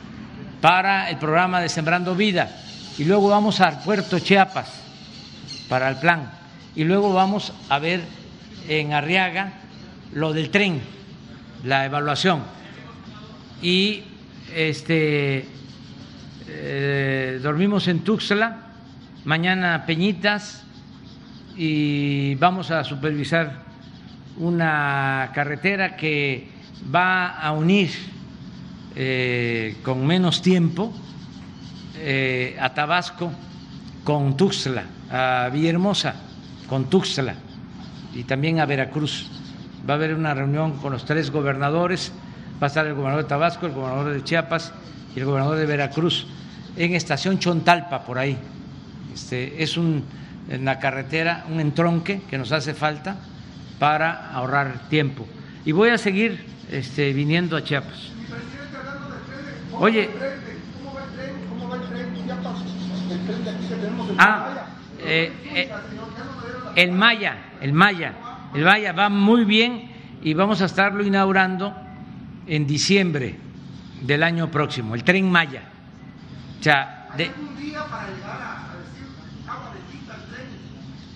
para 0.63 1.09
el 1.09 1.17
programa 1.17 1.59
de 1.59 1.67
Sembrando 1.67 2.15
Vida. 2.15 2.49
Y 2.97 3.03
luego 3.03 3.27
vamos 3.27 3.59
al 3.59 3.83
puerto 3.83 4.17
Chiapas 4.17 4.71
para 5.67 5.89
el 5.89 5.97
plan. 5.97 6.31
Y 6.73 6.85
luego 6.85 7.11
vamos 7.11 7.51
a 7.67 7.79
ver 7.79 7.99
en 8.69 8.93
Arriaga 8.93 9.55
lo 10.13 10.31
del 10.31 10.51
tren, 10.51 10.79
la 11.65 11.83
evaluación. 11.83 12.43
Y 13.61 14.03
este 14.55 15.45
eh, 16.47 17.41
dormimos 17.43 17.89
en 17.89 17.99
Tuxtla, 17.99 18.55
mañana 19.25 19.83
Peñitas 19.85 20.63
y 21.57 22.35
vamos 22.35 22.71
a 22.71 22.85
supervisar 22.85 23.63
una 24.37 25.29
carretera 25.35 25.97
que 25.97 26.47
va 26.89 27.37
a 27.37 27.51
unir 27.51 27.91
eh, 28.95 29.77
con 29.83 30.05
menos 30.05 30.41
tiempo 30.41 30.93
eh, 31.97 32.57
a 32.59 32.73
Tabasco 32.73 33.31
con 34.03 34.35
Tuxtla, 34.37 34.83
a 35.09 35.49
Villahermosa 35.51 36.15
con 36.67 36.89
Tuxtla 36.89 37.35
y 38.13 38.23
también 38.23 38.59
a 38.59 38.65
Veracruz. 38.65 39.29
Va 39.87 39.95
a 39.95 39.97
haber 39.97 40.13
una 40.13 40.33
reunión 40.33 40.77
con 40.77 40.93
los 40.93 41.05
tres 41.05 41.31
gobernadores, 41.31 42.11
va 42.61 42.67
a 42.67 42.69
estar 42.69 42.85
el 42.85 42.93
gobernador 42.93 43.23
de 43.23 43.29
Tabasco, 43.29 43.65
el 43.65 43.73
gobernador 43.73 44.13
de 44.13 44.23
Chiapas 44.23 44.73
y 45.15 45.19
el 45.19 45.25
gobernador 45.25 45.57
de 45.57 45.65
Veracruz 45.65 46.27
en 46.75 46.95
estación 46.95 47.39
Chontalpa, 47.39 48.03
por 48.03 48.17
ahí. 48.17 48.37
Este, 49.13 49.61
es 49.61 49.77
un, 49.77 50.03
una 50.51 50.79
carretera, 50.79 51.45
un 51.49 51.59
entronque 51.59 52.21
que 52.29 52.37
nos 52.37 52.51
hace 52.51 52.73
falta 52.73 53.17
para 53.79 54.31
ahorrar 54.31 54.87
tiempo. 54.89 55.27
Y 55.65 55.71
voy 55.71 55.89
a 55.89 55.97
seguir 55.97 56.45
este, 56.71 57.13
viniendo 57.13 57.57
a 57.57 57.63
Chiapas. 57.63 58.12
Oye. 59.79 60.09
¿Cómo 60.09 60.93
va 60.93 61.03
el 61.03 61.09
tren? 61.11 61.33
¿Cómo 61.49 61.69
va 61.69 61.75
el 61.75 61.81
tren? 61.83 62.07
El 63.11 63.25
tren 63.25 63.43
de 63.43 63.49
aquí 63.49 63.67
que 63.67 63.75
tenemos 63.75 64.09
en 64.09 64.15
Ah, 64.19 64.67
eh, 64.99 65.33
eh, 65.53 65.71
el 66.75 66.91
Maya, 66.91 67.37
el 67.61 67.73
Maya, 67.73 68.13
el 68.53 68.63
Maya 68.63 68.93
va 68.93 69.09
muy 69.09 69.43
bien 69.43 69.91
y 70.21 70.33
vamos 70.33 70.61
a 70.61 70.65
estarlo 70.65 71.03
inaugurando 71.03 71.75
en 72.47 72.65
diciembre 72.65 73.37
del 74.01 74.23
año 74.23 74.49
próximo, 74.49 74.95
el 74.95 75.03
tren 75.03 75.29
Maya. 75.29 75.63
O 76.59 76.63
sea, 76.63 77.09
de, 77.17 77.29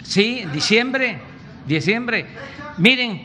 sí, 0.03 0.39
en 0.39 0.51
diciembre, 0.51 1.19
diciembre. 1.65 2.27
Miren, 2.77 3.21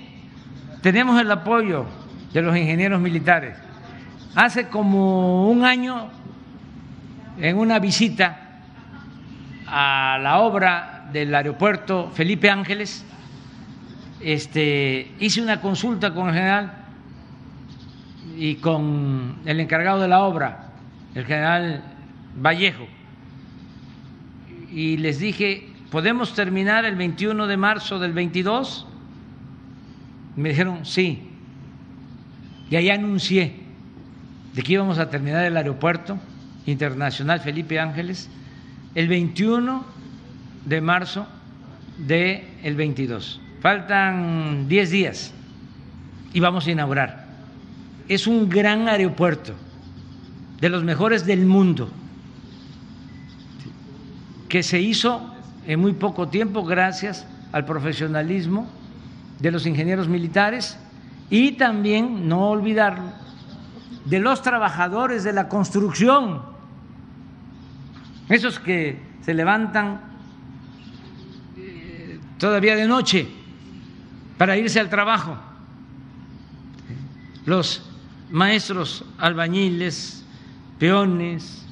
tenemos 0.80 1.20
el 1.20 1.30
apoyo 1.30 1.86
de 2.32 2.42
los 2.42 2.56
ingenieros 2.56 3.00
militares. 3.00 3.56
Hace 4.34 4.68
como 4.68 5.50
un 5.50 5.62
año, 5.62 6.08
en 7.38 7.58
una 7.58 7.78
visita 7.78 8.60
a 9.66 10.18
la 10.22 10.38
obra 10.38 11.06
del 11.12 11.34
aeropuerto 11.34 12.10
Felipe 12.14 12.48
Ángeles, 12.48 13.04
este, 14.20 15.12
hice 15.20 15.42
una 15.42 15.60
consulta 15.60 16.14
con 16.14 16.28
el 16.28 16.34
general 16.34 16.72
y 18.38 18.54
con 18.54 19.36
el 19.44 19.60
encargado 19.60 20.00
de 20.00 20.08
la 20.08 20.22
obra, 20.22 20.70
el 21.14 21.26
general 21.26 21.82
Vallejo, 22.34 22.86
y 24.72 24.96
les 24.96 25.18
dije, 25.18 25.68
¿podemos 25.90 26.34
terminar 26.34 26.86
el 26.86 26.96
21 26.96 27.46
de 27.46 27.56
marzo 27.58 27.98
del 27.98 28.14
22? 28.14 28.86
Me 30.36 30.48
dijeron, 30.48 30.86
sí. 30.86 31.28
Y 32.70 32.76
ahí 32.76 32.88
anuncié 32.88 33.61
de 34.54 34.62
que 34.62 34.72
íbamos 34.74 34.98
a 34.98 35.10
terminar 35.10 35.44
el 35.44 35.56
aeropuerto 35.56 36.18
internacional 36.66 37.40
Felipe 37.40 37.78
Ángeles 37.78 38.28
el 38.94 39.08
21 39.08 39.84
de 40.66 40.80
marzo 40.80 41.26
del 41.98 42.44
el 42.62 42.76
22. 42.76 43.40
Faltan 43.60 44.68
10 44.68 44.90
días 44.90 45.32
y 46.32 46.40
vamos 46.40 46.66
a 46.66 46.70
inaugurar. 46.70 47.26
Es 48.08 48.26
un 48.26 48.48
gran 48.48 48.88
aeropuerto, 48.88 49.54
de 50.60 50.68
los 50.68 50.84
mejores 50.84 51.26
del 51.26 51.46
mundo, 51.46 51.90
que 54.48 54.62
se 54.62 54.80
hizo 54.80 55.34
en 55.66 55.80
muy 55.80 55.92
poco 55.92 56.28
tiempo 56.28 56.64
gracias 56.64 57.26
al 57.52 57.64
profesionalismo 57.64 58.68
de 59.38 59.50
los 59.50 59.66
ingenieros 59.66 60.08
militares 60.08 60.78
y 61.30 61.52
también, 61.52 62.28
no 62.28 62.50
olvidarlo, 62.50 63.21
de 64.04 64.18
los 64.18 64.42
trabajadores 64.42 65.24
de 65.24 65.32
la 65.32 65.48
construcción, 65.48 66.42
esos 68.28 68.58
que 68.58 69.00
se 69.24 69.34
levantan 69.34 70.00
eh, 71.56 72.18
todavía 72.38 72.74
de 72.74 72.86
noche 72.86 73.28
para 74.38 74.56
irse 74.56 74.80
al 74.80 74.88
trabajo, 74.88 75.36
los 77.44 77.82
maestros 78.30 79.04
albañiles, 79.18 80.24
peones, 80.78 81.64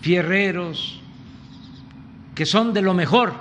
fierreros, 0.00 1.00
que 2.34 2.46
son 2.46 2.72
de 2.72 2.82
lo 2.82 2.94
mejor 2.94 3.34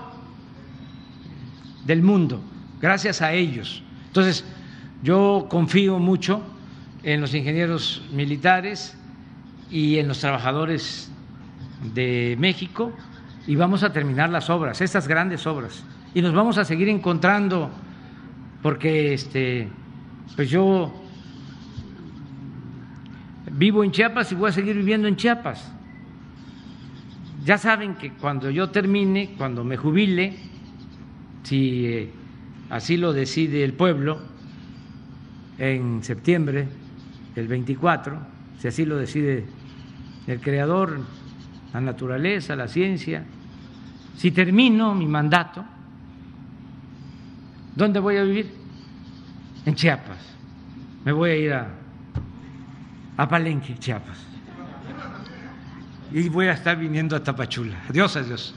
del 1.86 2.02
mundo, 2.02 2.42
gracias 2.82 3.22
a 3.22 3.34
ellos. 3.34 3.84
Entonces, 4.08 4.44
yo 5.02 5.48
confío 5.50 5.98
mucho 6.00 6.44
en 7.04 7.22
los 7.22 7.34
ingenieros 7.34 8.04
militares 8.12 8.96
y 9.70 9.98
en 9.98 10.08
los 10.08 10.20
trabajadores 10.20 11.12
de 11.94 12.36
México 12.40 12.94
y 13.48 13.56
vamos 13.56 13.84
a 13.84 13.92
terminar 13.92 14.30
las 14.30 14.50
obras, 14.50 14.82
estas 14.82 15.08
grandes 15.08 15.48
obras. 15.48 15.84
Y 16.14 16.22
nos 16.22 16.34
vamos 16.34 16.58
a 16.58 16.66
seguir 16.66 16.90
encontrando 16.90 17.72
porque 18.62 19.14
este 19.14 19.68
pues 20.36 20.50
yo 20.50 20.94
vivo 23.52 23.84
en 23.84 23.92
Chiapas 23.92 24.32
y 24.32 24.36
voy 24.36 24.50
a 24.50 24.54
seguir 24.54 24.76
viviendo 24.76 25.08
en 25.08 25.16
Chiapas. 25.16 25.72
Ya 27.44 27.58
saben 27.58 27.96
que 27.96 28.14
cuando 28.14 28.52
yo 28.52 28.70
termine, 28.70 29.34
cuando 29.36 29.64
me 29.64 29.76
jubile, 29.76 30.38
si 31.42 31.86
eh, 31.88 32.12
así 32.70 32.98
lo 32.98 33.14
decide 33.14 33.64
el 33.64 33.74
pueblo, 33.74 34.20
en 35.58 36.04
septiembre 36.04 36.68
del 37.36 37.48
24, 37.48 38.18
si 38.60 38.68
así 38.68 38.86
lo 38.86 38.98
decide 38.98 39.46
el 40.28 40.40
Creador, 40.40 41.00
la 41.74 41.82
naturaleza, 41.82 42.56
la 42.56 42.68
ciencia, 42.68 43.24
si 44.18 44.32
termino 44.32 44.94
mi 44.94 45.08
mandato, 45.08 45.64
¿dónde 47.76 48.00
voy 48.00 48.18
a 48.18 48.24
vivir? 48.24 48.52
En 49.66 49.76
Chiapas. 49.76 50.18
Me 51.04 51.12
voy 51.12 51.30
a 51.32 51.36
ir 51.36 51.54
a, 51.54 53.28
Palenque, 53.28 53.78
Chiapas. 53.78 54.18
Y 56.12 56.28
voy 56.30 56.48
a 56.48 56.54
estar 56.54 56.78
viniendo 56.78 57.16
a 57.16 57.24
Tapachula. 57.24 57.78
Adiós, 57.90 58.16
adiós. 58.18 58.54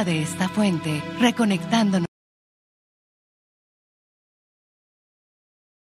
De 0.00 0.22
esta 0.22 0.48
fuente, 0.48 1.02
reconectándonos. 1.20 2.11